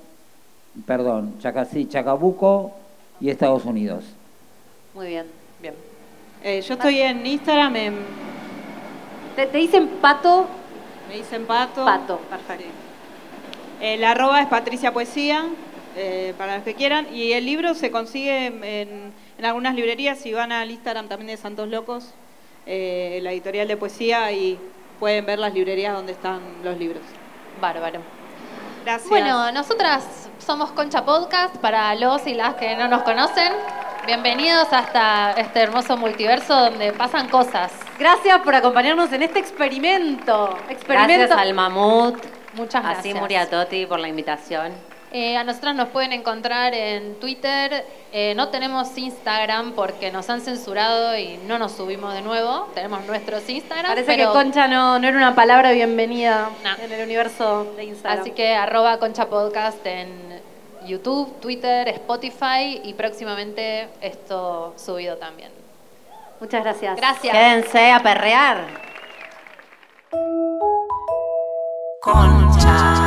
perdón, 0.86 1.36
Chaca, 1.40 1.66
sí, 1.66 1.88
Chacabuco 1.88 2.72
y 3.20 3.30
Estados 3.30 3.66
Unidos. 3.66 4.04
Muy 4.94 5.08
bien, 5.08 5.26
bien. 5.62 5.74
Eh, 6.44 6.62
yo 6.62 6.74
estoy 6.74 7.00
en 7.00 7.26
Instagram, 7.26 7.76
en- 7.76 7.96
Te, 9.36 9.48
te 9.48 9.58
dicen 9.58 9.88
pato, 10.02 10.46
me 11.10 11.16
dicen 11.16 11.46
Pato. 11.46 11.84
pato. 11.86 12.18
Perfecto. 12.30 12.66
El 13.82 14.04
arroba 14.04 14.42
es 14.42 14.48
Patricia 14.48 14.94
Poesía, 14.94 15.46
eh, 15.96 16.34
para 16.38 16.56
los 16.56 16.64
que 16.64 16.76
quieran. 16.76 17.08
Y 17.14 17.32
el 17.32 17.46
libro 17.46 17.74
se 17.74 17.90
consigue 17.92 18.48
en, 18.48 19.12
en 19.38 19.46
algunas 19.46 19.76
librerías. 19.76 20.18
Si 20.18 20.34
van 20.34 20.52
al 20.52 20.72
Instagram 20.72 21.08
también 21.08 21.28
de 21.28 21.38
Santos 21.38 21.68
Locos, 21.68 22.14
eh, 22.66 23.20
la 23.22 23.32
editorial 23.32 23.68
de 23.68 23.78
poesía, 23.78 24.32
y 24.32 24.60
pueden 25.00 25.26
ver 25.26 25.40
las 25.40 25.54
librerías 25.54 25.94
donde 25.94 26.14
están 26.14 26.42
los 26.64 26.78
libros. 26.78 27.04
Bárbaro. 27.60 28.02
Gracias. 28.84 29.10
Bueno, 29.10 29.52
nosotras 29.52 30.30
somos 30.46 30.72
Concha 30.72 31.06
Podcast 31.06 31.56
para 31.58 31.96
los 31.96 32.28
y 32.28 32.34
las 32.34 32.56
que 32.56 32.76
no 32.76 32.88
nos 32.88 33.04
conocen. 33.04 33.54
Bienvenidos 34.06 34.68
hasta 34.72 35.32
este 35.32 35.62
hermoso 35.62 35.96
multiverso 35.96 36.54
donde 36.54 36.92
pasan 36.92 37.30
cosas. 37.30 37.72
Gracias 37.98 38.40
por 38.42 38.54
acompañarnos 38.54 39.14
en 39.14 39.24
este 39.24 39.40
experimento. 39.40 40.58
Experimento. 40.68 41.14
Gracias 41.20 41.32
al 41.32 41.54
mamut, 41.54 42.18
Muchas 42.56 42.84
así 42.84 43.10
gracias. 43.10 43.22
Muriatotti 43.22 43.86
por 43.86 44.00
la 44.00 44.10
invitación. 44.10 44.74
Eh, 45.16 45.38
a 45.38 45.44
nosotras 45.44 45.76
nos 45.76 45.90
pueden 45.90 46.12
encontrar 46.12 46.74
en 46.74 47.20
Twitter. 47.20 47.86
Eh, 48.12 48.34
no 48.36 48.50
tenemos 48.50 48.98
Instagram 48.98 49.74
porque 49.74 50.12
nos 50.12 50.28
han 50.32 50.42
censurado 50.42 51.16
y 51.16 51.38
no 51.46 51.60
nos 51.60 51.74
subimos 51.74 52.14
de 52.16 52.22
nuevo. 52.24 52.68
Tenemos 52.74 53.06
nuestros 53.06 53.48
Instagram. 53.48 53.92
Parece 53.92 54.08
pero- 54.08 54.32
que 54.32 54.34
concha 54.40 54.68
no, 54.68 54.98
no 54.98 55.08
era 55.08 55.16
una 55.16 55.36
palabra 55.36 55.72
bienvenida 55.72 56.50
No. 56.64 56.84
en 56.84 56.92
el 56.92 57.04
universo 57.04 57.74
de 57.78 57.84
Instagram. 57.86 58.22
Así 58.22 58.32
que 58.32 58.56
arroba 58.56 58.98
Concha 58.98 59.28
Podcast 59.28 59.86
en 59.86 60.42
YouTube, 60.88 61.40
Twitter, 61.40 61.88
Spotify 61.90 62.82
y 62.84 62.94
próximamente 62.96 63.90
esto 64.02 64.74
subido 64.78 65.18
también. 65.18 65.52
Muchas 66.40 66.64
gracias. 66.64 66.96
Gracias. 66.98 67.32
Quédense 67.34 67.92
a 67.92 68.00
perrear. 68.02 68.66
Concha. 72.02 73.03